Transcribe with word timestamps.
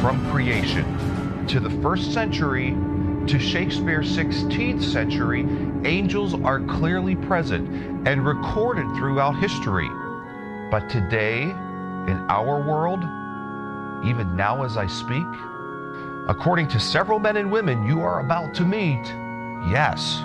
from 0.00 0.30
creation 0.30 1.46
to 1.48 1.58
the 1.58 1.70
first 1.82 2.12
century 2.12 2.70
to 3.26 3.38
Shakespeare's 3.38 4.16
16th 4.16 4.82
century, 4.82 5.40
angels 5.84 6.34
are 6.34 6.60
clearly 6.60 7.16
present 7.16 7.68
and 8.06 8.24
recorded 8.24 8.86
throughout 8.96 9.32
history. 9.38 9.88
But 10.70 10.88
today, 10.88 11.42
in 11.42 12.26
our 12.28 12.62
world, 12.62 13.00
even 14.06 14.36
now 14.36 14.62
as 14.62 14.76
I 14.76 14.86
speak, 14.86 15.26
according 16.28 16.68
to 16.68 16.78
several 16.80 17.18
men 17.18 17.36
and 17.36 17.50
women 17.50 17.84
you 17.84 18.00
are 18.00 18.20
about 18.20 18.54
to 18.54 18.64
meet, 18.64 19.04
yes, 19.70 20.20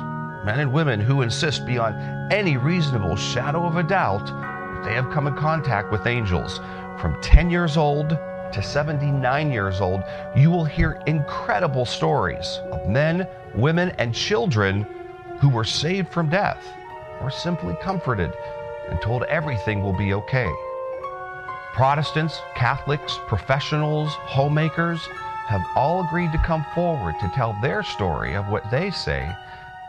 men 0.46 0.60
and 0.60 0.72
women 0.72 1.00
who 1.00 1.24
insist 1.24 1.66
beyond 1.66 2.32
any 2.32 2.58
reasonable 2.58 3.16
shadow 3.16 3.66
of 3.66 3.78
a 3.78 3.84
doubt 3.84 4.28
that 4.28 4.84
they 4.86 4.94
have 4.94 5.10
come 5.10 5.26
in 5.26 5.36
contact 5.36 5.92
with 5.92 6.06
angels 6.06 6.60
from 7.00 7.20
10 7.22 7.50
years 7.50 7.76
old 7.76 8.18
to 8.54 8.62
79 8.62 9.52
years 9.52 9.82
old, 9.82 10.04
you 10.36 10.50
will 10.50 10.66
hear 10.66 11.02
incredible 11.06 11.86
stories 11.86 12.60
of 12.72 12.88
men, 12.88 13.28
women, 13.56 13.92
and 13.98 14.14
children 14.14 14.86
who 15.40 15.50
were 15.50 15.64
saved 15.64 16.10
from 16.10 16.30
death 16.30 16.64
or 17.22 17.30
simply 17.30 17.76
comforted 17.82 18.32
and 18.90 19.02
told 19.02 19.24
everything 19.24 19.82
will 19.82 19.98
be 19.98 20.14
okay. 20.14 20.52
Protestants, 21.74 22.40
Catholics, 22.56 23.18
professionals, 23.28 24.14
homemakers 24.14 25.00
have 25.48 25.64
all 25.76 26.06
agreed 26.06 26.32
to 26.32 26.38
come 26.40 26.66
forward 26.76 27.16
to 27.20 27.28
tell 27.30 27.58
their 27.62 27.84
story 27.84 28.36
of 28.36 28.48
what 28.48 28.70
they 28.70 28.92
say 28.92 29.36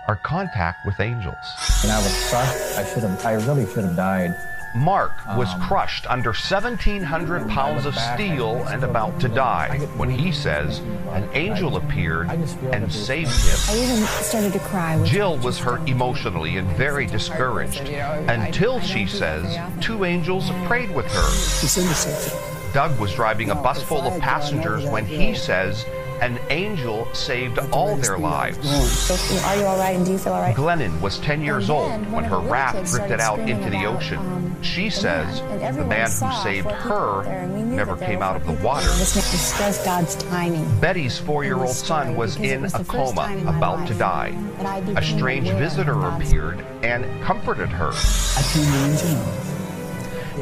are 0.08 0.16
contact 0.16 0.84
with 0.86 0.98
angels. 1.00 1.36
When 1.83 1.92
I 1.92 1.98
was 1.98 2.30
crushed, 2.30 2.78
I 2.78 2.84
should 2.84 3.02
have, 3.02 3.24
I 3.24 3.34
really 3.46 3.66
should 3.66 3.84
have 3.84 3.96
died. 3.96 4.34
Mark 4.74 5.12
was 5.37 5.48
crushed 5.62 6.05
under 6.10 6.30
1,700 6.30 7.48
pounds 7.48 7.87
of 7.87 7.96
steel 7.96 8.56
and 8.66 8.83
about 8.83 9.20
to 9.20 9.28
die 9.28 9.78
when 9.97 10.10
he 10.10 10.33
says 10.33 10.80
an 11.12 11.28
angel 11.33 11.77
appeared 11.77 12.28
and 12.28 12.92
saved 12.92 13.30
him. 13.30 13.56
I 13.69 13.78
even 13.78 14.05
started 14.05 14.52
to 14.52 14.58
cry. 14.58 15.00
Jill 15.05 15.39
was 15.39 15.61
hurt 15.61 15.89
emotionally 15.89 16.56
and 16.56 16.69
very 16.77 17.06
discouraged 17.06 17.89
until 17.89 18.80
she 18.80 19.06
says 19.06 19.56
two 19.80 20.05
angels 20.05 20.50
prayed 20.64 20.92
with 20.92 21.06
her. 21.06 21.30
He's 21.61 21.78
innocent. 21.78 22.34
Doug 22.72 22.98
was 22.98 23.14
driving 23.14 23.50
a 23.50 23.55
bus 23.55 23.80
full 23.80 24.02
of 24.02 24.20
passengers 24.20 24.84
when 24.86 25.06
he 25.06 25.36
says 25.36 25.86
an 26.20 26.39
angel 26.51 27.07
saved 27.12 27.59
all 27.73 27.97
their 27.97 28.19
lives. 28.19 28.59
So, 28.91 29.15
Are 29.47 29.57
you 29.57 29.65
all 29.65 29.79
right? 29.79 29.97
And 29.97 30.05
do 30.07 30.12
you 30.12 30.19
feel 30.19 30.33
all 30.33 30.41
right? 30.41 30.55
Glennon 30.57 31.01
was 31.01 31.19
10 31.19 31.43
years 31.43 31.69
And 31.70 31.79
old 31.79 31.91
then 31.91 32.12
when 32.12 32.25
her 32.25 32.39
raft 32.39 32.91
drifted 32.91 33.20
out 33.20 33.39
into 33.41 33.70
the 33.70 33.79
about, 33.79 33.97
ocean. 33.97 34.19
um, 34.19 34.62
She 34.62 34.89
says 34.91 35.41
man, 35.42 35.75
the 35.77 35.85
man 35.85 36.11
who 36.11 36.42
saved 36.42 36.67
four 36.69 36.77
people 36.77 36.92
out 36.92 37.25
there, 37.25 37.35
her 37.35 37.41
and 37.45 37.55
we 37.55 37.62
knew 37.62 37.77
never 37.77 37.97
came 37.97 38.23
out 38.23 38.37
of 38.37 38.47
the 38.47 38.53
water. 38.65 38.87
This 38.87 39.17
is 39.17 39.59
just 39.59 39.85
God's 39.85 40.15
timing. 40.17 40.65
Betty's 40.81 41.19
four-year-old 41.19 41.69
son 41.69 42.17
was 42.17 42.37
in 42.37 42.62
was 42.62 42.75
a 42.75 42.85
coma, 42.85 43.23
time 43.23 43.39
in 43.39 43.45
my 43.45 43.57
about 43.59 43.87
to 43.89 43.95
die. 43.95 44.31
that 44.59 44.67
I 44.67 44.79
A 44.79 44.83
became 44.83 45.19
strange 45.19 45.48
visitor 45.51 46.01
appeared 46.07 46.65
and 46.83 47.05
comforted 47.23 47.69
her. 47.69 47.91
I 47.92 48.42
turned 48.53 48.67
the 48.67 48.79
engine 48.79 49.17
on. 49.19 49.53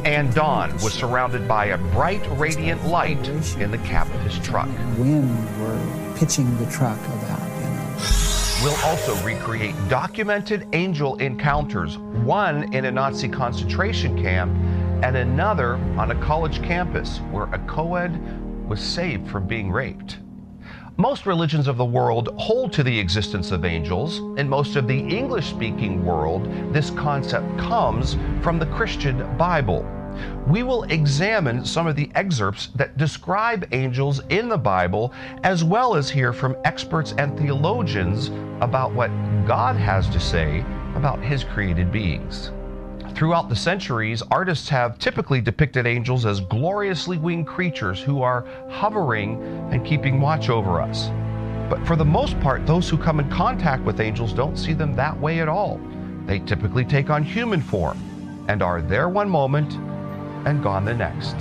And 0.05 0.33
Don 0.33 0.73
was 0.75 0.93
surrounded 0.93 1.47
by 1.47 1.65
a 1.67 1.77
bright, 1.77 2.21
radiant 2.37 2.85
light 2.87 3.27
in 3.59 3.71
the 3.71 3.77
cab 3.79 4.07
of 4.13 4.21
his 4.21 4.37
truck. 4.39 4.67
Wind 4.97 5.61
were 5.61 6.15
pitching 6.17 6.57
the 6.57 6.65
truck 6.67 6.99
about, 6.99 7.47
you 7.61 7.69
know. 7.69 7.97
We'll 8.63 8.85
also 8.85 9.15
recreate 9.25 9.75
documented 9.89 10.67
angel 10.73 11.15
encounters, 11.17 11.97
one 11.97 12.73
in 12.73 12.85
a 12.85 12.91
Nazi 12.91 13.29
concentration 13.29 14.21
camp 14.21 14.51
and 15.03 15.17
another 15.17 15.75
on 15.97 16.11
a 16.11 16.15
college 16.21 16.63
campus 16.63 17.17
where 17.31 17.45
a 17.53 17.59
co 17.67 17.95
ed 17.95 18.69
was 18.69 18.79
saved 18.79 19.29
from 19.29 19.45
being 19.45 19.69
raped. 19.69 20.19
Most 20.97 21.25
religions 21.25 21.67
of 21.67 21.77
the 21.77 21.85
world 21.85 22.29
hold 22.37 22.71
to 22.73 22.83
the 22.83 22.99
existence 22.99 23.49
of 23.49 23.65
angels. 23.65 24.19
In 24.37 24.47
most 24.47 24.75
of 24.75 24.87
the 24.87 24.99
English 24.99 25.47
speaking 25.47 26.05
world, 26.05 26.45
this 26.71 26.91
concept 26.91 27.57
comes 27.57 28.15
from 28.43 28.59
the 28.59 28.67
Christian 28.67 29.35
Bible. 29.35 29.83
We 30.47 30.61
will 30.61 30.83
examine 30.83 31.65
some 31.65 31.87
of 31.87 31.95
the 31.95 32.11
excerpts 32.13 32.67
that 32.75 32.95
describe 32.95 33.67
angels 33.71 34.21
in 34.29 34.47
the 34.47 34.57
Bible, 34.57 35.13
as 35.41 35.63
well 35.63 35.95
as 35.95 36.11
hear 36.11 36.31
from 36.31 36.55
experts 36.63 37.15
and 37.17 37.35
theologians 37.39 38.27
about 38.61 38.93
what 38.93 39.09
God 39.47 39.75
has 39.75 40.07
to 40.09 40.19
say 40.19 40.63
about 40.95 41.19
His 41.23 41.43
created 41.43 41.91
beings. 41.91 42.51
Throughout 43.15 43.47
the 43.47 43.55
centuries, 43.55 44.23
artists 44.31 44.67
have 44.69 44.97
typically 44.97 45.39
depicted 45.39 45.85
angels 45.85 46.25
as 46.25 46.39
gloriously 46.39 47.19
winged 47.19 47.45
creatures 47.45 48.01
who 48.01 48.23
are 48.23 48.43
hovering 48.71 49.41
and 49.71 49.85
keeping 49.85 50.19
watch 50.19 50.49
over 50.49 50.81
us. 50.81 51.09
But 51.69 51.85
for 51.85 51.95
the 51.95 52.03
most 52.03 52.39
part, 52.39 52.65
those 52.65 52.89
who 52.89 52.97
come 52.97 53.19
in 53.19 53.29
contact 53.29 53.83
with 53.83 53.99
angels 53.99 54.33
don't 54.33 54.57
see 54.57 54.73
them 54.73 54.95
that 54.95 55.17
way 55.19 55.41
at 55.41 55.47
all. 55.47 55.79
They 56.25 56.39
typically 56.39 56.83
take 56.83 57.11
on 57.11 57.21
human 57.21 57.61
form 57.61 57.99
and 58.47 58.63
are 58.63 58.81
there 58.81 59.09
one 59.09 59.29
moment 59.29 59.73
and 60.47 60.63
gone 60.63 60.83
the 60.83 60.95
next. 60.95 61.37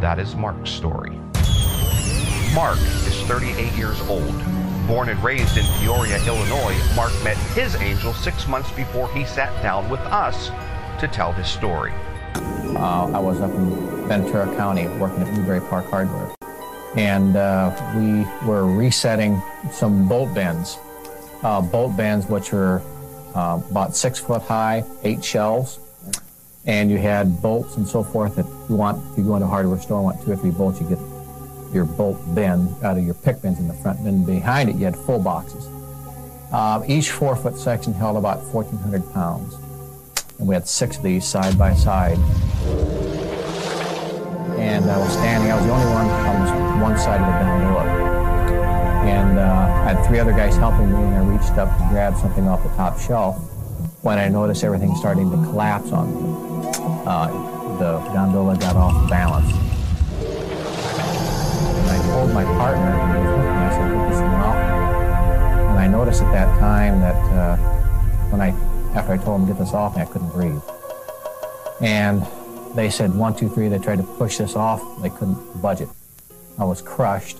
That 0.00 0.18
is 0.18 0.34
Mark's 0.34 0.70
story. 0.70 1.10
Mark 2.54 2.78
is 2.78 3.20
38 3.28 3.70
years 3.74 4.00
old. 4.08 4.34
Born 4.86 5.10
and 5.10 5.22
raised 5.22 5.58
in 5.58 5.64
Peoria, 5.78 6.24
Illinois, 6.26 6.76
Mark 6.96 7.12
met 7.22 7.36
his 7.54 7.76
angel 7.76 8.14
six 8.14 8.48
months 8.48 8.72
before 8.72 9.12
he 9.12 9.26
sat 9.26 9.62
down 9.62 9.88
with 9.90 10.00
us 10.00 10.50
to 11.00 11.08
tell 11.08 11.32
his 11.32 11.48
story. 11.48 11.92
Uh, 12.34 13.10
I 13.12 13.18
was 13.18 13.40
up 13.40 13.50
in 13.50 14.06
Ventura 14.06 14.54
County 14.56 14.86
working 14.98 15.22
at 15.22 15.32
Newbury 15.34 15.60
Park 15.60 15.86
Hardware. 15.86 16.30
And 16.96 17.36
uh, 17.36 17.74
we 17.96 18.26
were 18.46 18.66
resetting 18.66 19.40
some 19.72 20.08
bolt 20.08 20.34
bends. 20.34 20.78
Uh, 21.42 21.62
bolt 21.62 21.96
bends, 21.96 22.26
which 22.26 22.52
are 22.52 22.82
uh, 23.34 23.60
about 23.70 23.96
six 23.96 24.18
foot 24.18 24.42
high, 24.42 24.84
eight 25.02 25.24
shelves. 25.24 25.78
And 26.66 26.90
you 26.90 26.98
had 26.98 27.40
bolts 27.40 27.76
and 27.76 27.88
so 27.88 28.02
forth 28.02 28.36
that 28.36 28.46
you 28.68 28.76
want, 28.76 29.02
if 29.12 29.18
you 29.18 29.24
go 29.24 29.36
into 29.36 29.46
a 29.46 29.48
hardware 29.48 29.80
store 29.80 29.98
and 29.98 30.04
want 30.04 30.22
two 30.22 30.32
or 30.32 30.36
three 30.36 30.50
bolts, 30.50 30.80
you 30.80 30.88
get 30.88 30.98
your 31.72 31.86
bolt 31.86 32.18
bend 32.34 32.68
out 32.84 32.98
of 32.98 33.04
your 33.04 33.14
pick 33.14 33.40
bends 33.40 33.58
in 33.58 33.68
the 33.68 33.74
front. 33.74 34.00
And 34.00 34.26
behind 34.26 34.68
it, 34.68 34.76
you 34.76 34.84
had 34.84 34.96
full 34.96 35.18
boxes. 35.18 35.66
Uh, 36.52 36.82
each 36.86 37.10
four 37.10 37.36
foot 37.36 37.56
section 37.56 37.94
held 37.94 38.16
about 38.16 38.42
1,400 38.52 39.12
pounds. 39.14 39.54
And 40.40 40.48
we 40.48 40.54
had 40.54 40.66
six 40.66 40.96
of 40.96 41.04
these 41.04 41.24
side 41.24 41.56
by 41.56 41.74
side 41.74 42.18
and 44.60 44.90
I 44.90 44.98
was 44.98 45.12
standing. 45.12 45.50
I 45.50 45.56
was 45.56 45.64
the 45.64 45.72
only 45.72 45.86
one 45.86 46.06
on 46.06 46.80
one 46.80 46.98
side 46.98 47.20
of 47.20 47.26
the 47.26 47.32
gondola. 47.40 47.84
And 49.08 49.38
uh, 49.38 49.42
I 49.42 49.92
had 49.92 50.06
three 50.06 50.18
other 50.18 50.32
guys 50.32 50.56
helping 50.56 50.88
me, 50.90 50.96
and 50.96 51.14
I 51.14 51.20
reached 51.20 51.56
up 51.56 51.74
to 51.78 51.86
grab 51.88 52.16
something 52.16 52.46
off 52.46 52.62
the 52.62 52.68
top 52.70 52.98
shelf 52.98 53.38
when 54.02 54.18
I 54.18 54.28
noticed 54.28 54.62
everything 54.62 54.94
starting 54.96 55.30
to 55.30 55.36
collapse 55.36 55.92
on 55.92 56.14
me. 56.14 56.20
Uh, 57.06 57.28
the 57.78 57.98
gondola 58.12 58.56
got 58.58 58.76
off 58.76 59.08
balance. 59.08 59.50
And 61.80 61.90
I 61.90 61.98
told 62.08 62.32
my 62.32 62.44
partner, 62.44 62.90
who 62.90 63.20
was 63.20 63.38
with 63.38 63.46
me, 63.46 63.52
I 63.52 63.70
said, 63.70 64.10
this. 64.10 64.20
And 64.20 65.78
I 65.78 65.86
noticed 65.86 66.22
at 66.22 66.32
that 66.32 66.60
time 66.60 67.00
that 67.00 67.16
uh, 67.32 67.56
when 68.28 68.42
I, 68.42 68.50
after 68.94 69.12
I 69.12 69.18
told 69.18 69.40
him 69.40 69.46
to 69.46 69.52
get 69.52 69.60
this 69.60 69.72
off 69.72 69.96
I 69.96 70.04
couldn't 70.04 70.30
breathe. 70.30 70.62
And 71.80 72.26
they 72.74 72.90
said 72.90 73.14
one, 73.14 73.34
two, 73.34 73.48
three. 73.48 73.68
They 73.68 73.78
tried 73.78 73.98
to 73.98 74.04
push 74.04 74.38
this 74.38 74.54
off. 74.54 74.82
They 75.02 75.10
couldn't 75.10 75.60
budge 75.60 75.80
it. 75.80 75.88
I 76.58 76.64
was 76.64 76.82
crushed. 76.82 77.38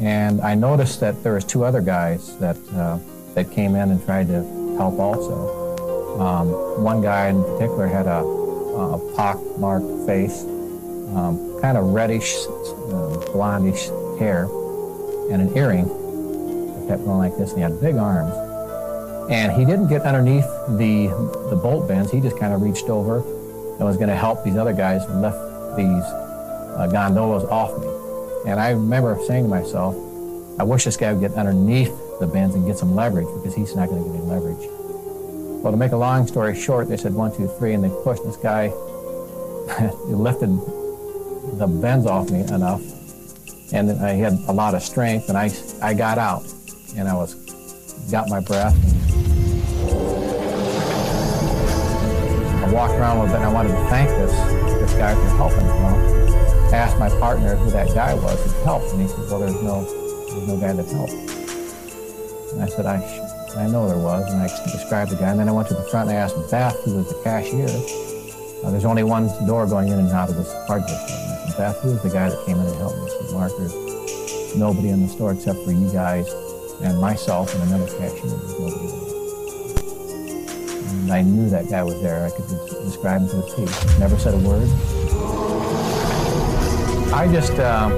And 0.00 0.40
I 0.40 0.54
noticed 0.54 1.00
that 1.00 1.22
there 1.22 1.34
was 1.34 1.44
two 1.44 1.64
other 1.64 1.80
guys 1.80 2.36
that 2.38 2.56
uh, 2.74 2.98
that 3.34 3.50
came 3.52 3.74
in 3.74 3.90
and 3.90 4.04
tried 4.04 4.28
to 4.28 4.42
help 4.76 4.98
also. 4.98 6.20
Um, 6.20 6.82
one 6.82 7.00
guy 7.00 7.28
in 7.28 7.42
particular 7.42 7.86
had 7.86 8.06
a, 8.06 8.18
a 8.18 9.14
pock-marked 9.14 10.06
face, 10.06 10.42
um, 10.42 11.58
kind 11.60 11.78
of 11.78 11.86
reddish, 11.86 12.34
uh, 12.34 13.22
blondish 13.32 13.88
hair, 14.18 14.44
and 15.32 15.42
an 15.42 15.56
earring 15.56 15.86
that 15.86 16.88
kept 16.88 17.04
going 17.04 17.18
like 17.18 17.36
this. 17.36 17.50
And 17.50 17.58
he 17.58 17.62
had 17.62 17.80
big 17.80 17.96
arms. 17.96 18.47
And 19.28 19.52
he 19.52 19.64
didn't 19.64 19.88
get 19.88 20.02
underneath 20.02 20.46
the 20.78 21.08
the 21.50 21.56
bolt 21.56 21.86
bends. 21.86 22.10
He 22.10 22.20
just 22.20 22.38
kind 22.38 22.52
of 22.54 22.62
reached 22.62 22.88
over 22.88 23.18
and 23.18 23.80
was 23.80 23.96
going 23.96 24.08
to 24.08 24.16
help 24.16 24.42
these 24.44 24.56
other 24.56 24.72
guys 24.72 25.08
lift 25.10 25.38
these 25.76 26.04
uh, 26.76 26.88
gondolas 26.90 27.44
off 27.44 27.78
me. 27.78 28.50
And 28.50 28.58
I 28.58 28.70
remember 28.70 29.18
saying 29.26 29.44
to 29.44 29.48
myself, 29.48 29.94
I 30.58 30.64
wish 30.64 30.84
this 30.84 30.96
guy 30.96 31.12
would 31.12 31.20
get 31.20 31.34
underneath 31.34 31.94
the 32.18 32.26
bends 32.26 32.54
and 32.54 32.66
get 32.66 32.78
some 32.78 32.94
leverage 32.94 33.28
because 33.36 33.54
he's 33.54 33.76
not 33.76 33.88
going 33.88 34.02
to 34.02 34.08
get 34.10 34.18
any 34.18 34.26
leverage. 34.26 34.66
Well, 35.62 35.72
to 35.72 35.76
make 35.76 35.92
a 35.92 35.96
long 35.96 36.26
story 36.26 36.58
short, 36.58 36.88
they 36.88 36.96
said 36.96 37.14
one, 37.14 37.36
two, 37.36 37.48
three, 37.58 37.74
and 37.74 37.84
they 37.84 37.90
pushed 38.02 38.24
this 38.24 38.36
guy. 38.36 38.68
he 39.78 40.14
lifted 40.14 40.50
the 41.58 41.66
bends 41.66 42.06
off 42.06 42.30
me 42.30 42.40
enough, 42.40 42.80
and 43.72 43.90
I 43.90 44.12
had 44.12 44.32
a 44.48 44.52
lot 44.52 44.74
of 44.74 44.82
strength, 44.82 45.28
and 45.28 45.36
I, 45.36 45.50
I 45.82 45.94
got 45.94 46.18
out, 46.18 46.44
and 46.96 47.08
I 47.08 47.14
was 47.14 47.34
got 48.10 48.28
my 48.28 48.40
breath. 48.40 48.97
I 52.68 52.72
walked 52.72 52.92
around 53.00 53.16
a 53.16 53.20
little 53.22 53.34
bit 53.34 53.40
and 53.40 53.48
I 53.48 53.52
wanted 53.52 53.72
to 53.72 53.88
thank 53.88 54.10
this 54.10 54.30
this 54.78 54.92
guy 54.92 55.14
for 55.14 55.28
helping. 55.40 55.64
Well, 55.64 56.68
I 56.68 56.76
asked 56.76 56.98
my 56.98 57.08
partner, 57.08 57.56
who 57.56 57.70
that 57.70 57.94
guy 57.94 58.12
was, 58.12 58.44
who 58.44 58.62
helped. 58.62 58.92
And 58.92 59.00
he 59.00 59.08
said, 59.08 59.24
well, 59.30 59.40
there's 59.40 59.62
no, 59.62 59.84
there's 60.28 60.46
no 60.46 60.56
guy 60.58 60.74
that 60.74 60.86
helped. 60.92 61.12
And 62.52 62.62
I 62.62 62.66
said, 62.66 62.84
I, 62.84 63.00
I 63.56 63.66
know 63.68 63.88
there 63.88 63.96
was. 63.96 64.30
And 64.30 64.42
I 64.42 64.48
described 64.70 65.12
the 65.12 65.16
guy. 65.16 65.30
And 65.30 65.40
then 65.40 65.48
I 65.48 65.52
went 65.52 65.68
to 65.68 65.74
the 65.74 65.84
front 65.84 66.10
and 66.10 66.18
I 66.18 66.20
asked 66.20 66.36
Beth, 66.50 66.78
who 66.84 66.96
was 66.96 67.08
the 67.08 67.18
cashier, 67.24 67.72
uh, 68.62 68.70
there's 68.70 68.84
only 68.84 69.02
one 69.02 69.28
door 69.46 69.66
going 69.66 69.88
in 69.88 69.98
and 69.98 70.10
out 70.10 70.28
of 70.28 70.36
this 70.36 70.52
hardware 70.66 70.88
store. 70.88 71.24
And 71.24 71.32
I 71.32 71.46
said, 71.46 71.56
Beth, 71.56 71.80
who 71.80 71.88
was 71.92 72.02
the 72.02 72.10
guy 72.10 72.28
that 72.28 72.44
came 72.44 72.60
in 72.60 72.66
and 72.66 72.76
helped 72.76 72.98
me? 72.98 73.04
I 73.04 73.08
said, 73.08 73.32
Mark, 73.32 73.52
there's 73.56 74.56
nobody 74.56 74.90
in 74.90 75.00
the 75.00 75.08
store 75.08 75.32
except 75.32 75.64
for 75.64 75.72
you 75.72 75.90
guys 75.90 76.28
and 76.82 77.00
myself 77.00 77.54
and 77.54 77.62
another 77.72 77.86
cashier. 77.96 78.28
There's 78.28 78.60
nobody 78.60 78.86
there. 78.88 79.17
I 81.10 81.22
knew 81.22 81.48
that 81.50 81.70
guy 81.70 81.82
was 81.82 82.00
there. 82.02 82.26
I 82.26 82.30
could 82.30 82.46
describe 82.84 83.22
him 83.22 83.28
to 83.28 83.36
the 83.36 83.42
T. 83.54 83.98
Never 83.98 84.18
said 84.18 84.34
a 84.34 84.38
word. 84.38 84.68
I 87.12 87.26
just, 87.32 87.52
uh, 87.54 87.88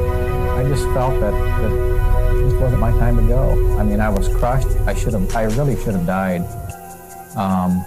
I 0.56 0.64
just 0.68 0.84
felt 0.94 1.18
that, 1.20 1.32
that 1.32 2.44
this 2.44 2.54
wasn't 2.54 2.80
my 2.80 2.90
time 2.92 3.16
to 3.16 3.22
go. 3.22 3.78
I 3.78 3.82
mean, 3.82 4.00
I 4.00 4.08
was 4.08 4.28
crushed. 4.28 4.68
I 4.86 4.94
should 4.94 5.14
have, 5.14 5.34
I 5.34 5.44
really 5.44 5.76
should 5.82 5.94
have 5.94 6.06
died. 6.06 6.42
Um, 7.36 7.84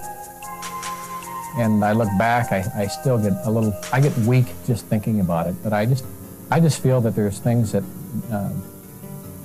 and 1.58 1.86
I 1.86 1.94
look 1.94 2.10
back, 2.18 2.52
I, 2.52 2.66
I 2.76 2.88
still 2.88 3.18
get 3.18 3.34
a 3.46 3.52
little, 3.52 3.74
I 3.92 4.02
get 4.02 4.16
weak 4.20 4.48
just 4.66 4.86
thinking 4.88 5.20
about 5.22 5.48
it. 5.48 5.56
But 5.64 5.72
I 5.72 5.86
just, 5.86 6.06
I 6.52 6.60
just 6.60 6.82
feel 6.82 7.00
that 7.02 7.16
there's 7.16 7.40
things 7.40 7.72
that 7.72 7.84
uh, 8.32 8.52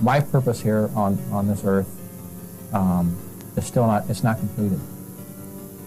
my 0.00 0.20
purpose 0.20 0.60
here 0.60 0.90
on, 0.94 1.18
on 1.30 1.46
this 1.46 1.62
earth 1.64 1.88
um, 2.72 3.16
is 3.56 3.66
still 3.66 3.86
not, 3.86 4.08
it's 4.08 4.24
not 4.24 4.38
completed. 4.38 4.80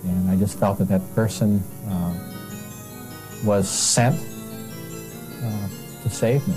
And 0.04 0.30
I 0.30 0.36
just 0.36 0.58
felt 0.58 0.80
that 0.80 0.88
that 0.88 1.02
person 1.14 1.64
uh, 1.88 2.14
was 3.44 3.70
sent 3.70 4.16
uh, 5.44 5.68
to 6.04 6.10
save 6.10 6.48
me. 6.48 6.56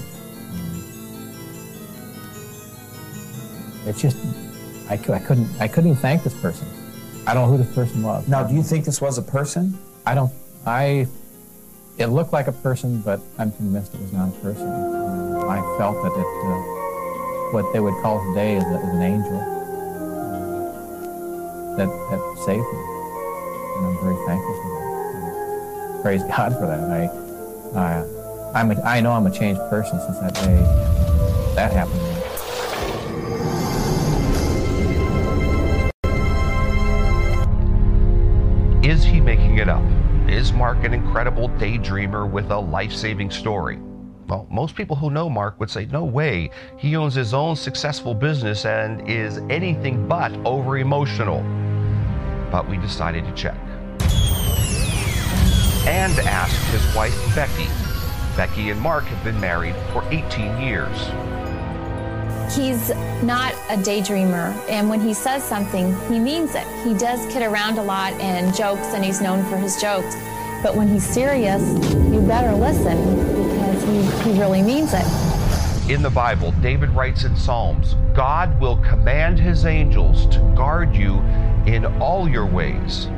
Um, 0.51 0.83
it's 3.87 4.01
just, 4.01 4.17
I, 4.89 4.95
I, 4.95 5.19
couldn't, 5.19 5.61
I 5.61 5.69
couldn't 5.69 5.91
even 5.91 6.01
thank 6.01 6.23
this 6.23 6.33
person. 6.41 6.67
I 7.27 7.35
don't 7.35 7.47
know 7.47 7.57
who 7.57 7.63
this 7.63 7.75
person 7.75 8.03
was. 8.03 8.27
Now, 8.29 8.45
do 8.45 8.55
you 8.55 8.63
think 8.63 8.85
this 8.85 9.01
was 9.01 9.17
a 9.19 9.23
person? 9.23 9.77
I 10.07 10.15
don't, 10.15 10.31
I, 10.67 11.09
it 11.99 12.07
looked 12.07 12.33
like 12.33 12.47
a 12.49 12.53
person, 12.53 13.01
but 13.01 13.21
I'm 13.39 13.53
convinced 13.53 13.95
it 13.95 14.01
was 14.01 14.13
not 14.13 14.29
a 14.29 14.33
person. 14.41 14.67
Uh, 14.67 15.47
I 15.49 15.61
felt 15.79 16.03
that 16.03 16.13
it, 16.13 16.27
uh, 16.45 16.59
what 17.53 17.73
they 17.73 17.81
would 17.81 17.95
call 18.03 18.25
today 18.31 18.57
is, 18.57 18.65
a, 18.65 18.79
is 18.79 18.89
an 18.89 19.03
angel 19.03 19.37
uh, 19.37 19.41
that, 21.77 21.87
that 21.87 22.43
saved 22.45 22.67
me 22.73 22.94
and 23.77 23.87
I'm 23.87 23.99
very 24.03 24.17
thankful 24.27 24.55
for 24.55 24.69
that. 24.69 26.03
praise 26.03 26.23
God 26.25 26.53
for 26.55 26.67
that. 26.67 26.81
I, 26.91 27.11
I, 27.79 28.61
I'm 28.61 28.71
a, 28.71 28.81
I 28.83 29.01
know 29.01 29.13
I'm 29.13 29.27
a 29.27 29.31
changed 29.31 29.61
person 29.69 29.99
since 30.01 30.19
that 30.19 30.35
day 30.35 30.63
that 31.57 31.73
happened. 31.73 32.01
Is 38.85 39.03
he 39.03 39.21
making 39.21 39.59
it 39.59 39.69
up? 39.69 39.83
Is 40.29 40.53
Mark 40.53 40.85
an 40.85 40.95
incredible 40.95 41.49
daydreamer 41.51 42.31
with 42.31 42.51
a 42.51 42.59
life 42.59 42.93
saving 42.93 43.31
story? 43.31 43.79
Well, 44.29 44.47
most 44.51 44.75
people 44.75 44.97
who 44.97 45.11
know 45.11 45.29
Mark 45.29 45.59
would 45.61 45.71
say, 45.71 45.87
no 45.87 46.05
way. 46.05 46.51
He 46.79 46.97
owns 46.97 47.15
his 47.15 47.35
own 47.35 47.57
successful 47.57 48.15
business 48.15 48.65
and 48.65 49.07
is 49.09 49.39
anything 49.51 50.09
but 50.09 50.33
over 50.47 50.79
emotional. 50.79 51.43
But 52.55 52.69
we 52.69 52.77
decided 52.77 53.25
to 53.25 53.33
check 53.33 53.57
and 55.89 56.17
asked 56.21 56.65
his 56.71 56.95
wife, 56.95 57.13
Becky. 57.35 57.67
Becky 58.37 58.71
and 58.71 58.81
Mark 58.81 59.03
have 59.07 59.25
been 59.25 59.41
married 59.41 59.75
for 59.93 60.05
18 60.13 60.61
years. 60.61 60.97
He's 62.55 62.91
not 63.25 63.55
a 63.71 63.77
daydreamer, 63.77 64.55
and 64.69 64.89
when 64.89 65.01
he 65.01 65.13
says 65.13 65.43
something, 65.43 65.97
he 66.07 66.21
means 66.21 66.55
it. 66.55 66.65
He 66.85 66.95
does 66.95 67.19
kid 67.33 67.43
around 67.43 67.79
a 67.79 67.83
lot 67.83 68.13
and 68.21 68.55
jokes, 68.55 68.95
and 68.95 69.05
he's 69.05 69.21
known 69.21 69.45
for 69.51 69.57
his 69.57 69.81
jokes. 69.81 70.15
But 70.63 70.77
when 70.77 70.87
he's 70.87 71.05
serious, 71.05 71.61
you 71.93 72.21
better 72.21 72.55
listen 72.55 72.97
because 73.51 73.83
he, 73.83 74.31
he 74.31 74.39
really 74.39 74.63
means 74.63 74.93
it. 74.95 75.91
In 75.91 76.03
the 76.03 76.11
Bible, 76.11 76.53
David 76.63 76.91
writes 76.91 77.25
in 77.25 77.35
Psalms 77.37 77.97
God 78.15 78.61
will 78.61 78.77
command 78.77 79.41
his 79.41 79.65
angels 79.65 80.27
to 80.27 80.39
guard 80.55 80.95
you 80.95 81.21
in 81.67 81.87
all 82.01 82.29
your 82.29 82.47
ways. 82.47 83.09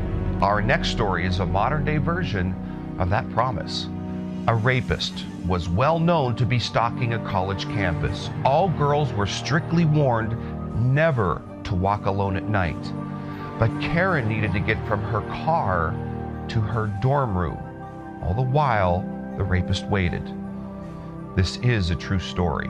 Our 0.40 0.62
next 0.62 0.90
story 0.90 1.26
is 1.26 1.40
a 1.40 1.46
modern 1.46 1.84
day 1.84 1.96
version 1.98 2.54
of 2.98 3.10
that 3.10 3.28
promise. 3.30 3.88
A 4.48 4.54
rapist 4.54 5.24
was 5.46 5.68
well 5.68 5.98
known 5.98 6.36
to 6.36 6.46
be 6.46 6.58
stalking 6.58 7.14
a 7.14 7.24
college 7.24 7.64
campus. 7.64 8.30
All 8.44 8.68
girls 8.68 9.12
were 9.12 9.26
strictly 9.26 9.84
warned 9.84 10.36
never 10.94 11.42
to 11.64 11.74
walk 11.74 12.06
alone 12.06 12.36
at 12.36 12.48
night. 12.48 12.92
But 13.58 13.70
Karen 13.80 14.28
needed 14.28 14.52
to 14.52 14.60
get 14.60 14.84
from 14.86 15.02
her 15.02 15.22
car 15.44 15.94
to 16.48 16.60
her 16.60 16.86
dorm 17.00 17.36
room. 17.36 17.58
All 18.22 18.34
the 18.34 18.42
while, 18.42 19.00
the 19.36 19.44
rapist 19.44 19.86
waited. 19.86 20.22
This 21.34 21.56
is 21.58 21.90
a 21.90 21.96
true 21.96 22.20
story. 22.20 22.68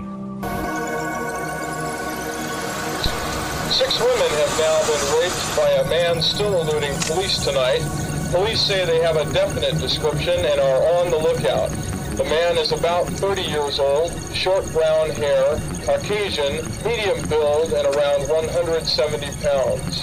Six 3.76 4.00
women 4.00 4.31
have 4.40 4.58
now 4.58 4.81
been 4.88 5.20
raped 5.20 5.55
by 5.55 5.69
a 5.69 5.84
man 5.90 6.23
still 6.23 6.62
eluding 6.62 6.96
police 7.00 7.44
tonight. 7.44 7.84
Police 8.32 8.62
say 8.62 8.87
they 8.87 9.00
have 9.00 9.17
a 9.17 9.31
definite 9.34 9.78
description 9.78 10.32
and 10.32 10.58
are 10.58 10.82
on 10.96 11.11
the 11.11 11.19
lookout. 11.19 11.69
The 12.17 12.25
man 12.25 12.56
is 12.56 12.73
about 12.73 13.05
30 13.05 13.43
years 13.43 13.78
old, 13.78 14.17
short 14.32 14.64
brown 14.73 15.11
hair, 15.11 15.61
Caucasian, 15.84 16.64
medium 16.87 17.20
build, 17.28 17.75
and 17.75 17.87
around 17.94 18.26
170 18.31 19.26
pounds. 19.44 20.00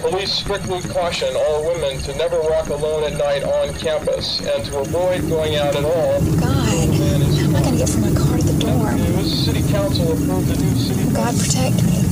Police 0.00 0.32
strictly 0.32 0.80
caution 0.88 1.28
all 1.36 1.68
women 1.68 2.00
to 2.04 2.16
never 2.16 2.40
walk 2.40 2.68
alone 2.70 3.04
at 3.04 3.18
night 3.18 3.44
on 3.44 3.74
campus 3.74 4.40
and 4.40 4.64
to 4.64 4.78
avoid 4.78 5.28
going 5.28 5.56
out 5.56 5.76
at 5.76 5.84
all. 5.84 6.16
Oh, 6.24 6.40
God, 6.40 6.48
how 6.48 7.44
am 7.44 7.56
I 7.56 7.60
going 7.60 7.72
to 7.72 7.84
get 7.84 7.90
from 7.90 8.00
my 8.00 8.18
car 8.18 8.38
to 8.38 8.42
the 8.42 8.58
door? 8.64 8.96
City 9.28 9.60
Council 9.70 10.10
approved 10.10 10.48
the 10.48 10.56
new 10.64 10.74
city. 10.74 11.12
God 11.12 11.36
protect 11.36 11.84
me. 11.84 12.09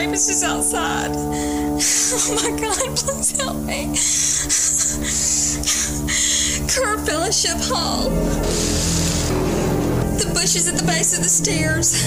rapist 0.00 0.30
is 0.30 0.42
outside. 0.42 1.10
Oh 1.14 1.74
my 2.36 2.50
God, 2.58 2.96
please 2.96 3.32
help 3.38 3.56
me. 3.58 3.86
Kerr 6.68 6.96
Fellowship 7.04 7.58
Hall. 7.68 8.08
The 10.18 10.26
bushes 10.32 10.68
at 10.68 10.76
the 10.78 10.84
base 10.86 11.12
of 11.16 11.22
the 11.22 11.28
stairs. 11.28 12.06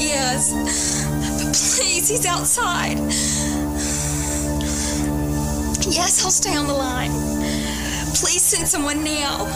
yes. 0.02 0.52
But 1.38 1.54
please, 1.54 2.09
he's 2.09 2.26
outside. 2.26 2.99
Yes, 5.88 6.25
I'll 6.25 6.30
stay 6.30 6.56
on 6.56 6.66
the 6.66 6.75
line. 6.75 7.11
Please 8.14 8.42
send 8.42 8.66
someone 8.68 9.04
now. 9.04 9.47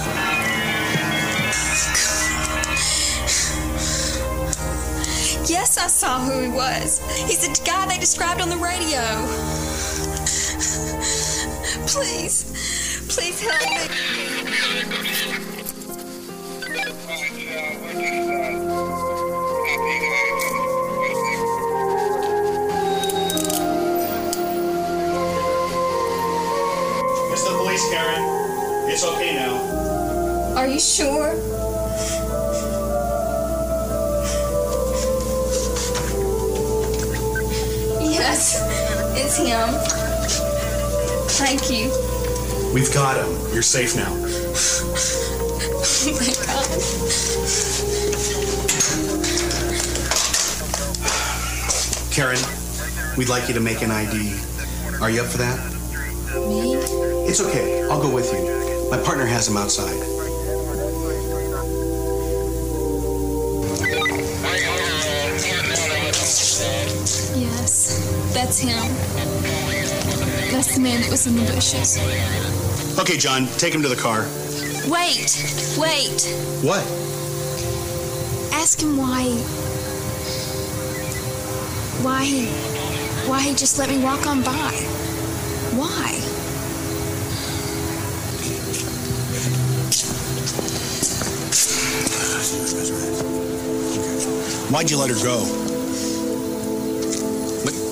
Yes, 5.48 5.78
I 5.78 5.86
saw 5.86 6.18
who 6.18 6.40
he 6.42 6.48
was. 6.48 7.00
He's 7.26 7.46
the 7.46 7.60
guy 7.64 7.86
they 7.86 7.98
described 7.98 8.40
on 8.40 8.48
the 8.48 8.56
radio. 8.56 9.00
Please, 11.86 12.44
please 13.08 13.40
help 13.40 13.62
me. 13.70 15.15
Are 30.66 30.68
you 30.68 30.80
sure? 30.80 31.32
Yes, 38.02 38.58
it's 39.14 39.36
him. 39.36 39.68
Thank 41.38 41.70
you. 41.70 41.92
We've 42.74 42.92
got 42.92 43.16
him. 43.16 43.30
You're 43.54 43.62
safe 43.62 43.94
now. 43.94 44.10
Oh 46.08 46.12
my 46.18 46.34
God. 46.46 46.66
Karen, 52.10 52.40
we'd 53.16 53.28
like 53.28 53.46
you 53.46 53.54
to 53.54 53.60
make 53.60 53.82
an 53.82 53.92
ID. 53.92 54.34
Are 55.00 55.10
you 55.10 55.20
up 55.20 55.28
for 55.28 55.38
that? 55.38 55.60
Me? 56.48 56.74
It's 57.28 57.40
okay. 57.40 57.84
I'll 57.88 58.02
go 58.02 58.12
with 58.12 58.32
you. 58.32 58.90
My 58.90 58.98
partner 59.00 59.26
has 59.26 59.46
him 59.48 59.56
outside. 59.56 60.15
That's 70.50 70.74
the 70.74 70.80
man 70.80 71.02
that 71.02 71.10
was 71.10 71.26
in 71.26 71.36
the 71.36 71.42
bushes. 71.52 71.98
Okay, 72.98 73.18
John, 73.18 73.46
take 73.58 73.74
him 73.74 73.82
to 73.82 73.88
the 73.88 73.96
car. 73.96 74.22
Wait, 74.88 75.76
wait. 75.76 76.22
What? 76.62 76.80
Ask 78.54 78.80
him 78.80 78.96
why. 78.96 79.24
Why 82.02 82.24
he. 82.24 82.46
Why 83.28 83.42
he 83.42 83.54
just 83.54 83.78
let 83.78 83.90
me 83.90 83.98
walk 84.02 84.26
on 84.26 84.42
by. 84.42 84.72
Why? 85.76 86.14
Why'd 94.72 94.90
you 94.90 94.96
let 94.96 95.10
her 95.10 95.22
go? 95.22 95.65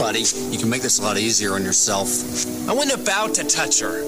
Look, 0.05 0.13
buddy, 0.13 0.27
you 0.53 0.59
can 0.59 0.69
make 0.69 0.83
this 0.83 0.99
a 0.99 1.03
lot 1.03 1.17
easier 1.17 1.55
on 1.55 1.65
yourself. 1.65 2.11
I 2.69 2.75
wasn't 2.75 3.01
about 3.01 3.33
to 3.37 3.45
touch 3.45 3.81
her. 3.81 4.05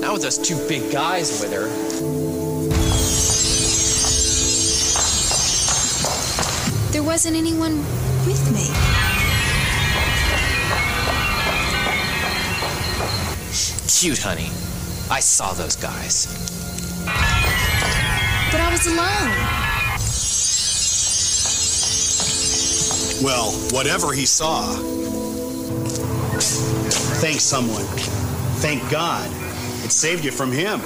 Not 0.00 0.12
with 0.12 0.22
those 0.22 0.38
two 0.38 0.56
big 0.68 0.92
guys 0.92 1.40
with 1.40 1.52
her. 1.52 1.66
There 6.92 7.02
wasn't 7.02 7.36
anyone 7.36 7.78
with 8.26 8.52
me. 8.52 8.70
Cute, 13.88 14.22
honey. 14.22 14.50
I 15.10 15.18
saw 15.18 15.52
those 15.54 15.74
guys. 15.74 16.28
But 18.52 18.60
I 18.60 18.70
was 18.70 18.86
alone. 18.86 19.66
Well, 23.24 23.50
whatever 23.72 24.12
he 24.12 24.26
saw. 24.26 24.99
Someone. 27.40 27.86
Thank 28.60 28.88
God. 28.90 29.26
It 29.82 29.90
saved 29.90 30.26
you 30.26 30.30
from 30.30 30.52
him. 30.52 30.78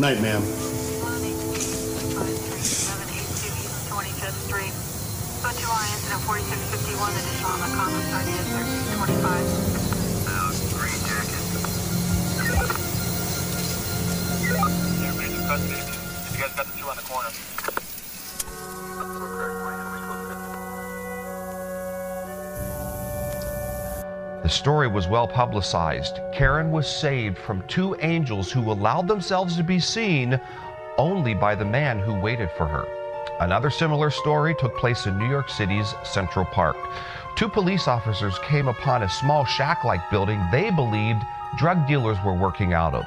Night, 0.00 0.20
ma'am. 0.20 0.42
You 16.32 16.38
guys 16.38 16.54
got 16.56 16.66
the 16.66 16.76
two 16.76 16.88
on 16.88 16.96
the 16.96 17.02
corner. 17.02 17.49
The 24.42 24.48
story 24.48 24.88
was 24.88 25.06
well 25.06 25.28
publicized. 25.28 26.20
Karen 26.32 26.72
was 26.72 26.88
saved 26.88 27.36
from 27.36 27.66
two 27.68 27.94
angels 28.00 28.50
who 28.50 28.72
allowed 28.72 29.06
themselves 29.06 29.54
to 29.56 29.62
be 29.62 29.78
seen 29.78 30.40
only 30.96 31.34
by 31.34 31.54
the 31.54 31.64
man 31.64 31.98
who 31.98 32.14
waited 32.14 32.50
for 32.52 32.66
her. 32.66 32.86
Another 33.40 33.68
similar 33.68 34.10
story 34.10 34.54
took 34.58 34.74
place 34.78 35.06
in 35.06 35.18
New 35.18 35.28
York 35.28 35.50
City's 35.50 35.94
Central 36.04 36.46
Park. 36.46 36.76
Two 37.36 37.50
police 37.50 37.86
officers 37.86 38.38
came 38.40 38.68
upon 38.68 39.02
a 39.02 39.08
small 39.10 39.44
shack 39.44 39.84
like 39.84 40.10
building 40.10 40.42
they 40.50 40.70
believed 40.70 41.22
drug 41.58 41.86
dealers 41.86 42.18
were 42.24 42.34
working 42.34 42.72
out 42.72 42.94
of. 42.94 43.04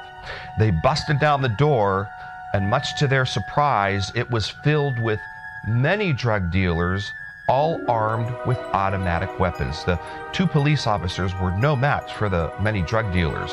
They 0.58 0.70
busted 0.70 1.18
down 1.18 1.42
the 1.42 1.48
door, 1.48 2.08
and 2.52 2.70
much 2.70 2.96
to 2.98 3.08
their 3.08 3.26
surprise, 3.26 4.12
it 4.14 4.30
was 4.30 4.48
filled 4.48 4.98
with 5.00 5.18
many 5.66 6.12
drug 6.12 6.52
dealers, 6.52 7.12
all 7.48 7.80
armed 7.88 8.34
with 8.46 8.58
automatic 8.72 9.38
weapons. 9.38 9.84
The 9.84 10.00
two 10.32 10.46
police 10.46 10.86
officers 10.86 11.32
were 11.40 11.50
no 11.52 11.76
match 11.76 12.14
for 12.14 12.28
the 12.28 12.52
many 12.60 12.82
drug 12.82 13.12
dealers. 13.12 13.50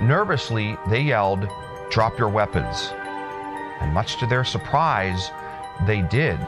Nervously, 0.00 0.76
they 0.88 1.00
yelled, 1.00 1.48
Drop 1.90 2.18
your 2.18 2.28
weapons. 2.28 2.90
And 3.80 3.92
much 3.92 4.18
to 4.18 4.26
their 4.26 4.44
surprise, 4.44 5.30
they 5.86 6.02
did. 6.02 6.38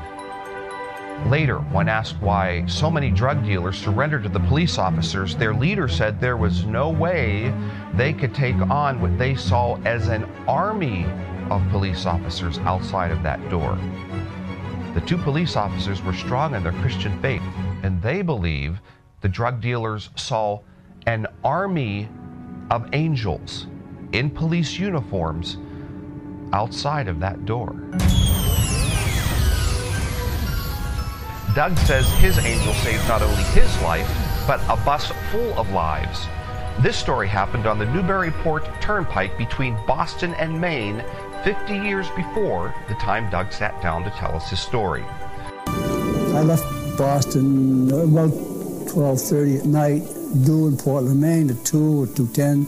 Later, 1.27 1.59
when 1.59 1.89
asked 1.89 2.21
why 2.21 2.65
so 2.67 2.91
many 2.91 3.11
drug 3.11 3.45
dealers 3.45 3.77
surrendered 3.77 4.23
to 4.23 4.29
the 4.29 4.41
police 4.41 4.79
officers, 4.79 5.37
their 5.37 5.55
leader 5.55 5.87
said 5.87 6.21
there 6.21 6.37
was 6.37 6.65
no 6.65 6.89
way 6.89 7.53
they 7.95 8.13
could 8.13 8.35
take 8.35 8.57
on 8.71 9.01
what 9.01 9.19
they 9.19 9.35
saw 9.35 9.77
as 9.85 10.09
an 10.09 10.25
army 10.49 11.05
of 11.51 11.63
police 11.71 12.07
officers 12.07 12.59
outside 12.61 13.11
of 13.11 13.23
that 13.23 13.51
door. 13.51 13.79
The 14.95 15.01
two 15.03 15.17
police 15.19 15.55
officers 15.55 16.03
were 16.03 16.13
strong 16.13 16.55
in 16.57 16.65
their 16.65 16.73
Christian 16.73 17.21
faith, 17.23 17.43
and 17.85 18.03
they 18.03 18.23
believe 18.23 18.81
the 19.21 19.29
drug 19.29 19.61
dealers 19.61 20.11
saw 20.17 20.61
an 21.07 21.29
army 21.45 22.09
of 22.71 22.89
angels 22.93 23.69
in 24.13 24.31
police 24.31 24.79
uniforms 24.79 25.59
outside 26.53 27.07
of 27.07 27.21
that 27.21 27.45
door. 27.47 27.77
Doug 31.55 31.77
says 31.79 32.09
his 32.15 32.39
angel 32.39 32.75
saved 32.75 33.07
not 33.07 33.23
only 33.23 33.43
his 33.55 33.83
life, 33.83 34.09
but 34.47 34.61
a 34.69 34.77
bus 34.85 35.13
full 35.31 35.57
of 35.59 35.71
lives. 35.71 36.27
This 36.81 36.97
story 36.97 37.29
happened 37.29 37.67
on 37.67 37.79
the 37.79 37.87
Newburyport 37.87 38.65
Turnpike 38.81 39.37
between 39.39 39.75
Boston 39.87 40.35
and 40.35 40.61
Maine 40.61 41.05
50 41.45 41.75
years 41.75 42.07
before 42.11 42.75
the 42.89 42.95
time 42.97 43.31
Doug 43.31 43.51
sat 43.51 43.81
down 43.81 44.05
to 44.05 44.11
tell 44.11 44.37
us 44.37 44.51
his 44.51 44.61
story. 44.61 45.03
I 45.67 46.43
left 46.43 46.65
Boston 46.99 47.91
about 47.91 48.31
12:30 48.89 49.61
at 49.61 49.65
night, 49.65 50.03
due 50.45 50.69
in 50.69 50.77
Portland, 50.77 51.21
Maine 51.21 51.49
at 51.49 51.65
2 51.65 52.03
or 52.03 52.07
2:10, 52.07 52.67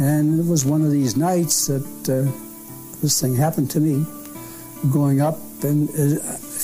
and 0.00 0.40
it 0.40 0.46
was 0.46 0.64
one 0.64 0.84
of 0.84 0.90
these 0.90 1.16
nights 1.16 1.68
that 1.68 1.86
uh, 2.08 2.28
this 3.00 3.20
thing 3.20 3.36
happened 3.36 3.70
to 3.70 3.80
me. 3.80 4.04
Going 4.92 5.20
up, 5.20 5.38
and 5.62 5.88
uh, 5.90 6.18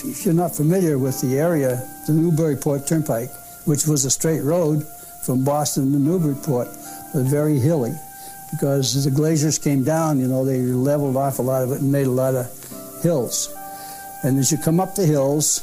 if 0.05 0.25
you're 0.25 0.35
not 0.35 0.57
familiar 0.57 0.99
with 0.99 1.21
the 1.21 1.39
area, 1.39 1.89
the 2.07 2.13
Newburyport 2.13 2.87
Turnpike, 2.89 3.31
which 3.67 3.87
was 3.87 4.05
a 4.05 4.11
straight 4.11 4.43
road 4.43 4.85
from 5.25 5.45
Boston 5.45 5.93
to 5.93 5.99
Newburyport, 5.99 6.69
was 7.15 7.27
very 7.31 7.59
hilly, 7.59 7.95
because 8.57 8.95
as 8.95 9.05
the 9.05 9.11
glaciers 9.11 9.59
came 9.59 9.83
down, 9.83 10.21
you 10.21 10.29
know, 10.29 10.45
they 10.45 10.61
leveled 10.61 11.17
off 11.17 11.39
a 11.39 11.43
lot 11.43 11.63
of 11.63 11.73
it 11.73 11.81
and 11.81 11.91
made 11.91 12.07
a 12.07 12.11
lot 12.11 12.35
of 12.35 12.47
hills. 13.03 13.55
And 14.23 14.39
as 14.39 14.53
you 14.53 14.59
come 14.59 14.81
up 14.81 14.95
the 14.95 15.07
hills 15.07 15.63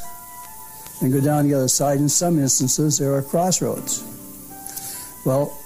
and 1.00 1.12
go 1.12 1.20
down 1.20 1.48
the 1.48 1.54
other 1.54 1.68
side, 1.68 1.98
in 1.98 2.08
some 2.08 2.38
instances, 2.38 2.98
there 2.98 3.14
are 3.14 3.22
crossroads. 3.22 4.04
Well, 5.24 5.58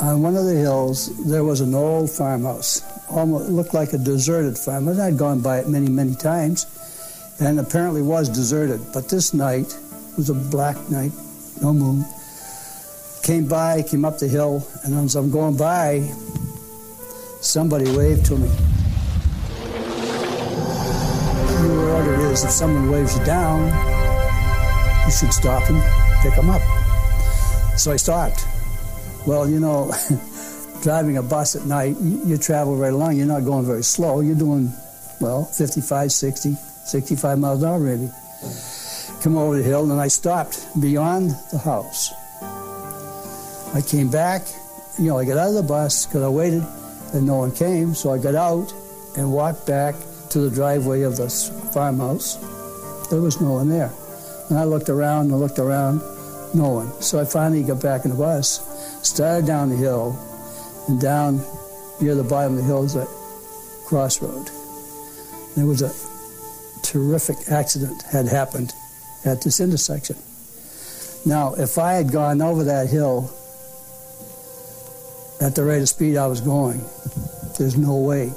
on 0.00 0.22
one 0.22 0.36
of 0.36 0.44
the 0.44 0.54
hills, 0.54 1.26
there 1.26 1.44
was 1.44 1.60
an 1.60 1.74
old 1.74 2.10
farmhouse. 2.10 2.82
Almost 3.10 3.50
looked 3.50 3.74
like 3.74 3.92
a 3.92 3.98
deserted 3.98 4.58
farmhouse. 4.58 4.98
I'd 4.98 5.16
gone 5.16 5.40
by 5.40 5.60
it 5.60 5.68
many, 5.68 5.88
many 5.88 6.14
times, 6.14 6.66
and 7.40 7.58
apparently 7.60 8.02
was 8.02 8.28
deserted. 8.28 8.80
But 8.92 9.08
this 9.08 9.32
night 9.32 9.76
was 10.16 10.30
a 10.30 10.34
black 10.34 10.76
night, 10.90 11.12
no 11.62 11.72
moon. 11.72 12.04
Came 13.22 13.46
by, 13.46 13.82
came 13.82 14.04
up 14.04 14.18
the 14.18 14.28
hill, 14.28 14.66
and 14.84 14.94
as 14.94 15.16
I'm 15.16 15.30
going 15.30 15.56
by, 15.56 16.08
somebody 17.40 17.84
waved 17.96 18.26
to 18.26 18.36
me. 18.36 18.48
You 21.62 21.90
order 21.90 22.14
is 22.30 22.44
if 22.44 22.50
someone 22.50 22.90
waves 22.90 23.16
you 23.18 23.24
down, 23.24 23.66
you 25.06 25.12
should 25.12 25.32
stop 25.32 25.68
and 25.70 25.82
pick 26.22 26.34
them 26.34 26.50
up. 26.50 26.62
So 27.78 27.92
I 27.92 27.96
stopped. 27.96 28.46
Well, 29.26 29.48
you 29.48 29.60
know, 29.60 29.92
driving 30.82 31.16
a 31.16 31.22
bus 31.22 31.54
at 31.56 31.66
night, 31.66 31.96
you, 32.00 32.20
you, 32.24 32.38
travel 32.38 32.76
right 32.76 32.92
along. 32.92 33.16
You're 33.16 33.26
not 33.26 33.44
going 33.44 33.64
very 33.66 33.82
slow. 33.82 34.20
You're 34.20 34.36
doing, 34.36 34.72
well, 35.20 35.44
55, 35.44 36.10
60, 36.12 36.54
65 36.54 37.38
miles 37.38 37.62
an 37.62 37.68
hour 37.68 37.78
maybe. 37.78 38.10
Come 39.22 39.36
over 39.36 39.56
the 39.58 39.62
hill, 39.62 39.90
and 39.90 40.00
I 40.00 40.08
stopped 40.08 40.66
beyond 40.80 41.32
the 41.50 41.58
house. 41.58 42.12
I 43.74 43.82
came 43.82 44.10
back. 44.10 44.42
You 44.98 45.08
know, 45.08 45.18
I 45.18 45.24
got 45.24 45.36
out 45.36 45.48
of 45.48 45.54
the 45.54 45.62
bus 45.62 46.06
because 46.06 46.22
I 46.22 46.28
waited 46.28 46.64
and 47.12 47.26
no 47.26 47.36
one 47.36 47.52
came. 47.52 47.94
So 47.94 48.12
I 48.12 48.18
got 48.18 48.34
out 48.34 48.72
and 49.16 49.32
walked 49.32 49.66
back 49.66 49.94
to 50.30 50.40
the 50.40 50.50
driveway 50.50 51.02
of 51.02 51.16
the 51.16 51.28
farmhouse. 51.72 52.36
There 53.08 53.20
was 53.20 53.40
no 53.40 53.52
one 53.52 53.68
there. 53.68 53.90
And 54.50 54.58
I 54.58 54.64
looked 54.64 54.88
around 54.88 55.30
and 55.30 55.40
looked 55.40 55.58
around, 55.58 56.00
no 56.54 56.68
one. 56.68 57.02
So 57.02 57.20
I 57.20 57.24
finally 57.24 57.62
got 57.62 57.82
back 57.82 58.04
in 58.04 58.10
the 58.10 58.16
bus, 58.16 58.60
started 59.06 59.46
down 59.46 59.70
the 59.70 59.76
hill, 59.76 60.18
and 60.88 61.00
down 61.00 61.40
near 62.00 62.14
the 62.14 62.24
bottom 62.24 62.52
of 62.52 62.58
the 62.58 62.64
hill 62.64 62.84
is 62.84 62.96
a 62.96 63.06
crossroad. 63.86 64.48
There 65.56 65.66
was 65.66 65.82
a 65.82 65.92
terrific 66.82 67.36
accident 67.50 68.02
had 68.02 68.26
happened 68.26 68.72
at 69.24 69.42
this 69.42 69.60
intersection. 69.60 70.16
Now, 71.26 71.54
if 71.54 71.78
I 71.78 71.94
had 71.94 72.12
gone 72.12 72.40
over 72.40 72.64
that 72.64 72.88
hill 72.88 73.30
at 75.40 75.54
the 75.54 75.64
rate 75.64 75.82
of 75.82 75.88
speed 75.88 76.16
I 76.16 76.26
was 76.26 76.40
going, 76.40 76.80
there's 77.58 77.76
no 77.76 77.96
way 77.96 78.32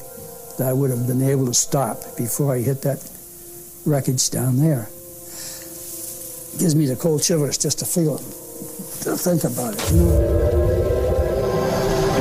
that 0.58 0.68
I 0.68 0.74
would 0.74 0.90
have 0.92 1.08
been 1.08 1.22
able 1.22 1.46
to 1.48 1.54
stop 1.54 1.98
before 2.18 2.54
I 2.54 2.60
hit 2.60 2.82
that 2.84 3.02
wreckage 3.86 4.30
down 4.30 4.58
there. 4.58 4.88
It 6.54 6.60
gives 6.60 6.76
me 6.76 6.86
the 6.86 6.96
cold 6.96 7.24
shivers 7.24 7.58
just 7.58 7.80
to 7.80 7.86
feel 7.86 8.16
it, 8.16 8.22
to 9.04 9.18
think 9.18 9.44
about 9.44 9.74
it. 9.74 9.92
You 9.92 9.98
know? 9.98 10.52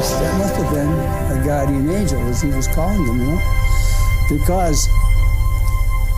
That 0.00 0.38
must 0.38 0.54
have 0.56 0.72
been 0.72 0.88
a 0.88 1.44
guardian 1.44 1.90
angel, 1.90 2.18
as 2.22 2.40
he 2.40 2.48
was 2.48 2.66
calling 2.68 3.04
them, 3.04 3.20
you 3.20 3.26
know, 3.26 3.40
because 4.30 4.88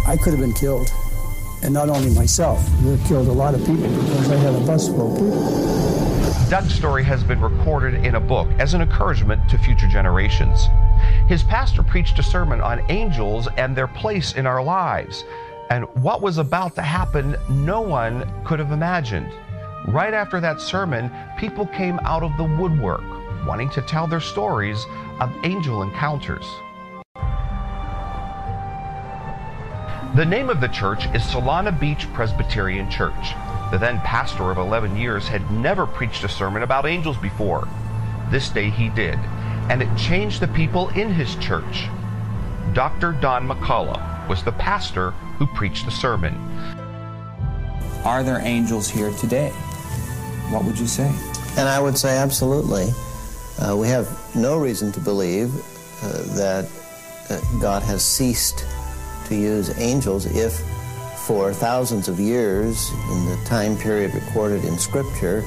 I 0.07 0.17
could 0.17 0.33
have 0.33 0.41
been 0.41 0.53
killed, 0.53 0.93
and 1.65 1.75
not 1.75 1.89
only 1.89 2.15
myself. 2.15 2.65
Have 2.69 3.05
killed 3.09 3.27
a 3.27 3.33
lot 3.33 3.55
of 3.55 3.61
people 3.61 3.89
because 3.89 4.31
I 4.31 4.37
had 4.37 4.55
a 4.55 4.61
bus 4.65 4.87
full 4.87 5.13
of 5.13 5.19
people. 5.19 5.92
Doug's 6.53 6.75
story 6.75 7.03
has 7.03 7.25
been 7.25 7.41
recorded 7.41 8.05
in 8.05 8.17
a 8.17 8.21
book 8.21 8.47
as 8.59 8.75
an 8.75 8.83
encouragement 8.83 9.49
to 9.49 9.57
future 9.57 9.89
generations. 9.89 10.69
His 11.27 11.43
pastor 11.43 11.83
preached 11.83 12.19
a 12.19 12.23
sermon 12.23 12.61
on 12.61 12.85
angels 12.91 13.49
and 13.57 13.75
their 13.75 13.87
place 13.87 14.35
in 14.35 14.45
our 14.45 14.63
lives. 14.63 15.25
And 15.71 15.85
what 16.03 16.21
was 16.21 16.37
about 16.37 16.75
to 16.75 16.83
happen, 16.83 17.37
no 17.49 17.81
one 17.81 18.31
could 18.45 18.59
have 18.59 18.71
imagined. 18.71 19.33
Right 19.89 20.13
after 20.13 20.41
that 20.41 20.61
sermon, 20.61 21.11
people 21.39 21.65
came 21.69 21.99
out 22.01 22.23
of 22.23 22.37
the 22.37 22.45
woodwork 22.45 23.47
wanting 23.47 23.71
to 23.71 23.81
tell 23.81 24.07
their 24.07 24.21
stories 24.21 24.85
of 25.21 25.35
angel 25.45 25.83
encounters. 25.83 26.45
The 30.17 30.27
name 30.27 30.51
of 30.51 30.61
the 30.61 30.69
church 30.69 31.07
is 31.15 31.23
Solana 31.23 31.81
Beach 31.81 32.07
Presbyterian 32.13 32.91
Church. 32.91 33.33
The 33.73 33.79
then 33.79 34.01
pastor 34.01 34.51
of 34.51 34.59
11 34.59 34.99
years 34.99 35.27
had 35.27 35.51
never 35.51 35.87
preached 35.87 36.25
a 36.25 36.29
sermon 36.29 36.63
about 36.63 36.85
angels 36.85 37.17
before. 37.17 37.67
This 38.31 38.51
day 38.51 38.69
he 38.69 38.91
did, 38.91 39.19
and 39.71 39.83
it 39.83 39.89
changed 39.97 40.41
the 40.41 40.49
people 40.49 40.91
in 40.91 41.11
his 41.11 41.37
church. 41.37 41.89
Dr. 42.75 43.13
Don 43.13 43.49
McCullough 43.49 44.29
was 44.29 44.45
the 44.45 44.53
pastor 44.53 45.13
who 45.39 45.47
preached 45.47 45.87
the 45.87 45.91
sermon. 45.91 46.35
Are 48.05 48.23
there 48.23 48.41
angels 48.41 48.91
here 48.91 49.11
today? 49.13 49.49
What 50.51 50.67
would 50.67 50.79
you 50.79 50.87
say? 50.87 51.11
And 51.57 51.67
I 51.67 51.81
would 51.81 51.97
say 51.97 52.19
absolutely. 52.19 52.91
Uh, 53.59 53.75
we 53.75 53.89
have 53.89 54.37
no 54.37 54.59
reason 54.59 54.93
to 54.93 55.01
believe 55.01 55.49
uh, 56.03 56.23
that 56.37 56.69
uh, 57.31 57.41
God 57.59 57.83
has 57.85 58.05
ceased 58.05 58.67
to 59.29 59.35
use 59.35 59.79
angels 59.79 60.27
if 60.27 60.63
for 61.33 61.51
thousands 61.51 62.09
of 62.09 62.21
years 62.21 62.91
in 63.11 63.25
the 63.25 63.41
time 63.47 63.75
period 63.75 64.13
recorded 64.13 64.67
in 64.67 64.77
Scripture, 64.77 65.43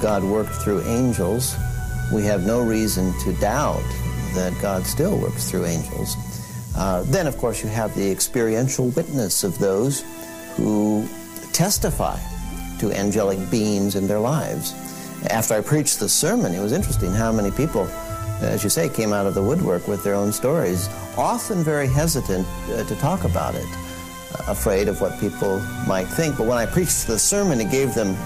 God 0.00 0.22
worked 0.22 0.54
through 0.62 0.82
angels. 0.82 1.56
We 2.12 2.22
have 2.22 2.46
no 2.46 2.60
reason 2.60 3.12
to 3.24 3.32
doubt 3.40 3.82
that 4.34 4.56
God 4.62 4.86
still 4.86 5.18
works 5.18 5.50
through 5.50 5.64
angels. 5.64 6.16
Uh, 6.76 7.02
then, 7.06 7.26
of 7.26 7.36
course, 7.36 7.64
you 7.64 7.68
have 7.68 7.92
the 7.96 8.08
experiential 8.08 8.90
witness 8.90 9.42
of 9.42 9.58
those 9.58 10.04
who 10.54 11.04
testify 11.52 12.16
to 12.78 12.92
angelic 12.92 13.50
beings 13.50 13.96
in 13.96 14.06
their 14.06 14.20
lives. 14.20 14.72
After 15.30 15.54
I 15.54 15.62
preached 15.62 15.98
the 15.98 16.08
sermon, 16.08 16.54
it 16.54 16.62
was 16.62 16.70
interesting 16.70 17.10
how 17.10 17.32
many 17.32 17.50
people, 17.50 17.88
as 18.40 18.62
you 18.62 18.70
say, 18.70 18.88
came 18.88 19.12
out 19.12 19.26
of 19.26 19.34
the 19.34 19.42
woodwork 19.42 19.88
with 19.88 20.04
their 20.04 20.14
own 20.14 20.32
stories, 20.32 20.88
often 21.18 21.64
very 21.64 21.88
hesitant 21.88 22.46
uh, 22.70 22.84
to 22.84 22.94
talk 23.00 23.24
about 23.24 23.56
it, 23.56 23.66
afraid 24.46 24.88
of 24.88 25.00
what 25.00 25.18
people 25.20 25.60
might 25.86 26.06
think. 26.06 26.36
But 26.36 26.46
when 26.46 26.58
I 26.58 26.66
preached 26.66 27.06
the 27.06 27.18
sermon, 27.18 27.60
it 27.60 27.70
gave 27.70 27.94
them 27.94 28.16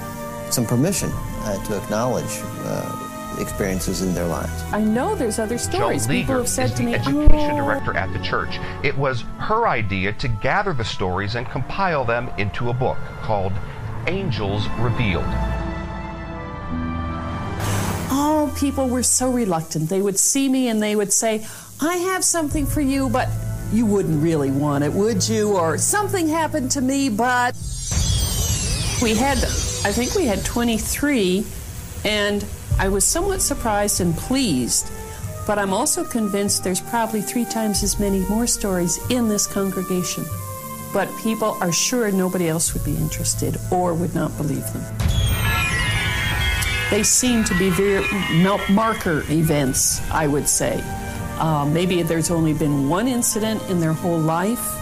some 0.50 0.66
permission 0.66 1.10
uh, 1.12 1.62
to 1.66 1.76
acknowledge 1.76 2.40
uh, 2.64 3.36
experiences 3.40 4.02
in 4.02 4.14
their 4.14 4.26
lives. 4.26 4.62
I 4.72 4.82
know 4.82 5.14
there's 5.14 5.38
other 5.38 5.58
stories. 5.58 6.06
Joe 6.06 6.12
People 6.12 6.36
have 6.36 6.48
said 6.48 6.70
is 6.70 6.76
to 6.76 6.82
me, 6.82 6.92
the 6.92 6.98
education 6.98 7.50
oh. 7.52 7.56
director 7.56 7.96
at 7.96 8.12
the 8.12 8.18
church. 8.20 8.58
It 8.82 8.96
was 8.96 9.22
her 9.38 9.68
idea 9.68 10.12
to 10.14 10.28
gather 10.28 10.72
the 10.72 10.84
stories 10.84 11.36
and 11.36 11.48
compile 11.48 12.04
them 12.04 12.30
into 12.38 12.70
a 12.70 12.74
book 12.74 12.98
called 13.22 13.52
Angels 14.06 14.66
Revealed. 14.78 15.24
Oh, 18.10 18.52
people 18.58 18.88
were 18.88 19.02
so 19.02 19.30
reluctant. 19.30 19.88
They 19.88 20.00
would 20.00 20.18
see 20.18 20.48
me 20.48 20.68
and 20.68 20.82
they 20.82 20.96
would 20.96 21.12
say, 21.12 21.46
I 21.80 21.96
have 21.96 22.24
something 22.24 22.66
for 22.66 22.80
you, 22.80 23.08
but 23.08 23.28
you 23.72 23.86
wouldn't 23.86 24.22
really 24.22 24.50
want 24.50 24.84
it, 24.84 24.92
would 24.92 25.28
you? 25.28 25.56
Or 25.56 25.78
something 25.78 26.28
happened 26.28 26.70
to 26.72 26.80
me, 26.80 27.08
but. 27.08 27.54
We 29.00 29.14
had, 29.14 29.38
I 29.38 29.92
think 29.92 30.16
we 30.16 30.26
had 30.26 30.44
23, 30.44 31.46
and 32.04 32.44
I 32.80 32.88
was 32.88 33.04
somewhat 33.04 33.40
surprised 33.42 34.00
and 34.00 34.16
pleased, 34.16 34.90
but 35.46 35.56
I'm 35.58 35.72
also 35.72 36.04
convinced 36.04 36.64
there's 36.64 36.80
probably 36.80 37.20
three 37.20 37.44
times 37.44 37.82
as 37.84 38.00
many 38.00 38.20
more 38.28 38.46
stories 38.46 38.98
in 39.10 39.28
this 39.28 39.46
congregation. 39.46 40.24
But 40.92 41.08
people 41.18 41.56
are 41.60 41.70
sure 41.70 42.10
nobody 42.10 42.48
else 42.48 42.74
would 42.74 42.84
be 42.84 42.96
interested 42.96 43.56
or 43.70 43.94
would 43.94 44.14
not 44.14 44.36
believe 44.36 44.64
them. 44.72 44.84
They 46.90 47.02
seem 47.02 47.44
to 47.44 47.58
be 47.58 47.70
very 47.70 48.04
marker 48.70 49.22
events, 49.28 50.00
I 50.10 50.26
would 50.26 50.48
say. 50.48 50.82
Uh, 51.38 51.64
maybe 51.64 52.02
there's 52.02 52.30
only 52.30 52.52
been 52.52 52.88
one 52.88 53.06
incident 53.06 53.62
in 53.70 53.78
their 53.78 53.92
whole 53.92 54.18
life, 54.18 54.74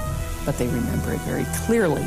but 0.46 0.56
they 0.56 0.66
remember 0.66 1.12
it 1.12 1.20
very 1.20 1.44
clearly. 1.66 2.02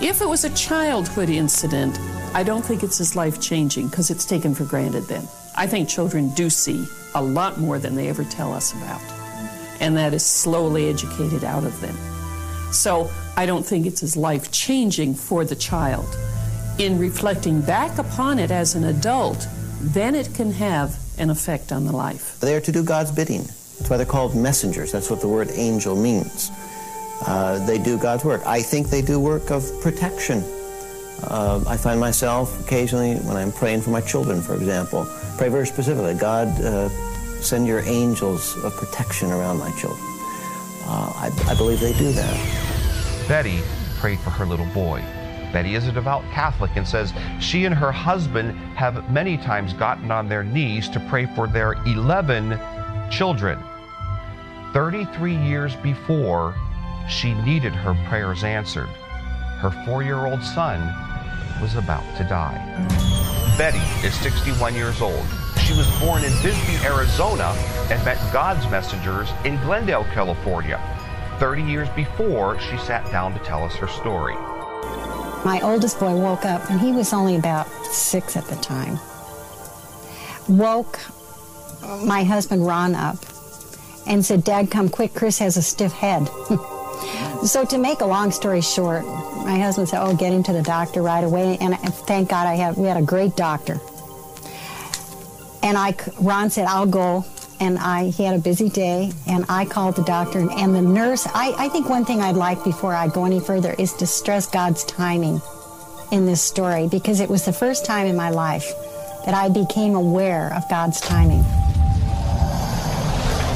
If 0.00 0.20
it 0.20 0.28
was 0.28 0.44
a 0.44 0.50
childhood 0.54 1.30
incident, 1.30 1.98
I 2.34 2.42
don't 2.42 2.64
think 2.64 2.82
it's 2.82 3.00
as 3.00 3.16
life 3.16 3.40
changing 3.40 3.88
because 3.88 4.10
it's 4.10 4.26
taken 4.26 4.54
for 4.54 4.64
granted 4.64 5.04
then. 5.04 5.26
I 5.56 5.66
think 5.66 5.88
children 5.88 6.28
do 6.34 6.50
see 6.50 6.86
a 7.14 7.22
lot 7.22 7.58
more 7.58 7.78
than 7.78 7.94
they 7.94 8.08
ever 8.08 8.24
tell 8.24 8.52
us 8.52 8.72
about, 8.72 9.00
and 9.80 9.96
that 9.96 10.12
is 10.12 10.26
slowly 10.26 10.90
educated 10.90 11.44
out 11.44 11.64
of 11.64 11.80
them. 11.80 11.96
So 12.72 13.10
I 13.36 13.46
don't 13.46 13.64
think 13.64 13.86
it's 13.86 14.02
as 14.02 14.16
life 14.16 14.52
changing 14.52 15.14
for 15.14 15.44
the 15.44 15.56
child. 15.56 16.06
In 16.78 16.98
reflecting 16.98 17.60
back 17.60 17.98
upon 17.98 18.38
it 18.38 18.50
as 18.50 18.74
an 18.74 18.84
adult, 18.84 19.46
then 19.80 20.14
it 20.14 20.34
can 20.34 20.50
have 20.52 20.98
an 21.18 21.30
effect 21.30 21.70
on 21.70 21.86
the 21.86 21.92
life. 21.92 22.38
They 22.40 22.54
are 22.56 22.60
to 22.60 22.72
do 22.72 22.82
God's 22.82 23.12
bidding. 23.12 23.48
That's 23.78 23.90
why 23.90 23.96
they're 23.96 24.06
called 24.06 24.36
messengers. 24.36 24.92
That's 24.92 25.10
what 25.10 25.20
the 25.20 25.28
word 25.28 25.50
angel 25.52 25.96
means. 25.96 26.50
Uh, 27.26 27.64
they 27.66 27.78
do 27.78 27.98
God's 27.98 28.24
work. 28.24 28.42
I 28.46 28.60
think 28.60 28.88
they 28.88 29.02
do 29.02 29.18
work 29.18 29.50
of 29.50 29.64
protection. 29.80 30.42
Uh, 31.24 31.62
I 31.66 31.76
find 31.76 31.98
myself 31.98 32.60
occasionally, 32.64 33.16
when 33.16 33.36
I'm 33.36 33.52
praying 33.52 33.82
for 33.82 33.90
my 33.90 34.00
children, 34.00 34.42
for 34.42 34.54
example, 34.54 35.06
pray 35.38 35.48
very 35.48 35.66
specifically 35.66 36.14
God, 36.14 36.48
uh, 36.62 36.88
send 37.40 37.66
your 37.66 37.80
angels 37.80 38.56
of 38.64 38.74
protection 38.76 39.30
around 39.30 39.58
my 39.58 39.70
children. 39.72 40.00
Uh, 40.86 41.12
I, 41.16 41.30
I 41.46 41.54
believe 41.54 41.80
they 41.80 41.92
do 41.94 42.12
that. 42.12 43.26
Betty 43.28 43.60
prayed 43.98 44.18
for 44.20 44.30
her 44.30 44.44
little 44.44 44.66
boy. 44.66 45.02
Betty 45.52 45.76
is 45.76 45.86
a 45.86 45.92
devout 45.92 46.24
Catholic 46.32 46.72
and 46.74 46.86
says 46.86 47.12
she 47.40 47.64
and 47.64 47.74
her 47.74 47.92
husband 47.92 48.58
have 48.76 49.10
many 49.10 49.36
times 49.36 49.72
gotten 49.72 50.10
on 50.10 50.28
their 50.28 50.42
knees 50.42 50.88
to 50.90 51.00
pray 51.08 51.26
for 51.26 51.46
their 51.46 51.74
11 51.86 52.50
children. 53.10 53.58
33 54.72 55.36
years 55.36 55.76
before 55.76 56.54
she 57.08 57.34
needed 57.34 57.72
her 57.72 57.94
prayers 58.08 58.44
answered, 58.44 58.88
her 59.58 59.70
four 59.84 60.02
year 60.02 60.26
old 60.26 60.42
son 60.42 60.80
was 61.60 61.76
about 61.76 62.04
to 62.16 62.24
die. 62.24 62.58
Betty 63.56 63.78
is 64.06 64.14
61 64.16 64.74
years 64.74 65.00
old. 65.00 65.24
She 65.64 65.72
was 65.72 65.88
born 66.00 66.24
in 66.24 66.32
Bisbee, 66.42 66.84
Arizona, 66.84 67.54
and 67.90 68.04
met 68.04 68.18
God's 68.32 68.68
messengers 68.68 69.30
in 69.44 69.56
Glendale, 69.58 70.04
California. 70.12 70.80
30 71.38 71.62
years 71.62 71.88
before 71.90 72.58
she 72.60 72.76
sat 72.78 73.10
down 73.10 73.32
to 73.32 73.38
tell 73.40 73.64
us 73.64 73.74
her 73.76 73.86
story. 73.86 74.34
My 75.44 75.60
oldest 75.62 76.00
boy 76.00 76.14
woke 76.14 76.44
up, 76.44 76.68
and 76.70 76.80
he 76.80 76.92
was 76.92 77.12
only 77.12 77.36
about 77.36 77.66
six 77.86 78.36
at 78.36 78.44
the 78.46 78.56
time. 78.56 78.98
Woke 80.48 80.98
my 82.04 82.24
husband 82.24 82.66
Ron 82.66 82.94
up 82.94 83.18
and 84.06 84.24
said, 84.24 84.44
Dad, 84.44 84.70
come 84.70 84.88
quick, 84.88 85.14
Chris 85.14 85.38
has 85.38 85.56
a 85.56 85.62
stiff 85.62 85.92
head. 85.92 86.26
so 87.44 87.64
to 87.64 87.78
make 87.78 88.00
a 88.00 88.06
long 88.06 88.30
story 88.30 88.60
short, 88.60 89.04
my 89.44 89.58
husband 89.58 89.88
said, 89.88 90.02
"Oh, 90.02 90.14
get 90.14 90.32
him 90.32 90.42
to 90.44 90.52
the 90.52 90.62
doctor 90.62 91.02
right 91.02 91.22
away." 91.22 91.58
And 91.60 91.76
thank 91.78 92.30
God, 92.30 92.46
I 92.46 92.54
had 92.54 92.76
we 92.76 92.88
had 92.88 92.96
a 92.96 93.02
great 93.02 93.36
doctor. 93.36 93.78
And 95.62 95.78
I, 95.78 95.94
Ron 96.20 96.50
said, 96.50 96.66
"I'll 96.66 96.86
go." 96.86 97.24
And 97.60 97.78
I, 97.78 98.06
he 98.06 98.24
had 98.24 98.34
a 98.34 98.40
busy 98.40 98.68
day, 98.68 99.12
and 99.28 99.44
I 99.48 99.64
called 99.64 99.94
the 99.94 100.02
doctor 100.02 100.40
and, 100.40 100.50
and 100.50 100.74
the 100.74 100.82
nurse. 100.82 101.26
I, 101.32 101.54
I 101.56 101.68
think 101.68 101.88
one 101.88 102.04
thing 102.04 102.20
I'd 102.20 102.34
like 102.34 102.64
before 102.64 102.94
I 102.94 103.06
go 103.06 103.24
any 103.24 103.38
further 103.38 103.74
is 103.78 103.92
to 103.94 104.06
stress 104.06 104.46
God's 104.46 104.82
timing 104.84 105.40
in 106.10 106.26
this 106.26 106.42
story 106.42 106.88
because 106.88 107.20
it 107.20 107.30
was 107.30 107.44
the 107.44 107.52
first 107.52 107.84
time 107.84 108.06
in 108.06 108.16
my 108.16 108.30
life 108.30 108.72
that 109.24 109.34
I 109.34 109.48
became 109.48 109.94
aware 109.94 110.52
of 110.52 110.68
God's 110.68 111.00
timing. 111.00 111.44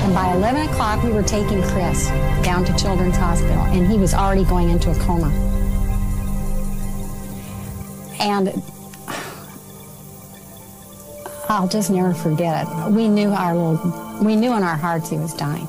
And 0.08 0.14
by 0.14 0.32
11 0.32 0.68
o'clock, 0.70 1.04
we 1.04 1.10
were 1.10 1.22
taking 1.22 1.62
Chris 1.64 2.08
down 2.42 2.64
to 2.64 2.74
Children's 2.78 3.18
Hospital, 3.18 3.58
and 3.58 3.86
he 3.86 3.98
was 3.98 4.14
already 4.14 4.42
going 4.42 4.70
into 4.70 4.90
a 4.90 4.94
coma. 5.00 5.28
And 8.18 8.62
I'll 11.50 11.68
just 11.68 11.90
never 11.90 12.14
forget 12.14 12.66
it. 12.66 12.90
We 12.90 13.06
knew 13.06 13.28
our 13.28 13.54
little, 13.54 14.24
we 14.24 14.34
knew 14.34 14.54
in 14.54 14.62
our 14.62 14.78
hearts 14.78 15.10
he 15.10 15.18
was 15.18 15.34
dying 15.34 15.68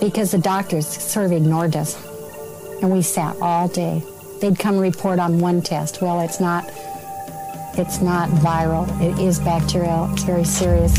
because 0.00 0.30
the 0.30 0.38
doctors 0.38 0.86
sort 0.86 1.26
of 1.26 1.32
ignored 1.32 1.76
us, 1.76 2.02
and 2.80 2.90
we 2.90 3.02
sat 3.02 3.36
all 3.42 3.68
day. 3.68 4.02
They'd 4.40 4.58
come 4.58 4.78
report 4.78 5.18
on 5.18 5.38
one 5.38 5.60
test. 5.60 6.00
Well, 6.00 6.22
it's 6.22 6.40
not, 6.40 6.64
it's 7.76 8.00
not 8.00 8.30
viral. 8.30 8.88
It 9.02 9.18
is 9.18 9.38
bacterial. 9.38 10.10
It's 10.14 10.24
very 10.24 10.44
serious. 10.44 10.98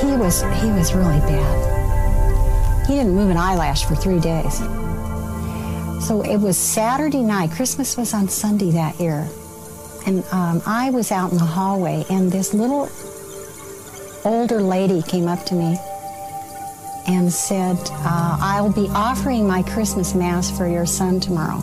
He 0.00 0.16
was, 0.16 0.42
he 0.60 0.70
was 0.70 0.94
really 0.94 1.20
bad. 1.20 2.86
He 2.86 2.94
didn't 2.94 3.14
move 3.14 3.30
an 3.30 3.36
eyelash 3.36 3.84
for 3.84 3.94
three 3.94 4.20
days. 4.20 4.58
So 6.06 6.22
it 6.22 6.36
was 6.36 6.58
Saturday 6.58 7.22
night. 7.22 7.50
Christmas 7.52 7.96
was 7.96 8.12
on 8.12 8.28
Sunday 8.28 8.70
that 8.72 9.00
year. 9.00 9.28
And 10.06 10.22
um, 10.32 10.60
I 10.66 10.90
was 10.90 11.10
out 11.10 11.32
in 11.32 11.38
the 11.38 11.44
hallway, 11.44 12.04
and 12.10 12.30
this 12.30 12.52
little 12.52 12.90
older 14.24 14.60
lady 14.60 15.00
came 15.02 15.28
up 15.28 15.44
to 15.46 15.54
me 15.54 15.78
and 17.06 17.32
said, 17.32 17.76
uh, 17.90 18.38
I'll 18.40 18.72
be 18.72 18.88
offering 18.90 19.46
my 19.46 19.62
Christmas 19.62 20.14
Mass 20.14 20.50
for 20.56 20.66
your 20.66 20.86
son 20.86 21.20
tomorrow. 21.20 21.62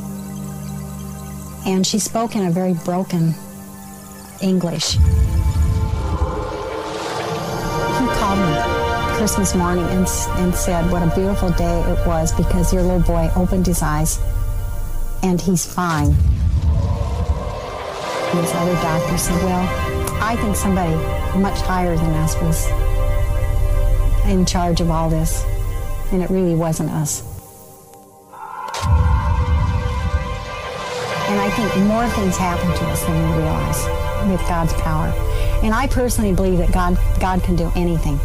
And 1.67 1.85
she 1.85 1.99
spoke 1.99 2.35
in 2.35 2.45
a 2.47 2.51
very 2.51 2.73
broken 2.73 3.35
English. 4.41 4.97
Christmas 9.21 9.53
morning 9.53 9.83
and, 9.83 10.07
and 10.39 10.55
said 10.55 10.91
what 10.91 11.03
a 11.03 11.15
beautiful 11.15 11.51
day 11.51 11.79
it 11.81 12.07
was 12.07 12.31
because 12.31 12.73
your 12.73 12.81
little 12.81 13.01
boy 13.01 13.29
opened 13.35 13.67
his 13.67 13.83
eyes 13.83 14.19
and 15.21 15.39
he's 15.39 15.63
fine. 15.63 16.09
This 18.33 18.51
other 18.55 18.73
doctor 18.81 19.19
said, 19.19 19.43
well, 19.43 19.67
I 20.23 20.35
think 20.37 20.55
somebody 20.55 20.95
much 21.37 21.59
higher 21.59 21.95
than 21.95 22.09
us 22.15 22.33
was 22.41 22.65
in 24.27 24.43
charge 24.43 24.81
of 24.81 24.89
all 24.89 25.07
this, 25.07 25.45
and 26.11 26.23
it 26.23 26.31
really 26.31 26.55
wasn't 26.55 26.89
us. 26.89 27.21
And 31.29 31.39
I 31.39 31.51
think 31.55 31.85
more 31.85 32.09
things 32.09 32.37
happen 32.37 32.67
to 32.75 32.85
us 32.85 33.05
than 33.05 33.13
we 33.13 33.37
realize 33.37 33.85
with 34.27 34.41
God's 34.49 34.73
power. 34.81 35.13
And 35.61 35.75
I 35.75 35.85
personally 35.85 36.33
believe 36.33 36.57
that 36.57 36.71
God, 36.71 36.97
God 37.19 37.43
can 37.43 37.55
do 37.55 37.71
anything. 37.75 38.19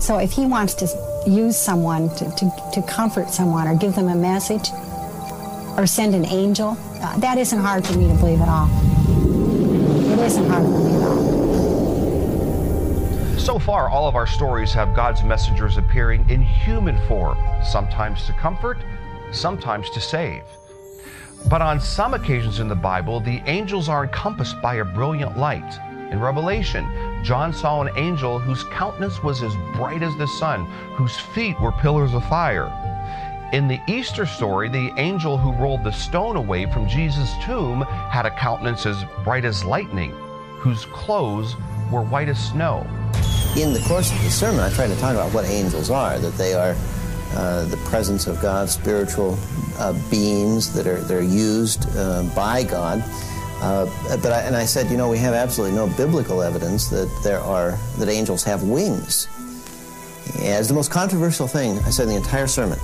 So 0.00 0.18
if 0.18 0.32
He 0.32 0.46
wants 0.46 0.74
to 0.74 0.86
use 1.26 1.56
someone 1.56 2.08
to, 2.10 2.30
to, 2.36 2.50
to 2.74 2.82
comfort 2.82 3.30
someone 3.30 3.66
or 3.66 3.76
give 3.76 3.94
them 3.94 4.08
a 4.08 4.14
message 4.14 4.68
or 5.76 5.86
send 5.86 6.14
an 6.14 6.24
angel, 6.26 6.76
uh, 7.02 7.18
that 7.18 7.38
isn't 7.38 7.58
hard 7.58 7.86
for 7.86 7.96
me 7.98 8.08
to 8.08 8.14
believe 8.14 8.40
at 8.40 8.48
all. 8.48 8.68
It 10.12 10.18
isn't 10.20 10.48
hard 10.48 10.64
for 10.64 10.78
me 10.78 10.94
at 10.94 11.02
all. 11.02 11.26
So 13.38 13.58
far, 13.58 13.88
all 13.88 14.08
of 14.08 14.16
our 14.16 14.26
stories 14.26 14.72
have 14.72 14.94
God's 14.94 15.22
messengers 15.22 15.76
appearing 15.76 16.28
in 16.28 16.40
human 16.40 16.98
form, 17.06 17.38
sometimes 17.64 18.26
to 18.26 18.32
comfort, 18.32 18.78
sometimes 19.32 19.88
to 19.90 20.00
save. 20.00 20.42
But 21.48 21.62
on 21.62 21.78
some 21.80 22.14
occasions 22.14 22.58
in 22.58 22.66
the 22.66 22.74
Bible, 22.74 23.20
the 23.20 23.40
angels 23.46 23.88
are 23.88 24.02
encompassed 24.04 24.60
by 24.60 24.76
a 24.76 24.84
brilliant 24.84 25.38
light. 25.38 25.78
In 26.10 26.18
Revelation, 26.18 26.84
John 27.26 27.52
saw 27.52 27.82
an 27.82 27.90
angel 27.96 28.38
whose 28.38 28.62
countenance 28.62 29.20
was 29.20 29.42
as 29.42 29.52
bright 29.74 30.04
as 30.04 30.16
the 30.16 30.28
sun, 30.28 30.64
whose 30.94 31.18
feet 31.18 31.60
were 31.60 31.72
pillars 31.72 32.14
of 32.14 32.24
fire. 32.28 32.70
In 33.52 33.66
the 33.66 33.80
Easter 33.88 34.26
story, 34.26 34.68
the 34.68 34.92
angel 34.96 35.36
who 35.36 35.50
rolled 35.50 35.82
the 35.82 35.90
stone 35.90 36.36
away 36.36 36.70
from 36.70 36.88
Jesus' 36.88 37.34
tomb 37.44 37.80
had 37.80 38.26
a 38.26 38.30
countenance 38.30 38.86
as 38.86 39.04
bright 39.24 39.44
as 39.44 39.64
lightning, 39.64 40.12
whose 40.60 40.84
clothes 40.84 41.56
were 41.90 42.02
white 42.02 42.28
as 42.28 42.38
snow. 42.38 42.86
In 43.58 43.72
the 43.72 43.82
course 43.88 44.12
of 44.12 44.22
the 44.22 44.30
sermon, 44.30 44.60
I 44.60 44.70
try 44.70 44.86
to 44.86 44.96
talk 45.00 45.14
about 45.14 45.34
what 45.34 45.46
angels 45.46 45.90
are, 45.90 46.20
that 46.20 46.34
they 46.34 46.54
are 46.54 46.76
uh, 47.34 47.64
the 47.64 47.76
presence 47.88 48.28
of 48.28 48.40
God, 48.40 48.68
spiritual 48.68 49.36
uh, 49.78 49.94
beings 50.12 50.72
that 50.74 50.86
are, 50.86 51.00
that 51.00 51.16
are 51.16 51.22
used 51.22 51.88
uh, 51.96 52.22
by 52.36 52.62
God. 52.62 53.02
Uh, 53.60 53.86
but 54.22 54.32
I, 54.32 54.42
and 54.42 54.54
I 54.54 54.64
said, 54.64 54.90
you 54.90 54.96
know, 54.96 55.08
we 55.08 55.18
have 55.18 55.34
absolutely 55.34 55.76
no 55.76 55.86
biblical 55.96 56.42
evidence 56.42 56.88
that 56.88 57.10
there 57.22 57.40
are 57.40 57.78
that 57.98 58.08
angels 58.08 58.44
have 58.44 58.62
wings. 58.62 59.28
As 60.42 60.68
the 60.68 60.74
most 60.74 60.90
controversial 60.90 61.46
thing 61.46 61.78
I 61.80 61.90
said 61.90 62.04
in 62.04 62.10
the 62.10 62.16
entire 62.16 62.46
sermon, 62.46 62.78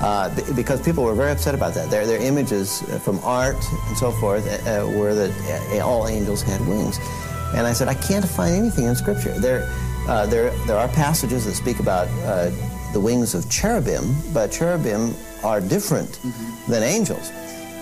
uh, 0.00 0.30
because 0.54 0.80
people 0.80 1.04
were 1.04 1.14
very 1.14 1.32
upset 1.32 1.54
about 1.54 1.74
that. 1.74 1.90
Their, 1.90 2.06
their 2.06 2.22
images 2.22 2.82
from 3.02 3.18
art 3.24 3.56
and 3.88 3.96
so 3.96 4.12
forth 4.12 4.46
uh, 4.66 4.88
were 4.96 5.14
that 5.14 5.80
all 5.82 6.08
angels 6.08 6.40
had 6.42 6.60
wings. 6.66 6.98
And 7.54 7.66
I 7.66 7.72
said, 7.72 7.88
I 7.88 7.94
can't 7.94 8.26
find 8.26 8.54
anything 8.54 8.84
in 8.84 8.94
Scripture. 8.94 9.38
There, 9.38 9.68
uh, 10.06 10.26
there, 10.26 10.50
there 10.66 10.76
are 10.76 10.88
passages 10.88 11.46
that 11.46 11.54
speak 11.54 11.80
about 11.80 12.08
uh, 12.24 12.50
the 12.92 13.00
wings 13.00 13.34
of 13.34 13.50
cherubim, 13.50 14.14
but 14.32 14.52
cherubim 14.52 15.14
are 15.42 15.60
different 15.60 16.10
mm-hmm. 16.10 16.70
than 16.70 16.82
angels. 16.82 17.30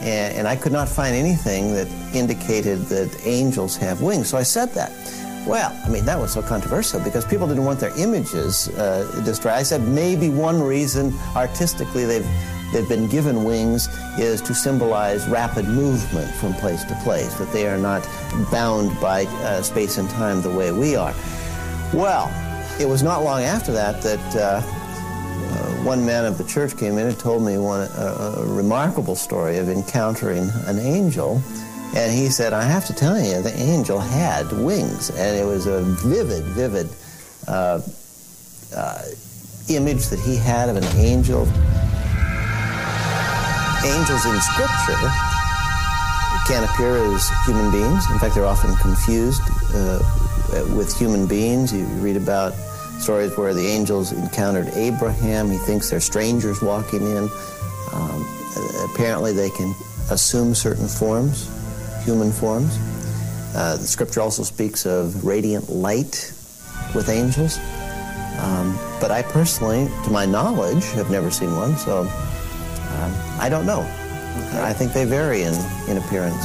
And, 0.01 0.37
and, 0.37 0.49
I 0.49 0.57
could 0.57 0.73
not 0.73 0.89
find 0.89 1.17
anything 1.17 1.73
that 1.73 1.89
indicated 2.15 2.81
that 2.87 3.27
angels 3.27 3.77
have 3.77 4.03
wings. 4.03 4.29
So 4.29 4.37
I 4.37 4.43
said 4.43 4.71
that. 4.75 4.93
Well, 5.47 5.75
I 5.85 5.89
mean, 5.89 6.05
that 6.05 6.19
was 6.19 6.33
so 6.33 6.43
controversial 6.43 7.01
because 7.01 7.25
people 7.25 7.47
didn't 7.47 7.65
want 7.65 7.81
their 7.81 7.97
images 7.97 8.69
uh, 8.71 9.23
destroyed. 9.25 9.55
I 9.55 9.63
said 9.63 9.83
maybe 9.83 10.29
one 10.29 10.61
reason 10.61 11.15
artistically 11.37 12.05
they've, 12.05 12.27
they've 12.73 12.89
been 12.89 13.09
given 13.09 13.45
wings 13.45 13.89
is 14.19 14.43
to 14.43 14.55
symbolize 14.55 15.27
rapid 15.29 15.67
movement 15.67 16.31
from 16.35 16.53
place 16.55 16.83
to 16.85 16.95
place, 17.05 17.33
that 17.35 17.53
they 17.53 17.69
are 17.69 17.79
not 17.79 18.07
bound 18.51 19.01
by 19.01 19.25
uh, 19.25 19.63
space 19.63 19.99
and 19.99 20.11
time 20.11 20.43
the 20.43 20.51
way 20.51 20.73
we 20.73 20.97
are. 20.97 21.15
Well, 21.95 22.29
it 22.81 22.87
was 22.87 23.03
not 23.03 23.23
long 23.23 23.43
after 23.43 23.73
that 23.73 24.03
that 24.03 24.37
uh, 24.37 24.61
one 25.87 26.05
man 26.05 26.25
of 26.25 26.37
the 26.37 26.42
church 26.42 26.77
came 26.77 26.99
in 26.99 27.07
and 27.07 27.16
told 27.16 27.44
me 27.44 27.57
one 27.59 27.88
a, 27.96 28.40
a 28.40 28.44
remarkable 28.44 29.14
story 29.14 29.59
of 29.59 29.68
encountering 29.68 30.51
an 30.66 30.81
angel. 30.81 31.40
And 31.94 32.12
he 32.12 32.29
said, 32.29 32.53
I 32.53 32.64
have 32.64 32.85
to 32.87 32.92
tell 32.92 33.16
you, 33.16 33.40
the 33.40 33.55
angel 33.57 34.01
had 34.01 34.51
wings. 34.51 35.11
And 35.11 35.38
it 35.38 35.46
was 35.46 35.66
a 35.66 35.83
vivid, 35.83 36.42
vivid 36.42 36.88
uh, 37.46 37.81
uh, 38.75 39.03
image 39.68 40.09
that 40.09 40.18
he 40.18 40.35
had 40.35 40.68
of 40.68 40.77
an 40.77 40.85
angel. 40.96 41.42
Angels 43.87 44.27
in 44.27 44.40
Scripture 44.40 45.07
can 46.49 46.64
appear 46.64 46.96
as 47.14 47.31
human 47.46 47.70
beings. 47.70 48.11
In 48.11 48.18
fact, 48.18 48.35
they're 48.35 48.44
often 48.44 48.75
confused 48.77 49.42
uh, 49.72 50.03
with 50.75 50.92
human 50.99 51.29
beings. 51.29 51.72
You 51.72 51.85
read 52.03 52.16
about 52.16 52.55
stories 52.99 53.37
where 53.37 53.55
the 53.55 53.67
angels 53.67 54.13
encountered 54.13 54.69
Abraham. 54.75 55.51
He 55.51 55.59
thinks 55.59 55.91
they're 55.91 56.01
strangers 56.01 56.63
walking 56.63 57.03
in. 57.03 57.29
Um, 57.93 58.27
apparently, 58.93 59.33
they 59.33 59.51
can 59.51 59.75
assume 60.11 60.55
certain 60.55 60.89
forms, 60.89 61.49
human 62.05 62.33
forms. 62.33 62.79
Uh, 63.55 63.77
the 63.77 63.87
scripture 63.87 64.21
also 64.21 64.43
speaks 64.43 64.87
of 64.87 65.25
radiant 65.25 65.71
light 65.71 66.33
with 66.95 67.09
angels. 67.09 67.59
Um, 68.39 68.79
but 69.01 69.11
I 69.11 69.23
personally, 69.23 69.89
to 70.05 70.11
my 70.11 70.27
knowledge, 70.27 70.85
have 70.93 71.11
never 71.11 71.31
seen 71.31 71.55
one, 71.57 71.77
so 71.77 72.01
um, 72.01 73.15
I 73.41 73.49
don't 73.51 73.67
know. 73.67 73.81
I 74.63 74.73
think 74.73 74.93
they 74.93 75.05
vary 75.05 75.43
in, 75.43 75.55
in 75.89 75.97
appearance. 75.97 76.45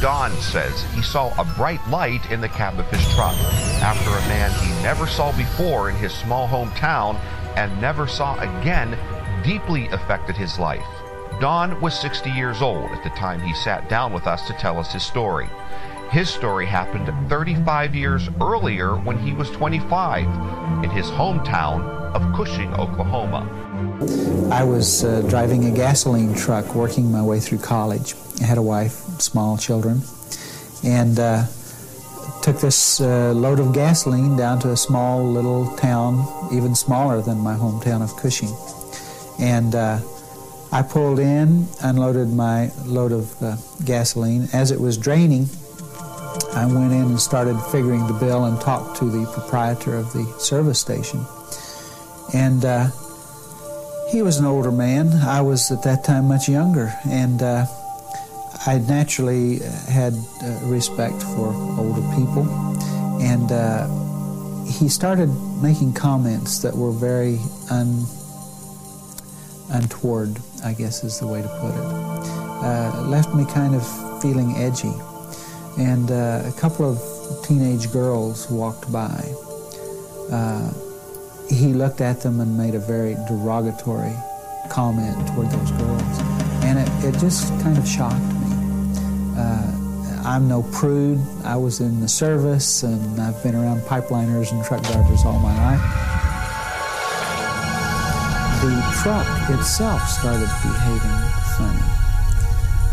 Don 0.00 0.30
says 0.36 0.80
he 0.94 1.02
saw 1.02 1.32
a 1.40 1.44
bright 1.56 1.80
light 1.88 2.30
in 2.30 2.40
the 2.40 2.48
cab 2.48 2.78
of 2.78 2.88
his 2.88 3.02
truck 3.14 3.34
after 3.82 4.10
a 4.10 4.28
man 4.28 4.52
he 4.64 4.82
never 4.82 5.08
saw 5.08 5.36
before 5.36 5.90
in 5.90 5.96
his 5.96 6.12
small 6.12 6.46
hometown 6.46 7.16
and 7.56 7.80
never 7.80 8.06
saw 8.06 8.38
again 8.38 8.96
deeply 9.42 9.88
affected 9.88 10.36
his 10.36 10.56
life. 10.56 10.86
Don 11.40 11.80
was 11.80 11.98
60 11.98 12.30
years 12.30 12.62
old 12.62 12.90
at 12.92 13.02
the 13.02 13.10
time 13.10 13.40
he 13.40 13.52
sat 13.54 13.88
down 13.88 14.12
with 14.12 14.28
us 14.28 14.46
to 14.46 14.52
tell 14.52 14.78
us 14.78 14.92
his 14.92 15.02
story. 15.02 15.48
His 16.10 16.30
story 16.30 16.64
happened 16.64 17.12
35 17.28 17.94
years 17.96 18.28
earlier 18.40 18.94
when 18.94 19.18
he 19.18 19.32
was 19.32 19.50
25 19.50 20.24
in 20.84 20.90
his 20.90 21.06
hometown 21.06 21.82
of 22.14 22.22
Cushing, 22.36 22.72
Oklahoma. 22.74 23.46
I 24.52 24.62
was 24.62 25.02
uh, 25.02 25.22
driving 25.28 25.64
a 25.64 25.70
gasoline 25.72 26.34
truck 26.34 26.74
working 26.76 27.10
my 27.10 27.22
way 27.22 27.40
through 27.40 27.58
college. 27.58 28.14
I 28.40 28.44
had 28.44 28.58
a 28.58 28.62
wife, 28.62 29.07
small 29.20 29.56
children, 29.56 30.02
and 30.84 31.18
uh, 31.18 31.46
took 32.42 32.60
this 32.60 33.00
uh, 33.00 33.32
load 33.32 33.60
of 33.60 33.74
gasoline 33.74 34.36
down 34.36 34.58
to 34.60 34.70
a 34.70 34.76
small 34.76 35.24
little 35.24 35.76
town, 35.76 36.26
even 36.52 36.74
smaller 36.74 37.20
than 37.20 37.38
my 37.38 37.54
hometown 37.54 38.02
of 38.02 38.16
Cushing. 38.16 38.54
And 39.38 39.74
uh, 39.74 40.00
I 40.72 40.82
pulled 40.82 41.18
in, 41.18 41.66
unloaded 41.82 42.28
my 42.28 42.70
load 42.84 43.12
of 43.12 43.42
uh, 43.42 43.56
gasoline. 43.84 44.48
As 44.52 44.70
it 44.70 44.80
was 44.80 44.98
draining, 44.98 45.48
I 46.52 46.66
went 46.66 46.92
in 46.92 47.02
and 47.02 47.20
started 47.20 47.58
figuring 47.72 48.06
the 48.06 48.14
bill 48.14 48.44
and 48.44 48.60
talked 48.60 48.98
to 48.98 49.04
the 49.06 49.30
proprietor 49.32 49.94
of 49.96 50.12
the 50.12 50.24
service 50.38 50.80
station. 50.80 51.24
And 52.34 52.64
uh, 52.64 52.88
he 54.10 54.22
was 54.22 54.38
an 54.38 54.46
older 54.46 54.72
man. 54.72 55.08
I 55.22 55.40
was 55.40 55.70
at 55.70 55.82
that 55.84 56.04
time 56.04 56.28
much 56.28 56.48
younger. 56.48 56.92
And 57.06 57.42
uh, 57.42 57.66
I 58.66 58.78
naturally 58.78 59.60
had 59.88 60.14
uh, 60.42 60.58
respect 60.64 61.22
for 61.22 61.52
older 61.78 62.02
people. 62.14 62.46
And 63.20 63.50
uh, 63.50 63.86
he 64.64 64.88
started 64.88 65.28
making 65.62 65.94
comments 65.94 66.60
that 66.60 66.74
were 66.74 66.92
very 66.92 67.38
un, 67.70 68.04
untoward, 69.70 70.38
I 70.64 70.72
guess 70.72 71.04
is 71.04 71.18
the 71.18 71.26
way 71.26 71.42
to 71.42 71.48
put 71.48 71.74
it. 71.74 71.84
Uh, 72.64 73.02
left 73.06 73.34
me 73.34 73.44
kind 73.46 73.74
of 73.74 74.22
feeling 74.22 74.56
edgy 74.56 74.92
and 75.78 76.10
uh, 76.10 76.42
a 76.44 76.52
couple 76.58 76.84
of 76.84 77.46
teenage 77.46 77.90
girls 77.92 78.50
walked 78.50 78.90
by. 78.92 79.22
Uh, 80.30 80.72
he 81.48 81.72
looked 81.72 82.00
at 82.00 82.20
them 82.20 82.40
and 82.40 82.58
made 82.58 82.74
a 82.74 82.80
very 82.80 83.14
derogatory 83.26 84.12
comment 84.70 85.16
toward 85.28 85.50
those 85.50 85.70
girls, 85.72 86.20
and 86.64 86.78
it, 86.78 87.14
it 87.14 87.18
just 87.20 87.48
kind 87.62 87.78
of 87.78 87.86
shocked. 87.86 88.37
Uh, 89.38 89.78
I'm 90.24 90.48
no 90.48 90.62
prude. 90.72 91.20
I 91.44 91.56
was 91.56 91.80
in 91.80 92.00
the 92.00 92.08
service, 92.08 92.82
and 92.82 93.20
I've 93.20 93.40
been 93.42 93.54
around 93.54 93.80
pipeliners 93.82 94.50
and 94.52 94.64
truck 94.64 94.82
drivers 94.82 95.24
all 95.24 95.38
my 95.38 95.54
life. 95.64 95.80
The 98.60 98.74
truck 99.02 99.26
itself 99.50 100.02
started 100.08 100.50
behaving 100.62 101.18
funny. 101.56 101.98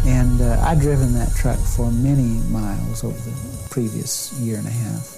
And 0.06 0.40
uh, 0.40 0.62
I'd 0.62 0.80
driven 0.80 1.14
that 1.16 1.34
truck 1.36 1.58
for 1.58 1.92
many 1.92 2.40
miles 2.52 3.04
over 3.04 3.18
the 3.18 3.68
previous 3.72 4.32
year 4.40 4.60
and 4.60 4.68
a 4.68 4.72
half. 4.72 5.16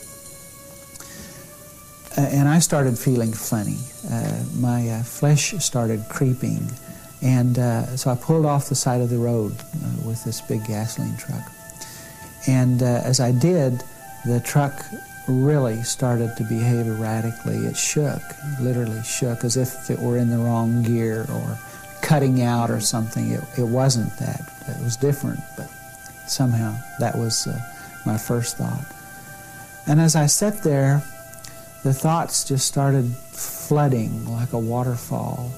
Uh, 2.17 2.21
and 2.21 2.47
I 2.47 2.59
started 2.59 2.97
feeling 2.97 3.33
funny. 3.33 3.77
Uh, 4.09 4.43
my 4.55 4.89
uh, 4.89 5.03
flesh 5.03 5.53
started 5.59 6.05
creeping. 6.09 6.71
And 7.21 7.57
uh, 7.57 7.97
so 7.97 8.11
I 8.11 8.15
pulled 8.15 8.45
off 8.45 8.69
the 8.69 8.75
side 8.75 9.01
of 9.01 9.09
the 9.09 9.17
road 9.17 9.53
uh, 9.59 10.07
with 10.07 10.23
this 10.23 10.41
big 10.41 10.65
gasoline 10.65 11.17
truck. 11.17 11.51
And 12.47 12.81
as 12.81 13.19
I 13.19 13.31
did, 13.31 13.83
the 14.25 14.39
truck 14.39 14.73
really 15.27 15.83
started 15.83 16.35
to 16.37 16.43
behave 16.43 16.87
erratically. 16.87 17.57
It 17.57 17.75
shook, 17.75 18.21
literally 18.61 19.01
shook, 19.03 19.43
as 19.43 19.57
if 19.57 19.89
it 19.89 19.99
were 19.99 20.17
in 20.17 20.29
the 20.29 20.37
wrong 20.37 20.83
gear 20.83 21.25
or 21.29 21.57
cutting 22.01 22.41
out 22.41 22.71
or 22.71 22.79
something. 22.79 23.31
It, 23.31 23.43
it 23.57 23.67
wasn't 23.67 24.17
that. 24.19 24.41
It 24.67 24.81
was 24.83 24.95
different, 24.95 25.39
but 25.57 25.67
somehow 26.27 26.77
that 26.99 27.15
was 27.15 27.47
uh, 27.47 27.59
my 28.05 28.17
first 28.17 28.57
thought. 28.57 28.85
And 29.87 29.99
as 29.99 30.15
I 30.15 30.25
sat 30.25 30.63
there, 30.63 31.01
the 31.83 31.93
thoughts 31.93 32.45
just 32.45 32.67
started 32.67 33.05
flooding 33.31 34.25
like 34.31 34.53
a 34.53 34.59
waterfall. 34.59 35.51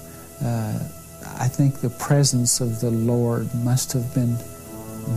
Uh, 0.44 0.80
I 1.40 1.48
think 1.48 1.80
the 1.80 1.90
presence 1.90 2.60
of 2.60 2.82
the 2.82 2.90
Lord 2.92 3.54
must 3.56 3.94
have 3.94 4.14
been 4.14 4.38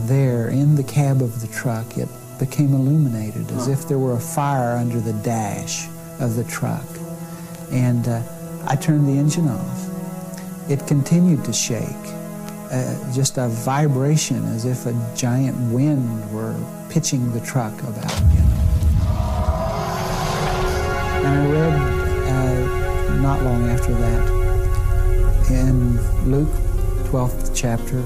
there 0.07 0.49
in 0.49 0.77
the 0.77 0.85
cab 0.85 1.21
of 1.21 1.41
the 1.41 1.49
truck. 1.49 1.99
It 1.99 2.09
became 2.39 2.75
illuminated 2.75 3.51
as 3.51 3.67
if 3.67 3.89
there 3.89 3.99
were 3.99 4.15
a 4.15 4.21
fire 4.21 4.77
under 4.77 5.01
the 5.01 5.15
dash 5.25 5.89
of 6.21 6.37
the 6.37 6.45
truck. 6.45 6.87
And 7.73 8.07
uh, 8.07 8.23
I 8.69 8.77
turned 8.77 9.09
the 9.09 9.19
engine 9.19 9.49
off. 9.49 10.71
It 10.71 10.87
continued 10.87 11.45
to 11.45 11.53
shake 11.53 11.83
uh, 12.71 13.13
just 13.13 13.37
a 13.39 13.49
vibration 13.49 14.45
as 14.55 14.65
if 14.65 14.87
a 14.87 15.15
giant 15.17 15.57
wind 15.73 16.33
were 16.33 16.57
pitching 16.89 17.33
the 17.33 17.41
truck 17.41 17.77
about, 17.83 18.21
you 18.33 18.39
know. 18.39 18.63
And 21.25 21.27
I 21.27 21.51
read 21.51 21.73
uh, 22.31 23.15
not 23.17 23.43
long 23.43 23.69
after 23.69 23.93
that 23.93 24.42
in 25.53 25.97
Luke 26.31 26.49
12th 27.11 27.53
chapter, 27.55 28.01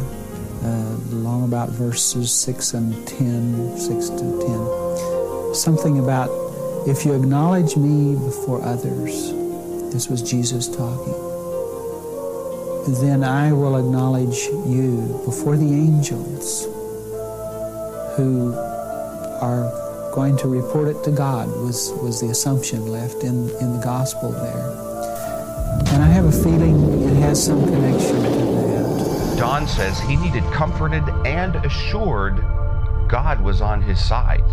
uh, 0.64 1.16
along 1.16 1.44
about 1.44 1.70
verses 1.70 2.32
6 2.32 2.74
and 2.74 3.06
10, 3.06 3.78
6 3.78 4.09
to 4.11 5.46
10, 5.48 5.54
something 5.54 5.98
about 5.98 6.28
if 6.87 7.04
you 7.04 7.14
acknowledge 7.14 7.76
me 7.76 8.14
before 8.14 8.62
others, 8.62 9.32
this 9.92 10.09
was 10.09 10.22
Jesus 10.22 10.68
talking 10.68 11.26
then 12.94 13.24
I 13.24 13.52
will 13.52 13.76
acknowledge 13.76 14.46
you 14.46 15.20
before 15.24 15.56
the 15.56 15.66
angels 15.66 16.66
who 18.16 18.54
are 19.40 19.70
going 20.14 20.37
to 20.38 20.48
report 20.48 20.88
it 20.88 21.02
to 21.04 21.11
God, 21.11 21.48
was, 21.48 21.92
was 22.02 22.20
the 22.20 22.28
assumption 22.28 22.87
left 22.87 23.24
in, 23.24 23.50
in 23.61 23.72
the 23.72 23.80
gospel 23.82 24.30
there. 24.30 24.70
And 25.92 26.02
I 26.02 26.06
have 26.06 26.26
a 26.26 26.32
feeling 26.32 27.06
has 27.26 27.44
some 27.44 27.64
connection 27.64 28.22
to 28.22 28.30
that. 28.30 29.36
Don 29.36 29.66
says 29.66 29.98
he 29.98 30.14
needed 30.14 30.44
comforted 30.52 31.02
and 31.26 31.56
assured 31.56 32.36
God 33.08 33.42
was 33.42 33.60
on 33.60 33.82
his 33.82 34.02
side. 34.02 34.44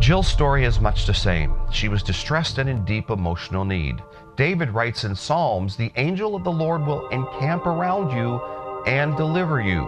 Jill's 0.00 0.26
story 0.26 0.64
is 0.64 0.80
much 0.80 1.06
the 1.06 1.14
same. 1.14 1.54
She 1.70 1.88
was 1.88 2.02
distressed 2.02 2.58
and 2.58 2.68
in 2.68 2.84
deep 2.84 3.10
emotional 3.10 3.64
need. 3.64 4.02
David 4.34 4.70
writes 4.70 5.04
in 5.04 5.14
Psalms, 5.14 5.76
The 5.76 5.92
angel 5.94 6.34
of 6.34 6.42
the 6.42 6.50
Lord 6.50 6.84
will 6.84 7.06
encamp 7.10 7.66
around 7.66 8.10
you 8.10 8.40
and 8.84 9.16
deliver 9.16 9.60
you. 9.60 9.86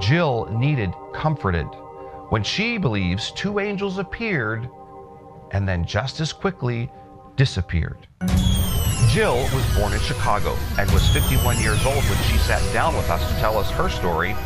Jill 0.00 0.46
needed 0.58 0.94
comforted 1.12 1.66
when 2.30 2.42
she 2.42 2.78
believes 2.78 3.30
two 3.32 3.58
angels 3.58 3.98
appeared 3.98 4.70
and 5.50 5.68
then 5.68 5.84
just 5.84 6.18
as 6.20 6.32
quickly 6.32 6.90
disappeared. 7.36 8.06
Jill 9.16 9.48
was 9.54 9.64
born 9.74 9.94
in 9.94 10.00
Chicago 10.00 10.54
and 10.78 10.90
was 10.90 11.08
51 11.08 11.58
years 11.62 11.86
old 11.86 12.04
when 12.04 12.22
she 12.24 12.36
sat 12.36 12.60
down 12.74 12.94
with 12.94 13.08
us 13.08 13.26
to 13.32 13.40
tell 13.40 13.56
us 13.56 13.70
her 13.70 13.88
story. 13.88 14.36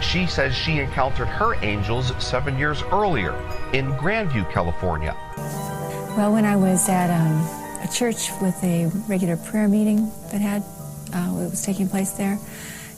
She 0.00 0.26
says 0.26 0.54
she 0.54 0.78
encountered 0.78 1.28
her 1.28 1.62
angels 1.62 2.14
seven 2.18 2.56
years 2.58 2.82
earlier 2.84 3.34
in 3.74 3.92
Grandview, 3.98 4.50
California. 4.50 5.14
Well, 6.16 6.32
when 6.32 6.46
I 6.46 6.56
was 6.56 6.88
at 6.88 7.10
um 7.10 7.42
a 7.84 7.88
church 7.92 8.30
with 8.40 8.56
a 8.64 8.86
regular 9.06 9.36
prayer 9.36 9.68
meeting 9.68 10.10
that 10.32 10.40
had 10.40 10.62
uh, 11.12 11.38
it 11.42 11.50
was 11.50 11.62
taking 11.62 11.86
place 11.86 12.12
there, 12.12 12.38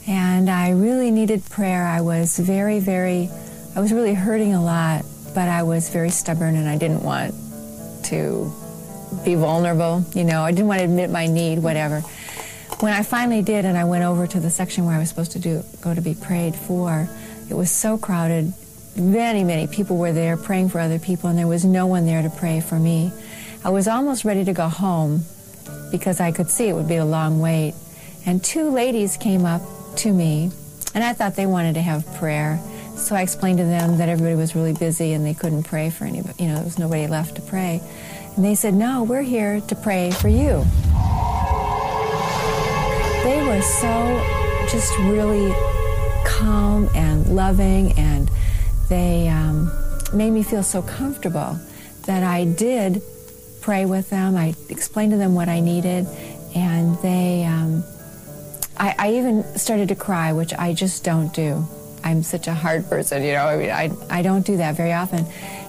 and 0.07 0.49
I 0.49 0.69
really 0.69 1.11
needed 1.11 1.43
prayer. 1.49 1.85
I 1.85 1.99
was 1.99 2.39
very, 2.39 2.79
very, 2.79 3.29
I 3.75 3.81
was 3.81 3.91
really 3.91 4.13
hurting 4.13 4.53
a 4.53 4.63
lot, 4.63 5.03
but 5.35 5.49
I 5.49 5.63
was 5.63 5.89
very 5.89 6.11
stubborn, 6.11 6.55
and 6.55 6.69
I 6.69 6.77
didn't 6.77 7.03
want 7.03 7.35
to 8.05 8.53
be 9.23 9.35
vulnerable. 9.35 10.03
You 10.13 10.23
know, 10.23 10.43
I 10.43 10.51
didn't 10.51 10.67
want 10.67 10.79
to 10.79 10.85
admit 10.85 11.09
my 11.09 11.27
need, 11.27 11.59
whatever. 11.59 12.01
When 12.79 12.93
I 12.93 13.03
finally 13.03 13.41
did, 13.41 13.65
and 13.65 13.77
I 13.77 13.83
went 13.83 14.03
over 14.03 14.25
to 14.27 14.39
the 14.39 14.49
section 14.49 14.85
where 14.85 14.95
I 14.95 14.99
was 14.99 15.09
supposed 15.09 15.33
to 15.33 15.39
do 15.39 15.63
go 15.81 15.93
to 15.93 16.01
be 16.01 16.15
prayed 16.15 16.55
for, 16.55 17.09
It 17.49 17.55
was 17.55 17.71
so 17.71 17.97
crowded. 17.97 18.53
Many, 18.95 19.43
many 19.43 19.67
people 19.67 19.97
were 19.97 20.11
there 20.13 20.37
praying 20.37 20.69
for 20.69 20.79
other 20.79 20.99
people, 20.99 21.29
and 21.29 21.37
there 21.37 21.47
was 21.47 21.65
no 21.65 21.87
one 21.87 22.05
there 22.05 22.21
to 22.21 22.29
pray 22.29 22.59
for 22.61 22.79
me. 22.79 23.11
I 23.63 23.69
was 23.69 23.87
almost 23.87 24.23
ready 24.23 24.45
to 24.45 24.53
go 24.53 24.69
home 24.69 25.23
because 25.91 26.19
I 26.19 26.31
could 26.31 26.49
see 26.49 26.69
it 26.69 26.73
would 26.73 26.87
be 26.87 26.95
a 26.97 27.05
long 27.05 27.39
wait. 27.39 27.73
And 28.25 28.43
two 28.43 28.69
ladies 28.69 29.17
came 29.17 29.45
up 29.45 29.61
to 29.97 30.13
me, 30.13 30.51
and 30.93 31.03
I 31.03 31.13
thought 31.13 31.35
they 31.35 31.45
wanted 31.45 31.73
to 31.73 31.81
have 31.81 32.05
prayer. 32.15 32.59
So 32.95 33.15
I 33.15 33.21
explained 33.21 33.59
to 33.59 33.63
them 33.63 33.97
that 33.97 34.09
everybody 34.09 34.35
was 34.35 34.55
really 34.55 34.73
busy 34.73 35.13
and 35.13 35.25
they 35.25 35.33
couldn't 35.33 35.63
pray 35.63 35.89
for 35.89 36.03
anybody. 36.03 36.43
You 36.43 36.49
know, 36.49 36.55
there 36.55 36.63
was 36.65 36.77
nobody 36.77 37.07
left 37.07 37.35
to 37.35 37.41
pray. 37.41 37.81
And 38.35 38.45
they 38.45 38.55
said, 38.55 38.73
No, 38.73 39.03
we're 39.03 39.21
here 39.21 39.61
to 39.61 39.75
pray 39.75 40.11
for 40.11 40.27
you. 40.27 40.63
They 43.23 43.43
were 43.45 43.61
so 43.61 44.65
just 44.69 44.97
really 44.99 45.53
calm 46.25 46.89
and 46.95 47.35
loving, 47.35 47.91
and 47.93 48.29
they 48.87 49.27
um, 49.27 49.71
made 50.13 50.31
me 50.31 50.43
feel 50.43 50.63
so 50.63 50.81
comfortable 50.81 51.59
that 52.05 52.23
I 52.23 52.45
did 52.45 53.01
pray 53.61 53.85
with 53.85 54.09
them. 54.09 54.35
I 54.35 54.55
explained 54.69 55.11
to 55.11 55.17
them 55.17 55.35
what 55.35 55.49
I 55.49 55.59
needed, 55.59 56.07
and 56.55 56.97
they, 56.99 57.45
um, 57.45 57.83
I, 58.77 58.95
I 58.97 59.13
even 59.13 59.43
started 59.57 59.89
to 59.89 59.95
cry, 59.95 60.31
which 60.33 60.53
I 60.53 60.73
just 60.73 61.03
don't 61.03 61.33
do. 61.33 61.67
I'm 62.03 62.23
such 62.23 62.47
a 62.47 62.53
hard 62.53 62.87
person, 62.89 63.23
you 63.23 63.33
know. 63.33 63.45
I 63.45 63.57
mean, 63.57 63.69
I, 63.69 63.91
I 64.09 64.21
don't 64.21 64.45
do 64.45 64.57
that 64.57 64.75
very 64.75 64.93
often. 64.93 65.25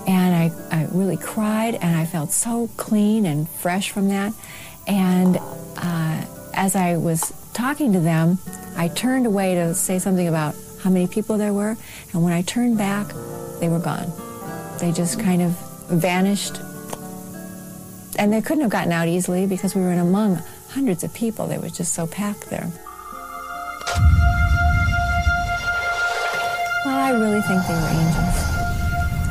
And 0.06 0.34
I, 0.34 0.50
I 0.70 0.88
really 0.92 1.16
cried, 1.16 1.74
and 1.74 1.96
I 1.96 2.06
felt 2.06 2.32
so 2.32 2.68
clean 2.76 3.26
and 3.26 3.48
fresh 3.48 3.90
from 3.90 4.08
that. 4.08 4.32
And 4.86 5.38
uh, 5.76 6.24
as 6.54 6.74
I 6.74 6.96
was 6.96 7.32
talking 7.52 7.92
to 7.92 8.00
them, 8.00 8.38
I 8.76 8.88
turned 8.88 9.26
away 9.26 9.54
to 9.54 9.74
say 9.74 9.98
something 9.98 10.26
about 10.26 10.54
how 10.82 10.90
many 10.90 11.06
people 11.06 11.36
there 11.36 11.52
were. 11.52 11.76
And 12.12 12.22
when 12.24 12.32
I 12.32 12.42
turned 12.42 12.78
back, 12.78 13.08
they 13.60 13.68
were 13.68 13.78
gone. 13.78 14.10
They 14.78 14.92
just 14.92 15.20
kind 15.20 15.42
of 15.42 15.50
vanished. 15.88 16.60
And 18.18 18.32
they 18.32 18.40
couldn't 18.40 18.62
have 18.62 18.70
gotten 18.70 18.92
out 18.92 19.08
easily 19.08 19.46
because 19.46 19.74
we 19.74 19.82
were 19.82 19.92
in 19.92 19.98
among 19.98 20.40
hundreds 20.70 21.04
of 21.04 21.12
people. 21.14 21.46
They 21.46 21.58
were 21.58 21.68
just 21.68 21.92
so 21.92 22.06
packed 22.06 22.48
there. 22.48 22.70
Well, 26.84 26.98
I 26.98 27.10
really 27.12 27.42
think 27.42 27.66
they 27.66 27.74
were 27.74 27.88
angels. 27.88 28.49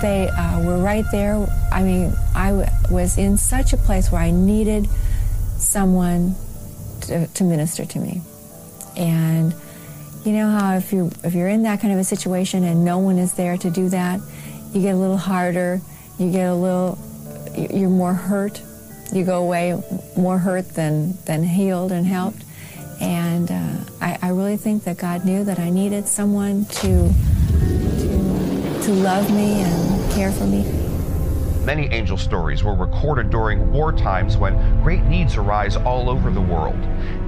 They 0.01 0.29
uh, 0.29 0.61
were 0.61 0.77
right 0.77 1.05
there. 1.11 1.45
I 1.71 1.83
mean, 1.83 2.13
I 2.35 2.49
w- 2.49 2.67
was 2.89 3.17
in 3.17 3.37
such 3.37 3.73
a 3.73 3.77
place 3.77 4.11
where 4.11 4.21
I 4.21 4.31
needed 4.31 4.87
someone 5.57 6.35
to, 7.01 7.27
to 7.27 7.43
minister 7.43 7.85
to 7.85 7.99
me. 7.99 8.21
And 8.95 9.53
you 10.25 10.33
know 10.33 10.49
how 10.49 10.75
if 10.75 10.91
you 10.91 11.11
if 11.23 11.33
you're 11.33 11.47
in 11.47 11.63
that 11.63 11.81
kind 11.81 11.93
of 11.93 11.99
a 11.99 12.03
situation 12.03 12.63
and 12.63 12.83
no 12.83 12.97
one 12.97 13.17
is 13.17 13.33
there 13.33 13.57
to 13.57 13.69
do 13.69 13.89
that, 13.89 14.19
you 14.73 14.81
get 14.81 14.93
a 14.93 14.97
little 14.97 15.17
harder. 15.17 15.81
You 16.17 16.31
get 16.31 16.47
a 16.49 16.55
little. 16.55 16.97
You're 17.55 17.89
more 17.89 18.13
hurt. 18.13 18.61
You 19.13 19.25
go 19.25 19.41
away 19.43 19.81
more 20.15 20.37
hurt 20.37 20.69
than 20.69 21.17
than 21.25 21.43
healed 21.43 21.91
and 21.91 22.05
helped. 22.05 22.43
And 23.01 23.49
uh, 23.49 23.77
I, 24.01 24.17
I 24.21 24.29
really 24.29 24.57
think 24.57 24.83
that 24.83 24.97
God 24.97 25.25
knew 25.25 25.43
that 25.45 25.57
I 25.59 25.69
needed 25.69 26.07
someone 26.07 26.65
to 26.65 27.13
to, 28.83 28.91
love 28.91 29.29
me 29.31 29.61
and 29.61 30.11
care 30.13 30.31
for 30.31 30.45
me. 30.45 30.63
Many 31.65 31.87
angel 31.87 32.17
stories 32.17 32.63
were 32.63 32.73
recorded 32.73 33.29
during 33.29 33.71
war 33.71 33.91
times 33.91 34.37
when 34.37 34.81
great 34.81 35.03
needs 35.03 35.35
arise 35.35 35.75
all 35.75 36.09
over 36.09 36.31
the 36.31 36.41
world. 36.41 36.79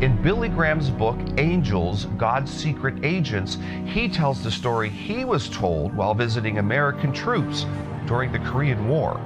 In 0.01 0.19
Billy 0.21 0.49
Graham's 0.49 0.89
book, 0.89 1.17
Angels 1.37 2.05
God's 2.17 2.51
Secret 2.51 3.03
Agents, 3.03 3.57
he 3.85 4.07
tells 4.07 4.41
the 4.41 4.49
story 4.49 4.89
he 4.89 5.25
was 5.25 5.49
told 5.49 5.93
while 5.93 6.13
visiting 6.13 6.57
American 6.57 7.11
troops 7.11 7.65
during 8.07 8.31
the 8.31 8.39
Korean 8.39 8.87
War. 8.87 9.19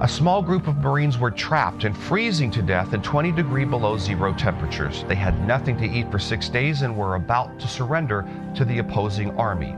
A 0.00 0.08
small 0.08 0.42
group 0.42 0.68
of 0.68 0.76
Marines 0.78 1.18
were 1.18 1.30
trapped 1.30 1.84
and 1.84 1.96
freezing 1.96 2.50
to 2.52 2.62
death 2.62 2.94
in 2.94 3.02
20 3.02 3.32
degree 3.32 3.64
below 3.64 3.98
zero 3.98 4.32
temperatures. 4.34 5.04
They 5.08 5.14
had 5.14 5.46
nothing 5.46 5.76
to 5.78 5.86
eat 5.86 6.10
for 6.10 6.18
six 6.18 6.48
days 6.48 6.82
and 6.82 6.96
were 6.96 7.16
about 7.16 7.58
to 7.60 7.66
surrender 7.66 8.28
to 8.54 8.64
the 8.64 8.78
opposing 8.78 9.30
army. 9.38 9.72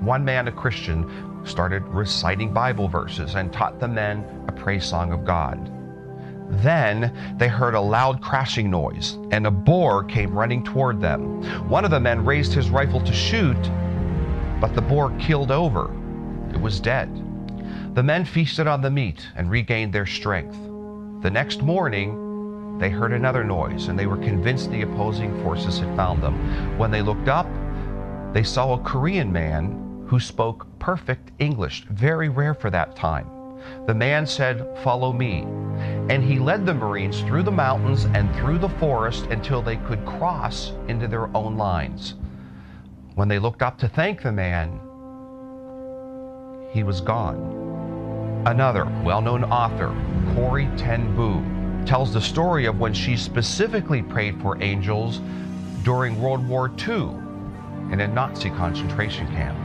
One 0.00 0.24
man, 0.24 0.48
a 0.48 0.52
Christian, 0.52 1.33
started 1.44 1.82
reciting 1.88 2.52
Bible 2.52 2.88
verses 2.88 3.34
and 3.34 3.52
taught 3.52 3.78
the 3.78 3.88
men 3.88 4.24
a 4.48 4.52
praise 4.52 4.84
song 4.84 5.12
of 5.12 5.24
God. 5.24 5.70
Then 6.62 7.36
they 7.38 7.48
heard 7.48 7.74
a 7.74 7.80
loud 7.80 8.20
crashing 8.20 8.70
noise, 8.70 9.18
and 9.30 9.46
a 9.46 9.50
boar 9.50 10.04
came 10.04 10.36
running 10.36 10.62
toward 10.62 11.00
them. 11.00 11.42
One 11.68 11.84
of 11.84 11.90
the 11.90 12.00
men 12.00 12.24
raised 12.24 12.52
his 12.52 12.70
rifle 12.70 13.00
to 13.00 13.12
shoot, 13.12 13.60
but 14.60 14.74
the 14.74 14.82
boar 14.82 15.10
keeled 15.18 15.50
over. 15.50 15.90
It 16.52 16.60
was 16.60 16.80
dead. 16.80 17.10
The 17.94 18.02
men 18.02 18.24
feasted 18.24 18.66
on 18.66 18.82
the 18.82 18.90
meat 18.90 19.26
and 19.36 19.50
regained 19.50 19.92
their 19.92 20.06
strength. 20.06 20.56
The 21.22 21.30
next 21.30 21.62
morning, 21.62 22.78
they 22.78 22.90
heard 22.90 23.12
another 23.12 23.44
noise, 23.44 23.88
and 23.88 23.98
they 23.98 24.06
were 24.06 24.16
convinced 24.16 24.70
the 24.70 24.82
opposing 24.82 25.42
forces 25.42 25.78
had 25.78 25.94
found 25.96 26.22
them. 26.22 26.76
When 26.76 26.90
they 26.90 27.02
looked 27.02 27.28
up, 27.28 27.46
they 28.32 28.42
saw 28.42 28.74
a 28.74 28.82
Korean 28.82 29.32
man 29.32 30.06
who 30.08 30.20
spoke 30.20 30.66
perfect 30.84 31.30
English, 31.38 31.86
very 31.88 32.28
rare 32.28 32.52
for 32.52 32.68
that 32.68 32.94
time. 32.94 33.26
The 33.86 33.94
man 33.94 34.26
said, 34.26 34.68
Follow 34.84 35.14
me. 35.14 35.46
And 36.10 36.22
he 36.22 36.38
led 36.38 36.66
the 36.66 36.74
Marines 36.74 37.22
through 37.22 37.44
the 37.44 37.50
mountains 37.50 38.04
and 38.04 38.32
through 38.36 38.58
the 38.58 38.68
forest 38.68 39.24
until 39.30 39.62
they 39.62 39.76
could 39.76 40.04
cross 40.04 40.72
into 40.88 41.08
their 41.08 41.34
own 41.34 41.56
lines. 41.56 42.16
When 43.14 43.28
they 43.28 43.38
looked 43.38 43.62
up 43.62 43.78
to 43.78 43.88
thank 43.88 44.20
the 44.20 44.30
man, 44.30 44.78
he 46.70 46.82
was 46.82 47.00
gone. 47.00 48.42
Another 48.44 48.84
well 49.02 49.22
known 49.22 49.42
author, 49.44 49.88
Corrie 50.34 50.68
Ten 50.76 51.16
Boom, 51.16 51.82
tells 51.86 52.12
the 52.12 52.20
story 52.20 52.66
of 52.66 52.78
when 52.78 52.92
she 52.92 53.16
specifically 53.16 54.02
prayed 54.02 54.38
for 54.42 54.62
angels 54.62 55.22
during 55.82 56.20
World 56.20 56.46
War 56.46 56.70
II 56.86 57.08
in 57.90 58.00
a 58.00 58.06
Nazi 58.06 58.50
concentration 58.50 59.26
camp. 59.28 59.63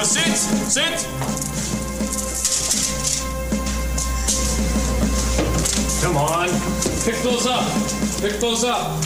Now 0.00 0.06
sit, 0.06 0.34
sit. 0.34 1.06
Come 6.02 6.16
on. 6.16 6.48
Pick 7.04 7.22
those 7.22 7.46
up. 7.46 7.66
Pick 8.22 8.40
those 8.40 8.64
up. 8.64 9.04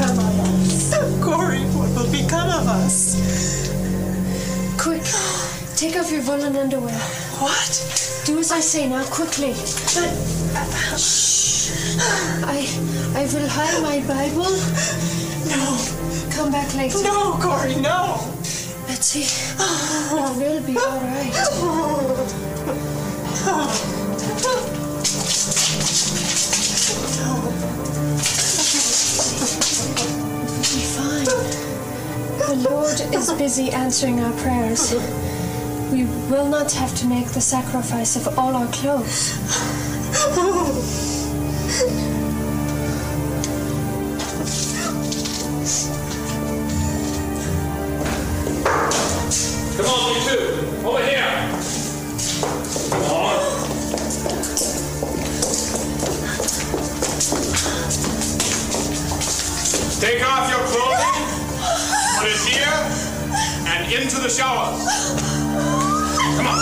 Become 0.00 0.18
of 0.18 0.40
us? 0.40 0.96
Corrie, 1.22 1.60
what 1.76 1.90
will 1.94 2.10
become 2.10 2.48
of 2.48 2.66
us? 2.66 3.20
Quick, 4.80 5.04
take 5.76 5.94
off 6.00 6.10
your 6.10 6.22
woolen 6.22 6.56
underwear. 6.56 6.98
What? 7.36 8.22
Do 8.24 8.38
as 8.38 8.50
I 8.50 8.60
say 8.60 8.88
now, 8.88 9.04
quickly. 9.04 9.52
But. 9.52 10.08
Shh. 10.98 12.00
I, 12.44 12.66
I 13.14 13.28
will 13.30 13.46
hide 13.46 13.82
my 13.82 14.00
Bible. 14.08 14.48
No. 15.52 15.76
Come 16.34 16.50
back 16.50 16.74
later. 16.74 17.02
No, 17.02 17.36
Corrie, 17.38 17.76
no. 17.76 18.24
Betsie, 18.86 19.26
it 19.28 20.36
will 20.38 20.62
be 20.62 20.78
all 20.78 20.98
right. 20.98 21.28
It'll 27.20 27.79
The 32.50 32.68
Lord 32.68 33.00
is 33.14 33.32
busy 33.34 33.70
answering 33.70 34.18
our 34.18 34.32
prayers. 34.42 34.92
We 35.92 36.06
will 36.28 36.48
not 36.48 36.72
have 36.72 36.92
to 36.96 37.06
make 37.06 37.28
the 37.28 37.40
sacrifice 37.40 38.16
of 38.16 38.36
all 38.36 38.56
our 38.56 38.66
clothes. 38.72 39.38
The 64.30 64.36
shower. 64.36 64.76
Come 66.36 66.46
on. 66.46 66.58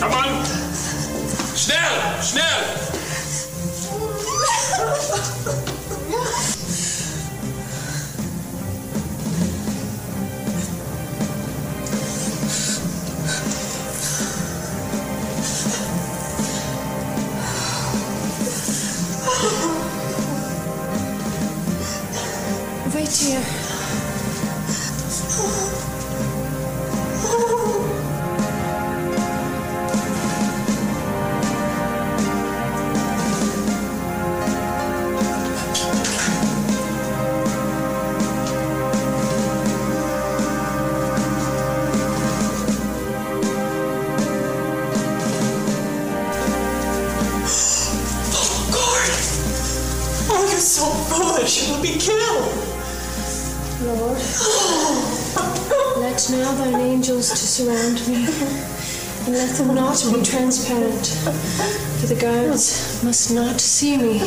Come 0.00 0.12
on. 0.12 0.44
Schnell, 1.56 2.22
schnell. 2.22 2.87
Them 60.04 60.20
be 60.20 60.24
transparent, 60.24 61.06
for 62.00 62.06
the 62.06 62.14
guards 62.20 63.02
must 63.02 63.34
not 63.34 63.60
see 63.60 63.96
me. 63.96 64.18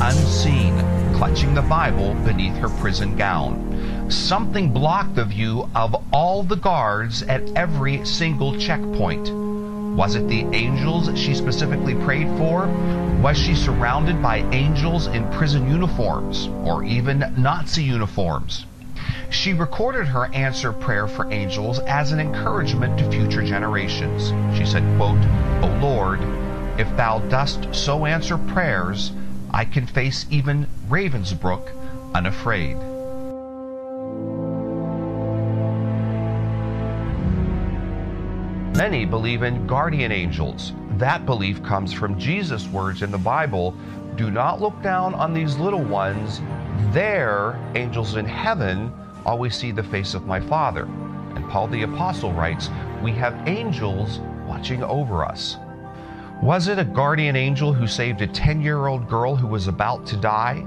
Unseen, 0.00 0.78
clutching 1.14 1.54
the 1.54 1.62
Bible 1.62 2.14
beneath 2.24 2.56
her 2.56 2.68
prison 2.68 3.16
gown. 3.16 4.10
Something 4.10 4.72
blocked 4.72 5.16
the 5.16 5.24
view 5.24 5.68
of 5.74 5.94
all 6.12 6.42
the 6.42 6.56
guards 6.56 7.22
at 7.24 7.42
every 7.56 8.04
single 8.06 8.58
checkpoint. 8.58 9.30
Was 9.96 10.14
it 10.14 10.28
the 10.28 10.46
angels 10.54 11.18
she 11.18 11.34
specifically 11.34 11.94
prayed 11.96 12.28
for? 12.38 12.68
Was 13.20 13.36
she 13.36 13.54
surrounded 13.54 14.22
by 14.22 14.38
angels 14.52 15.08
in 15.08 15.28
prison 15.32 15.68
uniforms 15.68 16.46
or 16.64 16.84
even 16.84 17.34
Nazi 17.36 17.82
uniforms? 17.82 18.64
She 19.30 19.52
recorded 19.52 20.06
her 20.06 20.26
answer 20.32 20.72
prayer 20.72 21.08
for 21.08 21.30
angels 21.32 21.80
as 21.80 22.12
an 22.12 22.20
encouragement 22.20 22.98
to 22.98 23.10
future 23.10 23.42
generations. 23.42 24.32
She 24.56 24.64
said, 24.64 24.84
quote, 24.96 25.18
O 25.62 25.78
Lord, 25.82 26.20
if 26.78 26.88
thou 26.96 27.18
dost 27.28 27.74
so 27.74 28.06
answer 28.06 28.38
prayers, 28.38 29.10
I 29.50 29.64
can 29.64 29.86
face 29.86 30.26
even 30.30 30.66
Ravensbrück 30.88 31.72
unafraid. 32.14 32.76
Many 38.76 39.04
believe 39.04 39.42
in 39.42 39.66
guardian 39.66 40.12
angels. 40.12 40.72
That 40.98 41.26
belief 41.26 41.62
comes 41.62 41.92
from 41.92 42.18
Jesus' 42.18 42.66
words 42.68 43.02
in 43.02 43.10
the 43.10 43.18
Bible 43.18 43.74
Do 44.16 44.30
not 44.30 44.60
look 44.60 44.80
down 44.82 45.14
on 45.14 45.32
these 45.32 45.56
little 45.56 45.82
ones. 45.82 46.40
They're 46.92 47.58
angels 47.74 48.16
in 48.16 48.24
heaven 48.24 48.92
always 49.28 49.54
see 49.54 49.72
the 49.72 49.82
face 49.82 50.14
of 50.14 50.26
my 50.26 50.40
Father. 50.40 50.84
And 51.34 51.48
Paul 51.50 51.68
the 51.68 51.82
Apostle 51.82 52.32
writes, 52.32 52.70
We 53.02 53.12
have 53.12 53.46
angels 53.46 54.20
watching 54.46 54.82
over 54.82 55.24
us. 55.24 55.58
Was 56.42 56.68
it 56.68 56.78
a 56.78 56.84
guardian 56.84 57.34
angel 57.34 57.72
who 57.72 57.88
saved 57.88 58.22
a 58.22 58.26
10 58.28 58.62
year 58.62 58.86
old 58.86 59.08
girl 59.08 59.34
who 59.34 59.48
was 59.48 59.66
about 59.66 60.06
to 60.06 60.16
die? 60.16 60.62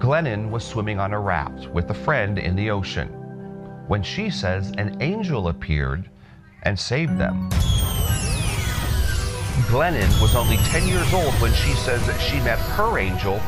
Glennon 0.00 0.50
was 0.50 0.66
swimming 0.66 0.98
on 0.98 1.12
a 1.12 1.20
raft 1.20 1.68
with 1.68 1.88
a 1.90 1.94
friend 1.94 2.36
in 2.36 2.56
the 2.56 2.70
ocean 2.70 3.08
when 3.86 4.02
she 4.02 4.28
says 4.28 4.72
an 4.76 5.00
angel 5.00 5.48
appeared 5.48 6.10
and 6.64 6.76
saved 6.76 7.16
them. 7.16 7.48
Glennon 9.68 10.20
was 10.20 10.34
only 10.34 10.56
10 10.56 10.88
years 10.88 11.14
old 11.14 11.32
when 11.34 11.52
she 11.54 11.74
says 11.74 12.04
that 12.08 12.20
she 12.20 12.40
met 12.40 12.58
her 12.58 12.98
angel 12.98 13.40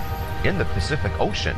in 0.44 0.56
the 0.56 0.66
Pacific 0.66 1.10
Ocean. 1.18 1.56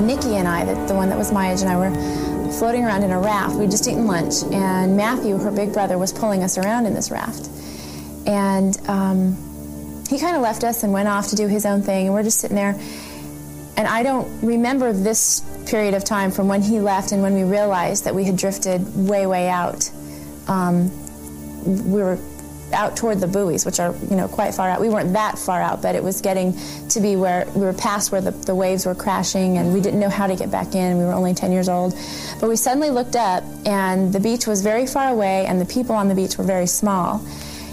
Nikki 0.00 0.36
and 0.36 0.46
I, 0.46 0.64
the, 0.64 0.74
the 0.86 0.94
one 0.94 1.08
that 1.08 1.18
was 1.18 1.32
my 1.32 1.52
age, 1.52 1.60
and 1.60 1.68
I 1.68 1.76
were 1.76 2.52
floating 2.52 2.84
around 2.84 3.02
in 3.02 3.10
a 3.10 3.18
raft. 3.18 3.56
We'd 3.56 3.70
just 3.70 3.88
eaten 3.88 4.06
lunch, 4.06 4.44
and 4.52 4.96
Matthew, 4.96 5.38
her 5.38 5.50
big 5.50 5.72
brother, 5.72 5.98
was 5.98 6.12
pulling 6.12 6.44
us 6.44 6.56
around 6.56 6.86
in 6.86 6.94
this 6.94 7.10
raft. 7.10 7.48
And 8.26 8.78
um, 8.88 10.04
he 10.08 10.18
kind 10.18 10.36
of 10.36 10.42
left 10.42 10.64
us 10.64 10.82
and 10.82 10.92
went 10.92 11.08
off 11.08 11.28
to 11.28 11.36
do 11.36 11.48
his 11.48 11.66
own 11.66 11.82
thing, 11.82 12.06
and 12.06 12.14
we're 12.14 12.22
just 12.22 12.38
sitting 12.38 12.56
there. 12.56 12.78
And 13.76 13.88
I 13.88 14.02
don't 14.02 14.42
remember 14.42 14.92
this 14.92 15.42
period 15.66 15.94
of 15.94 16.04
time 16.04 16.30
from 16.30 16.48
when 16.48 16.62
he 16.62 16.80
left 16.80 17.12
and 17.12 17.22
when 17.22 17.34
we 17.34 17.44
realized 17.44 18.04
that 18.04 18.14
we 18.14 18.24
had 18.24 18.36
drifted 18.36 18.82
way, 19.08 19.26
way 19.26 19.48
out. 19.48 19.90
Um, 20.48 20.90
we 21.64 22.02
were 22.02 22.18
out 22.72 22.96
toward 22.96 23.20
the 23.20 23.26
buoys, 23.26 23.64
which 23.64 23.80
are 23.80 23.94
you 24.10 24.16
know 24.16 24.28
quite 24.28 24.54
far 24.54 24.68
out. 24.68 24.80
We 24.80 24.88
weren't 24.88 25.12
that 25.12 25.38
far 25.38 25.60
out, 25.60 25.82
but 25.82 25.94
it 25.94 26.02
was 26.02 26.20
getting 26.20 26.56
to 26.88 27.00
be 27.00 27.16
where 27.16 27.46
we 27.54 27.62
were 27.62 27.72
past 27.72 28.12
where 28.12 28.20
the, 28.20 28.30
the 28.30 28.54
waves 28.54 28.86
were 28.86 28.94
crashing, 28.94 29.58
and 29.58 29.72
we 29.72 29.80
didn't 29.80 30.00
know 30.00 30.08
how 30.08 30.26
to 30.26 30.36
get 30.36 30.50
back 30.50 30.74
in. 30.74 30.98
We 30.98 31.04
were 31.04 31.12
only 31.12 31.34
10 31.34 31.52
years 31.52 31.68
old, 31.68 31.94
but 32.40 32.48
we 32.48 32.56
suddenly 32.56 32.90
looked 32.90 33.16
up, 33.16 33.44
and 33.64 34.12
the 34.12 34.20
beach 34.20 34.46
was 34.46 34.62
very 34.62 34.86
far 34.86 35.10
away, 35.10 35.46
and 35.46 35.60
the 35.60 35.66
people 35.66 35.94
on 35.94 36.08
the 36.08 36.14
beach 36.14 36.38
were 36.38 36.44
very 36.44 36.66
small. 36.66 37.24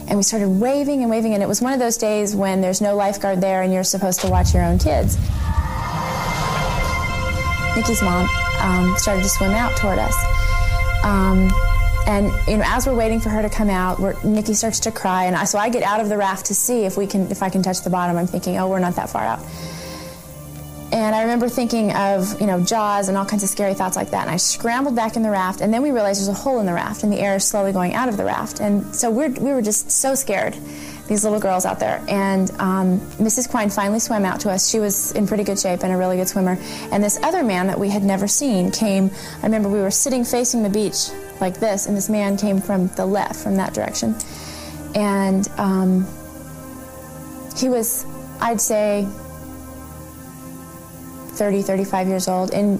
And 0.09 0.17
we 0.17 0.23
started 0.23 0.49
waving 0.49 1.01
and 1.01 1.09
waving, 1.09 1.35
and 1.35 1.43
it 1.43 1.47
was 1.47 1.61
one 1.61 1.71
of 1.71 1.79
those 1.79 1.95
days 1.95 2.35
when 2.35 2.61
there's 2.61 2.81
no 2.81 2.95
lifeguard 2.95 3.41
there, 3.41 3.61
and 3.61 3.71
you're 3.71 3.83
supposed 3.83 4.21
to 4.21 4.27
watch 4.27 4.55
your 4.55 4.63
own 4.63 4.79
kids. 4.79 5.17
Nikki's 7.75 8.01
mom 8.01 8.27
um, 8.59 8.97
started 8.97 9.21
to 9.21 9.29
swim 9.29 9.51
out 9.51 9.77
toward 9.77 9.99
us. 9.99 10.15
Um, 11.03 11.53
and 12.07 12.31
you 12.47 12.57
know, 12.57 12.63
as 12.65 12.87
we're 12.87 12.95
waiting 12.95 13.19
for 13.19 13.29
her 13.29 13.43
to 13.43 13.49
come 13.49 13.69
out, 13.69 14.23
Nikki 14.25 14.55
starts 14.55 14.79
to 14.81 14.91
cry, 14.91 15.25
and 15.25 15.35
I, 15.35 15.43
so 15.43 15.59
I 15.59 15.69
get 15.69 15.83
out 15.83 15.99
of 15.99 16.09
the 16.09 16.17
raft 16.17 16.47
to 16.47 16.55
see 16.55 16.85
if 16.85 16.97
we 16.97 17.05
can, 17.05 17.29
if 17.29 17.43
I 17.43 17.49
can 17.49 17.61
touch 17.61 17.81
the 17.81 17.91
bottom. 17.91 18.17
I'm 18.17 18.25
thinking, 18.25 18.57
oh, 18.57 18.67
we're 18.67 18.79
not 18.79 18.95
that 18.95 19.11
far 19.11 19.23
out. 19.23 19.39
And 20.99 21.15
I 21.15 21.21
remember 21.21 21.47
thinking 21.47 21.93
of, 21.93 22.41
you 22.41 22.45
know, 22.45 22.61
Jaws 22.61 23.07
and 23.07 23.17
all 23.17 23.25
kinds 23.25 23.41
of 23.41 23.47
scary 23.47 23.73
thoughts 23.73 23.95
like 23.95 24.11
that. 24.11 24.23
And 24.23 24.29
I 24.29 24.35
scrambled 24.35 24.97
back 24.97 25.15
in 25.15 25.23
the 25.23 25.29
raft, 25.29 25.61
and 25.61 25.73
then 25.73 25.81
we 25.81 25.91
realized 25.91 26.19
there's 26.19 26.27
a 26.27 26.33
hole 26.33 26.59
in 26.59 26.65
the 26.65 26.73
raft, 26.73 27.03
and 27.03 27.13
the 27.13 27.17
air 27.21 27.37
is 27.37 27.45
slowly 27.45 27.71
going 27.71 27.93
out 27.93 28.09
of 28.09 28.17
the 28.17 28.25
raft. 28.25 28.59
And 28.59 28.93
so 28.93 29.09
we're, 29.09 29.29
we 29.29 29.53
were 29.53 29.61
just 29.61 29.89
so 29.89 30.13
scared, 30.13 30.57
these 31.07 31.23
little 31.23 31.39
girls 31.39 31.65
out 31.65 31.79
there. 31.79 32.03
And 32.09 32.51
um, 32.59 32.99
Mrs. 33.11 33.49
Quine 33.49 33.69
finally 33.69 34.01
swam 34.01 34.25
out 34.25 34.41
to 34.41 34.51
us. 34.51 34.69
She 34.69 34.81
was 34.81 35.13
in 35.13 35.25
pretty 35.25 35.45
good 35.45 35.57
shape 35.57 35.83
and 35.83 35.93
a 35.93 35.95
really 35.95 36.17
good 36.17 36.27
swimmer. 36.27 36.57
And 36.91 37.01
this 37.01 37.17
other 37.23 37.45
man 37.45 37.67
that 37.67 37.79
we 37.79 37.87
had 37.87 38.03
never 38.03 38.27
seen 38.27 38.69
came. 38.69 39.09
I 39.37 39.43
remember 39.43 39.69
we 39.69 39.79
were 39.79 39.91
sitting 39.91 40.25
facing 40.25 40.63
the 40.63 40.69
beach 40.69 41.11
like 41.39 41.61
this, 41.61 41.85
and 41.85 41.95
this 41.95 42.09
man 42.09 42.35
came 42.35 42.59
from 42.59 42.87
the 42.97 43.05
left, 43.05 43.37
from 43.37 43.55
that 43.55 43.73
direction. 43.73 44.15
And 44.95 45.47
um, 45.57 46.05
he 47.55 47.69
was, 47.69 48.05
I'd 48.41 48.59
say, 48.59 49.07
30, 51.39 51.63
35 51.63 52.07
years 52.07 52.27
old, 52.27 52.53
in 52.53 52.77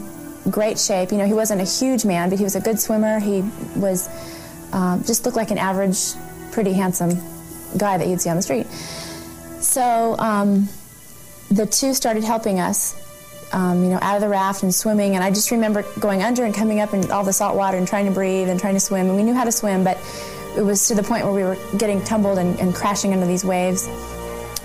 great 0.52 0.78
shape. 0.78 1.12
You 1.12 1.18
know, 1.18 1.26
he 1.26 1.34
wasn't 1.34 1.62
a 1.62 1.64
huge 1.64 2.06
man, 2.06 2.30
but 2.30 2.38
he 2.38 2.44
was 2.44 2.56
a 2.56 2.62
good 2.62 2.80
swimmer. 2.80 3.20
He 3.20 3.42
was 3.76 4.10
um, 4.74 5.04
just 5.04 5.26
looked 5.26 5.38
like 5.38 5.50
an 5.50 5.58
average, 5.58 5.98
pretty 6.52 6.74
handsome 6.74 7.12
guy 7.78 7.98
that 7.98 8.08
you'd 8.08 8.22
see 8.22 8.30
on 8.30 8.36
the 8.36 8.42
street. 8.42 8.68
So 9.62 10.16
um, 10.20 10.68
the 11.50 11.66
two 11.66 11.94
started 11.94 12.24
helping 12.24 12.60
us 12.60 12.96
um, 13.52 13.84
you 13.84 13.90
know, 13.90 14.00
out 14.02 14.16
of 14.16 14.22
the 14.22 14.30
raft 14.30 14.64
and 14.64 14.74
swimming. 14.74 15.16
And 15.16 15.24
I 15.24 15.32
just 15.32 15.52
remember 15.52 15.84
going 16.00 16.22
under 16.22 16.44
and 16.44 16.54
coming 16.54 16.80
up 16.80 16.94
in 16.94 17.10
all 17.12 17.24
the 17.24 17.34
salt 17.34 17.56
water 17.56 17.78
and 17.78 17.88
trying 17.88 18.06
to 18.06 18.12
breathe 18.12 18.50
and 18.50 18.60
trying 18.60 18.76
to 18.76 18.80
swim. 18.80 19.08
And 19.08 19.16
we 19.16 19.24
knew 19.24 19.34
how 19.34 19.44
to 19.44 19.52
swim, 19.52 19.84
but 19.84 19.98
it 20.58 20.62
was 20.62 20.88
to 20.88 20.96
the 20.96 21.04
point 21.04 21.26
where 21.26 21.34
we 21.34 21.44
were 21.44 21.58
getting 21.78 22.04
tumbled 22.04 22.38
and, 22.38 22.60
and 22.60 22.76
crashing 22.76 23.14
under 23.14 23.26
these 23.26 23.46
waves. 23.46 23.88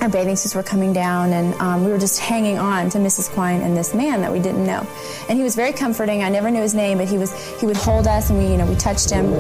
Our 0.05 0.11
bathing 0.11 0.36
suits 0.36 0.55
were 0.55 0.62
coming 0.62 0.92
down, 0.92 1.32
and 1.32 1.55
um, 1.62 1.82
we 1.82 1.90
were 1.90 1.98
just 1.98 2.20
hanging 2.20 2.59
on 2.59 2.90
to 2.90 2.98
Mrs. 2.98 3.30
Quine 3.30 3.62
and 3.62 3.74
this 3.74 3.94
man 3.94 4.20
that 4.20 4.30
we 4.30 4.38
didn't 4.38 4.66
know. 4.66 4.86
And 5.30 5.38
he 5.38 5.42
was 5.42 5.57
very 5.57 5.72
comforting. 5.72 6.22
I 6.22 6.28
never 6.28 6.50
knew 6.50 6.61
his 6.61 6.74
name, 6.74 6.98
but 6.98 7.09
he 7.09 7.16
was 7.16 7.32
he 7.59 7.64
would 7.64 7.78
hold 7.78 8.07
us, 8.07 8.28
and 8.28 8.38
we 8.38 8.46
you 8.48 8.59
know 8.59 8.66
we 8.66 8.76
touched 8.76 9.09
him. 9.09 9.30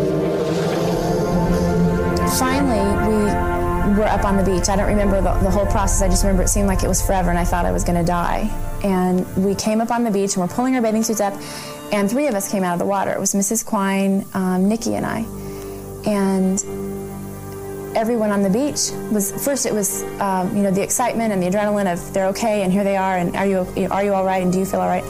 Finally, 2.38 3.12
we 3.12 3.98
were 3.98 4.08
up 4.08 4.24
on 4.24 4.38
the 4.38 4.42
beach. 4.42 4.70
I 4.70 4.76
don't 4.76 4.88
remember 4.88 5.20
the, 5.20 5.34
the 5.40 5.50
whole 5.50 5.66
process. 5.66 6.00
I 6.00 6.08
just 6.08 6.24
remember 6.24 6.42
it 6.42 6.48
seemed 6.48 6.66
like 6.66 6.82
it 6.82 6.88
was 6.88 7.04
forever, 7.04 7.28
and 7.28 7.38
I 7.38 7.44
thought 7.44 7.66
I 7.66 7.70
was 7.70 7.84
going 7.84 7.98
to 7.98 8.06
die 8.06 8.50
and 8.82 9.26
we 9.42 9.54
came 9.54 9.80
up 9.80 9.90
on 9.90 10.04
the 10.04 10.10
beach 10.10 10.36
and 10.36 10.42
we're 10.42 10.54
pulling 10.54 10.76
our 10.76 10.82
bathing 10.82 11.02
suits 11.02 11.20
up, 11.20 11.32
and 11.92 12.10
three 12.10 12.26
of 12.26 12.34
us 12.34 12.50
came 12.50 12.62
out 12.62 12.74
of 12.74 12.78
the 12.78 12.84
water. 12.84 13.12
It 13.12 13.18
was 13.18 13.34
Mrs. 13.34 13.64
Quine, 13.64 14.26
um, 14.34 14.68
Nikki, 14.68 14.94
and 14.94 15.06
I. 15.06 15.20
And 16.06 16.62
everyone 17.96 18.30
on 18.30 18.42
the 18.42 18.50
beach 18.50 18.90
was 19.12 19.32
first. 19.44 19.66
It 19.66 19.72
was 19.72 20.02
um, 20.20 20.56
you 20.56 20.62
know 20.62 20.70
the 20.70 20.82
excitement 20.82 21.32
and 21.32 21.42
the 21.42 21.48
adrenaline 21.48 21.92
of 21.92 22.12
they're 22.12 22.26
okay 22.28 22.62
and 22.62 22.72
here 22.72 22.84
they 22.84 22.96
are 22.96 23.16
and 23.16 23.34
are 23.36 23.46
you 23.46 23.66
are 23.90 24.04
you 24.04 24.14
all 24.14 24.24
right 24.24 24.42
and 24.42 24.52
do 24.52 24.58
you 24.58 24.66
feel 24.66 24.80
all 24.80 24.88
right? 24.88 25.04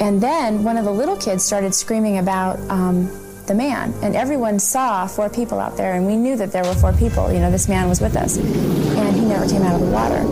And 0.00 0.20
then 0.20 0.64
one 0.64 0.78
of 0.78 0.84
the 0.86 0.92
little 0.92 1.16
kids 1.16 1.44
started 1.44 1.74
screaming 1.74 2.18
about 2.18 2.58
um, 2.70 3.10
the 3.46 3.54
man, 3.54 3.92
and 4.02 4.16
everyone 4.16 4.58
saw 4.58 5.06
four 5.06 5.28
people 5.28 5.60
out 5.60 5.76
there, 5.76 5.92
and 5.94 6.06
we 6.06 6.16
knew 6.16 6.36
that 6.36 6.52
there 6.52 6.64
were 6.64 6.74
four 6.74 6.92
people. 6.94 7.30
You 7.30 7.40
know, 7.40 7.50
this 7.50 7.68
man 7.68 7.88
was 7.88 8.00
with 8.00 8.16
us, 8.16 8.38
and 8.38 9.16
he 9.16 9.24
never 9.26 9.46
came 9.46 9.62
out 9.62 9.74
of 9.74 9.86
the 9.86 9.92
water. 9.92 10.24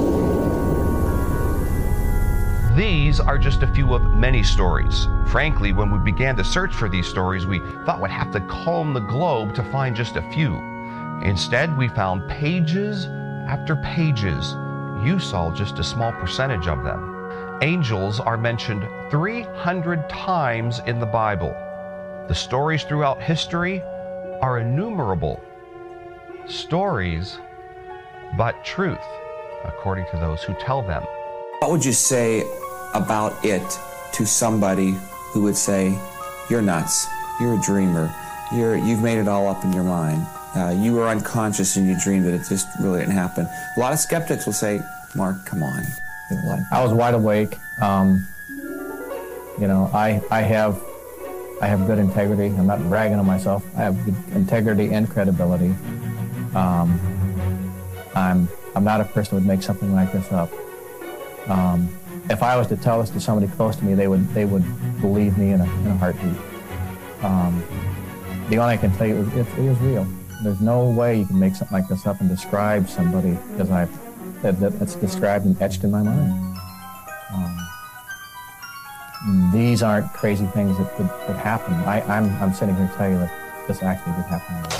These 2.74 3.18
are 3.18 3.36
just 3.36 3.62
a 3.62 3.66
few 3.66 3.92
of 3.92 4.02
many 4.14 4.42
stories. 4.44 5.08
Frankly, 5.26 5.72
when 5.72 5.90
we 5.90 5.98
began 5.98 6.36
to 6.36 6.44
search 6.44 6.72
for 6.72 6.88
these 6.88 7.08
stories, 7.08 7.44
we 7.44 7.58
thought 7.84 8.00
we'd 8.00 8.12
have 8.12 8.30
to 8.30 8.40
comb 8.42 8.94
the 8.94 9.00
globe 9.00 9.52
to 9.56 9.64
find 9.64 9.96
just 9.96 10.14
a 10.16 10.22
few. 10.30 10.77
Instead, 11.22 11.76
we 11.76 11.88
found 11.88 12.28
pages 12.28 13.06
after 13.48 13.76
pages. 13.76 14.54
You 15.04 15.18
saw 15.18 15.52
just 15.54 15.78
a 15.78 15.84
small 15.84 16.12
percentage 16.12 16.68
of 16.68 16.84
them. 16.84 17.58
Angels 17.62 18.20
are 18.20 18.36
mentioned 18.36 18.86
300 19.10 20.08
times 20.08 20.80
in 20.86 21.00
the 21.00 21.06
Bible. 21.06 21.50
The 22.28 22.34
stories 22.34 22.84
throughout 22.84 23.20
history 23.20 23.82
are 24.40 24.58
innumerable. 24.58 25.40
Stories, 26.46 27.38
but 28.36 28.64
truth, 28.64 28.98
according 29.64 30.06
to 30.12 30.18
those 30.18 30.42
who 30.42 30.54
tell 30.54 30.82
them. 30.82 31.02
What 31.58 31.70
would 31.72 31.84
you 31.84 31.92
say 31.92 32.44
about 32.94 33.44
it 33.44 33.78
to 34.12 34.24
somebody 34.24 34.94
who 35.32 35.42
would 35.42 35.56
say, 35.56 35.98
You're 36.48 36.62
nuts, 36.62 37.06
you're 37.40 37.58
a 37.58 37.62
dreamer, 37.62 38.14
you're, 38.54 38.76
you've 38.76 39.02
made 39.02 39.18
it 39.18 39.26
all 39.26 39.48
up 39.48 39.64
in 39.64 39.72
your 39.72 39.84
mind. 39.84 40.26
Uh, 40.58 40.70
you 40.70 40.92
were 40.92 41.06
unconscious 41.06 41.76
and 41.76 41.86
you 41.86 41.96
dreamed 42.02 42.26
that 42.26 42.34
it 42.34 42.42
just 42.48 42.66
really 42.80 42.98
didn't 42.98 43.14
happen. 43.14 43.46
A 43.76 43.80
lot 43.80 43.92
of 43.92 44.00
skeptics 44.00 44.44
will 44.44 44.52
say, 44.52 44.80
Mark, 45.14 45.46
come 45.46 45.62
on. 45.62 45.84
I 46.72 46.82
was 46.82 46.92
wide 46.92 47.14
awake. 47.14 47.56
Um, 47.80 48.26
you 49.60 49.68
know, 49.68 49.88
I, 49.94 50.20
I 50.30 50.40
have 50.42 50.82
I 51.60 51.66
have 51.66 51.86
good 51.86 51.98
integrity. 51.98 52.46
I'm 52.46 52.66
not 52.66 52.80
bragging 52.88 53.18
on 53.18 53.26
myself. 53.26 53.64
I 53.76 53.82
have 53.82 54.04
good 54.04 54.14
integrity 54.34 54.92
and 54.92 55.08
credibility. 55.08 55.74
Um, 56.54 57.00
I'm 58.14 58.48
I'm 58.74 58.84
not 58.84 59.00
a 59.00 59.04
person 59.04 59.30
who 59.30 59.36
would 59.36 59.46
make 59.46 59.62
something 59.62 59.94
like 59.94 60.12
this 60.12 60.30
up. 60.32 60.50
Um, 61.48 61.88
if 62.30 62.42
I 62.42 62.56
was 62.56 62.66
to 62.68 62.76
tell 62.76 63.00
this 63.00 63.10
to 63.10 63.20
somebody 63.20 63.50
close 63.52 63.76
to 63.76 63.84
me, 63.84 63.94
they 63.94 64.08
would 64.08 64.28
they 64.34 64.44
would 64.44 64.64
believe 65.00 65.38
me 65.38 65.52
in 65.52 65.60
a, 65.60 65.64
in 65.64 65.86
a 65.88 65.96
heartbeat. 65.96 66.36
Um, 67.22 67.64
the 68.48 68.58
only 68.58 68.58
thing 68.58 68.62
I 68.62 68.76
can 68.76 68.92
tell 68.96 69.06
you 69.06 69.16
is 69.16 69.28
it, 69.34 69.46
it 69.58 69.64
is 69.64 69.78
real. 69.78 70.06
There's 70.42 70.60
no 70.60 70.88
way 70.88 71.18
you 71.18 71.26
can 71.26 71.38
make 71.38 71.54
something 71.56 71.76
like 71.76 71.88
this 71.88 72.06
up 72.06 72.20
and 72.20 72.28
describe 72.28 72.88
somebody 72.88 73.36
as 73.58 73.70
I 73.70 73.88
that, 74.42 74.60
that, 74.60 74.78
that's 74.78 74.94
described 74.94 75.46
and 75.46 75.60
etched 75.60 75.82
in 75.82 75.90
my 75.90 76.02
mind. 76.02 76.56
Um, 77.34 77.58
these 79.52 79.82
aren't 79.82 80.12
crazy 80.12 80.46
things 80.46 80.78
that, 80.78 80.96
that, 80.96 81.26
that 81.26 81.36
happen. 81.36 81.74
I, 81.74 82.00
am 82.02 82.10
I'm, 82.10 82.30
I'm 82.42 82.54
sitting 82.54 82.76
here 82.76 82.86
to 82.86 82.94
tell 82.94 83.10
you 83.10 83.18
that 83.18 83.32
this 83.66 83.82
actually 83.82 84.12
did 84.12 84.26
happen. 84.26 84.54
It's, 84.64 84.76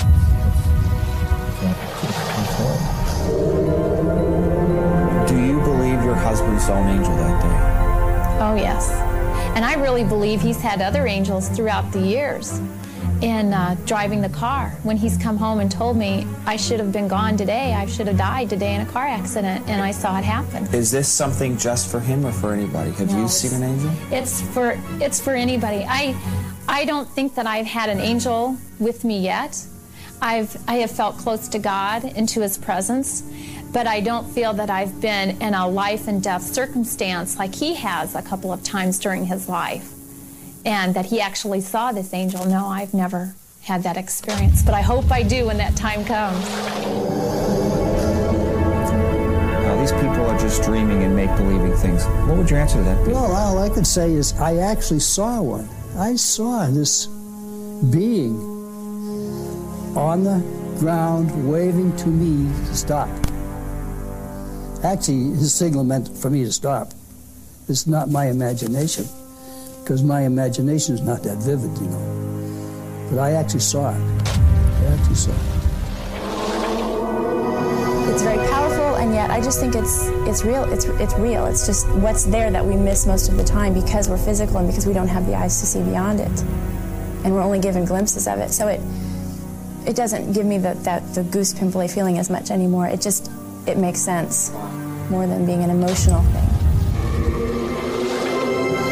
it's, 1.61 2.03
it's, 2.07 2.17
Do 5.29 5.37
you 5.45 5.59
believe 5.59 6.01
your 6.05 6.15
husband 6.15 6.61
saw 6.61 6.81
an 6.81 6.87
angel 6.97 7.13
that 7.17 7.43
day. 7.43 7.57
Oh, 8.41 8.55
yes. 8.55 8.89
And 9.55 9.65
I 9.65 9.73
really 9.75 10.05
believe 10.05 10.41
he's 10.41 10.61
had 10.61 10.81
other 10.81 11.05
angels 11.05 11.49
throughout 11.49 11.91
the 11.91 11.99
years. 11.99 12.61
In 13.21 13.53
uh, 13.53 13.75
driving 13.85 14.21
the 14.21 14.29
car 14.29 14.69
when 14.83 14.95
he's 14.97 15.17
come 15.17 15.37
home 15.37 15.59
and 15.59 15.69
told 15.71 15.97
me 15.97 16.25
I 16.45 16.55
should 16.55 16.79
have 16.79 16.91
been 16.91 17.07
gone 17.07 17.35
today. 17.37 17.73
I 17.73 17.85
should 17.85 18.07
have 18.07 18.17
died 18.17 18.49
today 18.49 18.75
in 18.75 18.81
a 18.81 18.85
car 18.85 19.05
accident, 19.05 19.67
and 19.67 19.81
I 19.81 19.91
saw 19.91 20.17
it 20.17 20.23
happen. 20.23 20.63
Is 20.73 20.89
this 20.91 21.07
something 21.09 21.57
just 21.57 21.91
for 21.91 21.99
him 21.99 22.25
or 22.25 22.31
for 22.31 22.53
anybody? 22.53 22.91
Have 22.91 23.11
No, 23.11 23.21
you 23.21 23.27
seen 23.27 23.61
an 23.61 23.69
angel? 23.69 23.91
It's 24.11 24.41
for 24.53 24.79
it's 25.01 25.19
for 25.19 25.33
anybody. 25.33 25.85
I 25.87 26.15
I 26.67 26.85
don't 26.85 27.09
think 27.09 27.35
that 27.35 27.47
I've 27.47 27.65
had 27.65 27.89
an 27.89 27.99
angel 27.99 28.57
with 28.79 29.03
me 29.03 29.19
yet. 29.19 29.65
I've 30.21 30.55
I 30.67 30.75
have 30.77 30.91
felt 30.91 31.17
close 31.17 31.47
to 31.49 31.59
God 31.59 32.03
into 32.03 32.41
His 32.41 32.57
presence, 32.57 33.23
but 33.73 33.87
I 33.87 33.99
don't 34.01 34.29
feel 34.29 34.53
that 34.53 34.69
I've 34.69 34.99
been 35.01 35.41
in 35.41 35.53
a 35.53 35.67
life 35.67 36.07
and 36.07 36.21
death 36.23 36.43
circumstance 36.43 37.37
like 37.37 37.53
He 37.55 37.73
has 37.75 38.15
a 38.15 38.21
couple 38.21 38.51
of 38.53 38.63
times 38.63 38.99
during 38.99 39.25
His 39.25 39.47
life, 39.49 39.91
and 40.65 40.93
that 40.95 41.05
He 41.05 41.21
actually 41.21 41.61
saw 41.61 41.91
this 41.91 42.13
angel. 42.13 42.45
No, 42.45 42.67
I've 42.67 42.93
never 42.93 43.35
had 43.61 43.83
that 43.83 43.97
experience, 43.97 44.61
but 44.63 44.73
I 44.73 44.81
hope 44.81 45.11
I 45.11 45.23
do 45.23 45.45
when 45.47 45.57
that 45.57 45.75
time 45.75 46.05
comes. 46.05 46.49
No, 49.63 49.79
these 49.79 49.91
people 49.91 50.25
are 50.25 50.39
just 50.39 50.63
dreaming 50.63 51.03
and 51.03 51.15
make 51.15 51.29
believing 51.35 51.75
things. 51.77 52.05
What 52.27 52.37
would 52.37 52.49
your 52.49 52.59
answer 52.59 52.77
to 52.77 52.83
that 52.83 53.05
be? 53.05 53.11
Well, 53.11 53.31
all 53.31 53.59
I 53.59 53.69
could 53.69 53.85
say 53.85 54.11
is 54.11 54.33
I 54.39 54.57
actually 54.57 55.01
saw 55.01 55.41
one. 55.41 55.69
I 55.97 56.15
saw 56.15 56.67
this 56.67 57.07
being 57.91 58.37
on 59.95 60.23
the 60.23 60.39
ground 60.79 61.49
waving 61.49 61.95
to 61.97 62.07
me 62.07 62.51
to 62.67 62.75
stop. 62.75 63.09
Actually, 64.83 65.31
his 65.35 65.53
signal 65.53 65.83
meant 65.83 66.07
for 66.17 66.29
me 66.29 66.43
to 66.45 66.51
stop. 66.51 66.93
It's 67.67 67.85
not 67.85 68.09
my 68.09 68.27
imagination, 68.27 69.05
because 69.89 70.03
my 70.03 70.21
imagination 70.21 70.93
is 70.93 71.01
not 71.01 71.23
that 71.23 71.37
vivid, 71.39 71.75
you 71.79 71.87
know. 71.87 73.07
But 73.09 73.17
I 73.17 73.31
actually 73.31 73.61
saw 73.61 73.89
it. 73.89 73.97
I 73.97 74.85
actually 74.93 75.15
saw 75.15 75.31
it. 75.31 75.37
It's 78.13 78.21
very 78.21 78.37
powerful, 78.49 78.97
and 78.97 79.15
yet 79.15 79.31
I 79.31 79.41
just 79.41 79.59
think 79.59 79.73
it's 79.73 80.09
it's 80.29 80.45
real. 80.45 80.71
It's 80.71 80.85
it's 80.85 81.15
real. 81.15 81.47
It's 81.47 81.65
just 81.65 81.89
what's 82.05 82.25
there 82.25 82.51
that 82.51 82.63
we 82.63 82.75
miss 82.75 83.07
most 83.07 83.29
of 83.29 83.37
the 83.37 83.43
time 83.43 83.73
because 83.73 84.07
we're 84.07 84.23
physical 84.23 84.57
and 84.57 84.67
because 84.67 84.85
we 84.85 84.93
don't 84.93 85.07
have 85.07 85.25
the 85.25 85.33
eyes 85.33 85.59
to 85.59 85.65
see 85.65 85.81
beyond 85.81 86.19
it, 86.19 86.43
and 87.23 87.33
we're 87.33 87.41
only 87.41 87.59
given 87.59 87.83
glimpses 87.83 88.27
of 88.27 88.37
it. 88.37 88.51
So 88.51 88.67
it 88.67 88.81
it 89.87 89.95
doesn't 89.95 90.33
give 90.33 90.45
me 90.45 90.59
the, 90.59 90.75
that 90.83 91.15
the 91.15 91.23
goose 91.23 91.51
pimply 91.51 91.87
feeling 91.87 92.19
as 92.19 92.29
much 92.29 92.51
anymore. 92.51 92.85
It 92.85 93.01
just 93.01 93.31
it 93.65 93.79
makes 93.79 93.99
sense 94.01 94.51
more 95.09 95.25
than 95.25 95.47
being 95.47 95.63
an 95.63 95.71
emotional 95.71 96.21
thing. 96.21 96.48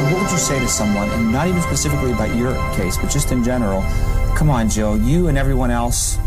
What 0.07 0.21
would 0.21 0.31
you 0.31 0.37
say 0.37 0.57
to 0.57 0.67
someone, 0.69 1.09
and 1.09 1.33
not 1.33 1.49
even 1.49 1.61
specifically 1.61 2.13
about 2.13 2.33
your 2.33 2.53
case, 2.77 2.97
but 2.97 3.09
just 3.09 3.33
in 3.33 3.43
general? 3.43 3.81
Come 4.37 4.49
on, 4.49 4.69
Jill, 4.69 4.97
you 4.97 5.27
and 5.27 5.37
everyone 5.37 5.69
else 5.69 6.17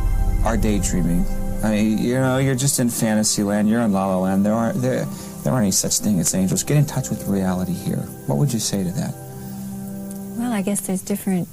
are 0.45 0.59
daydreaming. 0.59 1.25
I 1.65 1.71
mean, 1.71 1.99
you 1.99 2.15
know, 2.15 2.37
you're 2.37 2.55
just 2.55 2.79
in 2.79 2.91
fantasy 2.91 3.43
land. 3.43 3.71
You're 3.71 3.81
in 3.81 3.91
La 3.93 4.07
La 4.07 4.19
Land. 4.19 4.45
There 4.45 4.53
aren't 4.53 4.83
there, 4.83 5.07
there 5.45 5.53
aren't 5.55 5.63
any 5.63 5.73
such 5.73 5.99
thing 6.01 6.21
as 6.21 6.35
angels. 6.35 6.63
Get 6.63 6.77
in 6.77 6.85
touch 6.85 7.09
with 7.09 7.27
reality 7.27 7.73
here. 7.73 8.05
What 8.27 8.37
would 8.37 8.53
you 8.53 8.59
say 8.59 8.85
to 8.85 8.91
that? 8.91 9.15
Well, 10.37 10.53
I 10.53 10.61
guess 10.61 10.83
there's 10.83 11.01
different 11.01 11.49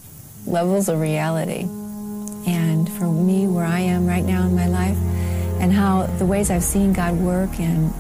levels 0.46 0.90
of 0.90 1.00
reality. 1.00 1.62
And 2.46 2.90
for 2.92 3.06
me, 3.06 3.48
where 3.48 3.66
I 3.66 3.80
am 3.80 4.06
right 4.06 4.24
now 4.24 4.46
in 4.46 4.54
my 4.54 4.68
life, 4.68 4.98
and 5.62 5.72
how 5.72 6.08
the 6.18 6.26
ways 6.26 6.52
I've 6.52 6.64
seen 6.64 6.92
God 6.92 7.18
work 7.20 7.58
and, 7.60 7.94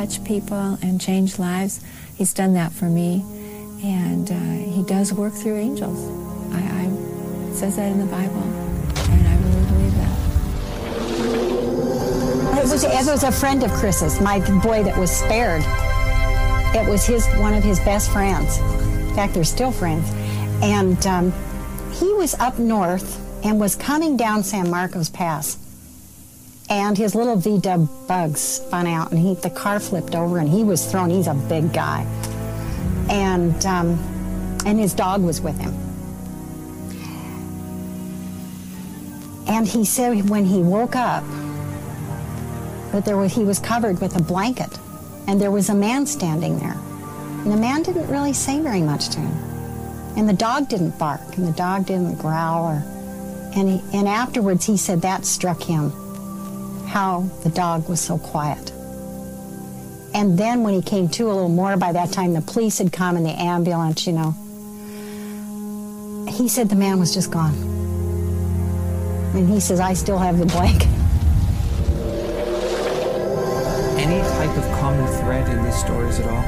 touch 0.00 0.24
people 0.24 0.78
and 0.82 1.00
change 1.00 1.38
lives, 1.38 1.80
He's 2.16 2.32
done 2.34 2.54
that 2.54 2.72
for 2.72 2.86
me. 2.86 3.22
And 3.82 4.30
uh, 4.30 4.34
He 4.74 4.82
does 4.82 5.12
work 5.12 5.34
through 5.34 5.56
angels. 5.56 5.98
I, 6.54 6.60
I, 6.60 6.88
says 7.54 7.76
that 7.76 7.92
in 7.92 7.98
the 7.98 8.06
Bible, 8.06 8.42
and 8.42 9.28
I 9.28 9.36
really 9.36 9.66
believe 9.70 9.94
that. 9.96 10.18
It 12.64 12.70
was, 12.70 12.84
it 12.84 13.06
was 13.10 13.22
a 13.24 13.32
friend 13.32 13.62
of 13.62 13.70
Chris's, 13.72 14.20
my 14.20 14.38
boy 14.62 14.82
that 14.84 14.96
was 14.96 15.10
spared. 15.10 15.62
It 16.74 16.88
was 16.88 17.04
his 17.04 17.26
one 17.38 17.52
of 17.52 17.62
his 17.62 17.78
best 17.80 18.10
friends. 18.10 18.58
In 18.58 19.14
fact, 19.14 19.34
they're 19.34 19.44
still 19.44 19.72
friends. 19.72 20.08
And 20.62 21.06
um, 21.06 21.32
he 21.92 22.14
was 22.14 22.34
up 22.34 22.58
north 22.58 23.18
and 23.44 23.60
was 23.60 23.76
coming 23.76 24.16
down 24.16 24.44
San 24.44 24.70
Marcos 24.70 25.10
Pass. 25.10 25.58
And 26.70 26.96
his 26.96 27.14
little 27.14 27.36
V-dub 27.36 27.88
bug 28.06 28.36
spun 28.36 28.86
out, 28.86 29.10
and 29.10 29.18
he, 29.18 29.34
the 29.34 29.50
car 29.50 29.80
flipped 29.80 30.14
over, 30.14 30.38
and 30.38 30.48
he 30.48 30.62
was 30.62 30.88
thrown. 30.88 31.10
He's 31.10 31.26
a 31.26 31.34
big 31.34 31.72
guy, 31.72 32.06
and 33.10 33.66
um, 33.66 33.98
and 34.64 34.78
his 34.78 34.94
dog 34.94 35.22
was 35.22 35.40
with 35.40 35.58
him. 35.58 35.74
And 39.48 39.66
he 39.66 39.84
said 39.84 40.30
when 40.30 40.44
he 40.44 40.62
woke 40.62 40.94
up, 40.94 41.24
that 42.92 43.04
there 43.04 43.16
was, 43.16 43.34
he 43.34 43.44
was 43.44 43.58
covered 43.58 44.00
with 44.00 44.16
a 44.16 44.22
blanket, 44.22 44.78
and 45.26 45.40
there 45.40 45.50
was 45.50 45.70
a 45.70 45.74
man 45.74 46.06
standing 46.06 46.58
there. 46.60 46.76
And 47.42 47.50
the 47.50 47.56
man 47.56 47.82
didn't 47.82 48.08
really 48.08 48.32
say 48.32 48.60
very 48.60 48.82
much 48.82 49.08
to 49.10 49.20
him. 49.20 49.32
And 50.16 50.28
the 50.28 50.34
dog 50.34 50.68
didn't 50.68 50.98
bark, 50.98 51.36
and 51.36 51.46
the 51.46 51.52
dog 51.52 51.86
didn't 51.86 52.16
growl. 52.16 52.66
Or, 52.66 52.82
and, 53.56 53.68
he, 53.68 53.96
and 53.96 54.06
afterwards, 54.06 54.66
he 54.66 54.76
said 54.76 55.02
that 55.02 55.24
struck 55.24 55.62
him, 55.62 55.92
how 56.90 57.20
the 57.44 57.50
dog 57.50 57.88
was 57.88 58.00
so 58.00 58.18
quiet. 58.18 58.72
And 60.12 60.36
then 60.36 60.64
when 60.64 60.74
he 60.74 60.82
came 60.82 61.08
to 61.10 61.26
a 61.26 61.32
little 61.32 61.48
more, 61.48 61.76
by 61.76 61.92
that 61.92 62.10
time 62.10 62.32
the 62.32 62.40
police 62.40 62.78
had 62.78 62.92
come 62.92 63.16
and 63.16 63.24
the 63.24 63.30
ambulance, 63.30 64.08
you 64.08 64.12
know, 64.12 64.32
he 66.28 66.48
said 66.48 66.68
the 66.68 66.74
man 66.74 66.98
was 66.98 67.14
just 67.14 67.30
gone. 67.30 67.54
And 69.34 69.48
he 69.48 69.60
says, 69.60 69.78
I 69.78 69.94
still 69.94 70.18
have 70.18 70.38
the 70.38 70.46
blanket. 70.46 70.88
Any 74.00 74.20
type 74.20 74.56
of 74.56 74.64
common 74.80 75.06
thread 75.20 75.48
in 75.48 75.64
these 75.64 75.76
stories 75.76 76.18
at 76.18 76.26
all? 76.26 76.44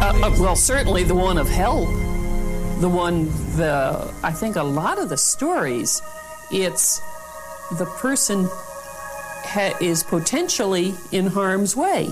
Uh, 0.00 0.26
uh, 0.28 0.36
well, 0.38 0.54
certainly 0.54 1.02
the 1.02 1.14
one 1.14 1.38
of 1.38 1.48
hell. 1.48 1.86
The 2.78 2.88
one, 2.88 3.26
the 3.56 4.14
I 4.22 4.30
think 4.30 4.54
a 4.54 4.62
lot 4.62 4.98
of 4.98 5.08
the 5.08 5.16
stories, 5.16 6.00
it's 6.52 7.00
the 7.78 7.86
person 7.86 8.48
ha- 8.48 9.76
is 9.80 10.02
potentially 10.02 10.94
in 11.10 11.26
harm's 11.26 11.76
way, 11.76 12.10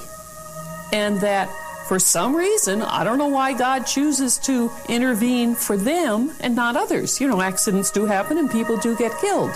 and 0.93 1.21
that 1.21 1.49
for 1.91 1.99
some 1.99 2.37
reason, 2.37 2.83
I 2.83 3.03
don't 3.03 3.19
know 3.19 3.27
why 3.27 3.53
God 3.53 3.81
chooses 3.85 4.39
to 4.47 4.71
intervene 4.89 5.57
for 5.57 5.77
them 5.77 6.31
and 6.39 6.55
not 6.55 6.77
others. 6.77 7.21
You 7.21 7.27
know, 7.27 7.41
accidents 7.41 7.91
do 7.91 8.07
happen 8.07 8.39
and 8.39 8.49
people 8.49 8.77
do 8.77 8.97
get 8.97 9.11
killed. 9.19 9.51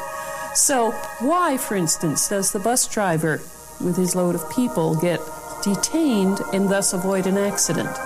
So, 0.52 0.90
why, 1.20 1.57
for 1.59 1.76
instance, 1.76 2.28
does 2.28 2.50
the 2.50 2.59
bus 2.59 2.88
driver 2.88 3.40
with 3.80 3.96
his 3.96 4.16
load 4.16 4.34
of 4.34 4.50
people 4.50 4.96
get 4.96 5.20
detained 5.62 6.40
and 6.52 6.68
thus 6.68 6.92
avoid 6.92 7.28
an 7.28 7.38
accident 7.38 7.96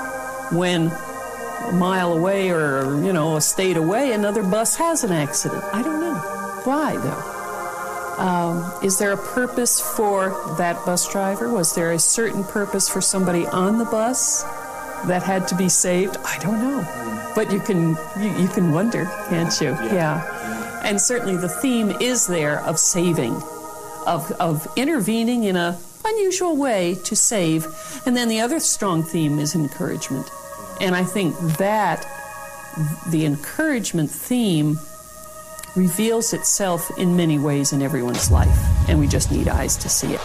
when 0.52 0.88
a 1.66 1.72
mile 1.72 2.12
away 2.12 2.50
or, 2.50 3.02
you 3.02 3.14
know, 3.14 3.36
a 3.36 3.40
state 3.40 3.78
away 3.78 4.12
another 4.12 4.42
bus 4.42 4.76
has 4.76 5.04
an 5.04 5.12
accident? 5.12 5.64
I 5.72 5.82
don't 5.82 6.02
know. 6.02 6.16
Why, 6.64 6.96
though? 6.98 7.37
Um, 8.18 8.72
is 8.82 8.98
there 8.98 9.12
a 9.12 9.16
purpose 9.16 9.80
for 9.80 10.54
that 10.58 10.84
bus 10.84 11.08
driver? 11.10 11.48
Was 11.48 11.74
there 11.74 11.92
a 11.92 11.98
certain 11.98 12.42
purpose 12.42 12.88
for 12.88 13.00
somebody 13.00 13.46
on 13.46 13.78
the 13.78 13.84
bus 13.84 14.42
that 15.06 15.22
had 15.22 15.46
to 15.48 15.54
be 15.54 15.68
saved? 15.68 16.16
I 16.24 16.38
don't 16.38 16.60
know. 16.60 17.32
But 17.34 17.52
you 17.52 17.60
can 17.60 17.96
you, 18.20 18.30
you 18.42 18.48
can 18.48 18.72
wonder, 18.72 19.04
can't 19.28 19.60
you? 19.60 19.68
Yeah. 19.68 20.80
And 20.82 21.00
certainly 21.00 21.36
the 21.36 21.48
theme 21.48 21.90
is 22.00 22.26
there 22.26 22.60
of 22.62 22.78
saving, 22.78 23.34
of 24.06 24.32
of 24.40 24.66
intervening 24.76 25.44
in 25.44 25.54
a 25.54 25.78
unusual 26.04 26.56
way 26.56 26.96
to 27.04 27.14
save. 27.14 27.66
And 28.04 28.16
then 28.16 28.28
the 28.28 28.40
other 28.40 28.58
strong 28.58 29.04
theme 29.04 29.38
is 29.38 29.54
encouragement. 29.54 30.28
And 30.80 30.96
I 30.96 31.04
think 31.04 31.38
that 31.58 32.06
the 33.08 33.24
encouragement 33.26 34.10
theme 34.10 34.78
reveals 35.78 36.32
itself 36.32 36.90
in 36.98 37.16
many 37.16 37.38
ways 37.38 37.72
in 37.72 37.80
everyone's 37.82 38.30
life, 38.30 38.58
and 38.88 38.98
we 38.98 39.06
just 39.06 39.30
need 39.30 39.46
eyes 39.46 39.76
to 39.76 39.88
see 39.88 40.12
it. 40.12 40.20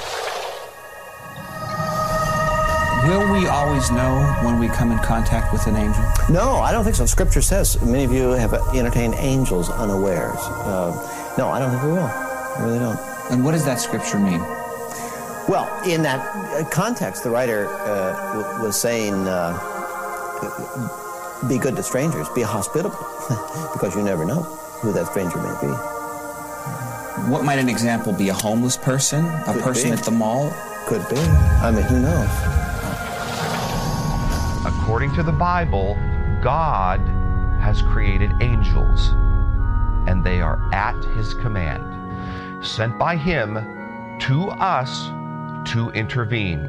Will 3.08 3.32
we 3.32 3.48
always 3.48 3.92
know 3.92 4.36
when 4.44 4.60
we 4.60 4.68
come 4.70 4.92
in 4.92 4.98
contact 5.00 5.54
with 5.54 5.68
an 5.68 5.76
angel? 5.76 6.04
No, 6.30 6.56
I 6.56 6.72
don't 6.72 6.84
think 6.84 6.96
so. 6.96 7.06
Scripture 7.06 7.42
says 7.42 7.80
many 7.82 8.04
of 8.04 8.12
you 8.12 8.30
have 8.30 8.54
entertained 8.74 9.14
angels 9.18 9.70
unawares. 9.70 10.40
Uh, 10.66 11.36
no, 11.38 11.50
I 11.50 11.60
don't 11.60 11.70
think 11.70 11.84
we 11.84 11.92
will. 11.92 12.00
I 12.00 12.58
really 12.64 12.80
don't. 12.80 12.98
And 13.30 13.44
what 13.44 13.52
does 13.52 13.66
that 13.66 13.80
scripture 13.80 14.20
mean? 14.20 14.40
Well, 15.50 15.70
in 15.86 16.02
that 16.04 16.20
uh, 16.36 16.64
context, 16.70 17.24
the 17.24 17.30
writer 17.30 17.68
uh, 17.68 18.34
w- 18.34 18.64
was 18.66 18.80
saying, 18.80 19.14
uh, 19.28 19.52
be 21.50 21.58
good 21.58 21.76
to 21.76 21.84
strangers, 21.84 22.30
be 22.30 22.42
hospitable, 22.42 22.98
because 23.74 23.96
you 23.96 24.02
never 24.02 24.26
know 24.26 24.48
who 24.84 24.92
that 24.92 25.08
stranger 25.08 25.38
may 25.38 25.56
be. 25.62 25.74
What 27.32 27.46
might 27.46 27.58
an 27.58 27.70
example 27.70 28.12
be? 28.12 28.28
A 28.30 28.34
homeless 28.34 28.76
person? 28.76 29.26
A 29.26 29.54
Could 29.54 29.64
person 29.64 29.92
be. 29.92 29.98
at 29.98 30.04
the 30.04 30.12
mall? 30.12 30.54
Could 30.88 31.08
be. 31.10 31.16
I 31.18 31.72
mean, 31.72 31.84
who 31.84 32.00
knows? 32.02 32.30
According 34.66 35.14
to 35.16 35.24
the 35.24 35.32
Bible, 35.32 35.96
God 36.42 37.00
has 37.62 37.82
created 37.82 38.32
angels, 38.42 39.12
and 40.08 40.22
they 40.24 40.42
are 40.42 40.60
at 40.74 41.02
his 41.16 41.34
command, 41.34 42.66
sent 42.66 43.00
by 43.00 43.16
him 43.16 43.56
to 44.20 44.50
us 44.50 45.08
to 45.72 45.92
intervene. 45.92 46.68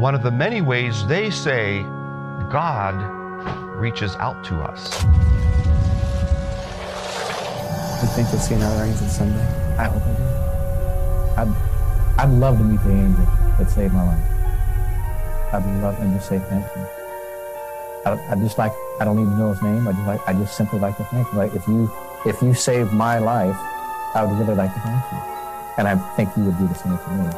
One 0.00 0.14
of 0.14 0.22
the 0.22 0.30
many 0.30 0.60
ways 0.62 1.04
they 1.08 1.30
say 1.30 1.82
God 2.48 2.94
reaches 3.76 4.14
out 4.16 4.44
to 4.44 4.60
us. 4.60 5.04
You 8.00 8.08
think 8.08 8.32
you'll 8.32 8.40
see 8.40 8.54
another 8.54 8.84
angel 8.84 9.06
someday? 9.08 9.44
I 9.76 9.84
hope 9.84 10.02
I 10.02 10.12
do. 10.16 10.24
I'd, 11.36 12.24
I'd 12.24 12.30
love 12.30 12.56
to 12.56 12.64
meet 12.64 12.82
the 12.82 12.90
angel 12.90 13.26
that 13.58 13.70
saved 13.70 13.92
my 13.92 14.06
life. 14.06 14.24
I'd 15.52 15.82
love 15.82 15.98
him 15.98 16.14
to 16.14 16.20
say 16.20 16.38
thank 16.38 16.64
you. 16.76 16.86
I, 18.06 18.32
I 18.32 18.34
just 18.36 18.56
like, 18.56 18.72
I 19.00 19.04
don't 19.04 19.20
even 19.20 19.38
know 19.38 19.52
his 19.52 19.60
name. 19.60 19.86
I 19.86 19.92
just 19.92 20.06
like, 20.06 20.20
I 20.26 20.32
just 20.32 20.56
simply 20.56 20.78
like 20.78 20.96
to 20.96 21.04
thank 21.04 21.30
you. 21.30 21.36
Like 21.36 21.54
if 21.54 21.66
you, 21.68 21.90
if 22.24 22.40
you 22.40 22.54
saved 22.54 22.92
my 22.92 23.18
life, 23.18 23.56
I 24.14 24.24
would 24.24 24.38
really 24.38 24.54
like 24.54 24.72
to 24.72 24.80
thank 24.80 25.04
you. 25.12 25.18
And 25.76 25.86
I 25.86 25.96
think 26.16 26.34
you 26.38 26.44
would 26.44 26.56
do 26.56 26.68
the 26.68 26.74
same 26.74 26.96
for 26.96 27.10
me. 27.10 27.28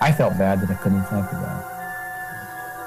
I 0.00 0.12
felt 0.12 0.38
bad 0.38 0.60
that 0.60 0.70
I 0.70 0.74
couldn't 0.74 1.02
thank 1.04 1.26
you, 1.32 1.38
God. 1.38 1.64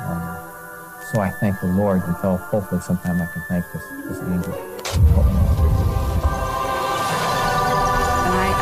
Um, 0.08 1.04
so 1.12 1.20
I 1.20 1.32
thank 1.32 1.60
the 1.60 1.68
Lord 1.68 2.02
until 2.08 2.38
hopefully 2.38 2.80
sometime 2.80 3.22
I 3.22 3.26
can 3.26 3.42
thank 3.50 3.66
this, 3.74 3.84
this 4.08 4.20
angel. 4.22 5.67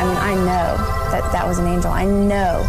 Mean, 0.05 0.17
I 0.17 0.35
know 0.35 0.77
that 1.11 1.31
that 1.31 1.47
was 1.47 1.59
an 1.59 1.67
angel. 1.67 1.91
I 1.91 2.05
know 2.05 2.63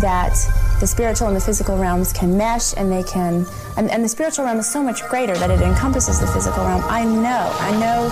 that 0.00 0.34
the 0.80 0.86
spiritual 0.86 1.28
and 1.28 1.36
the 1.36 1.40
physical 1.40 1.76
realms 1.78 2.12
can 2.12 2.36
mesh 2.36 2.74
and 2.76 2.90
they 2.90 3.02
can, 3.02 3.46
and, 3.76 3.90
and 3.90 4.04
the 4.04 4.08
spiritual 4.08 4.44
realm 4.44 4.58
is 4.58 4.70
so 4.70 4.82
much 4.82 5.02
greater 5.08 5.36
that 5.36 5.50
it 5.50 5.60
encompasses 5.60 6.20
the 6.20 6.26
physical 6.26 6.64
realm. 6.64 6.82
I 6.86 7.04
know, 7.04 7.52
I 7.60 7.70
know 7.78 8.08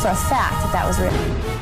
for 0.00 0.08
a 0.08 0.16
fact 0.16 0.54
that 0.62 0.70
that 0.72 0.86
was 0.86 0.98
written. 0.98 1.57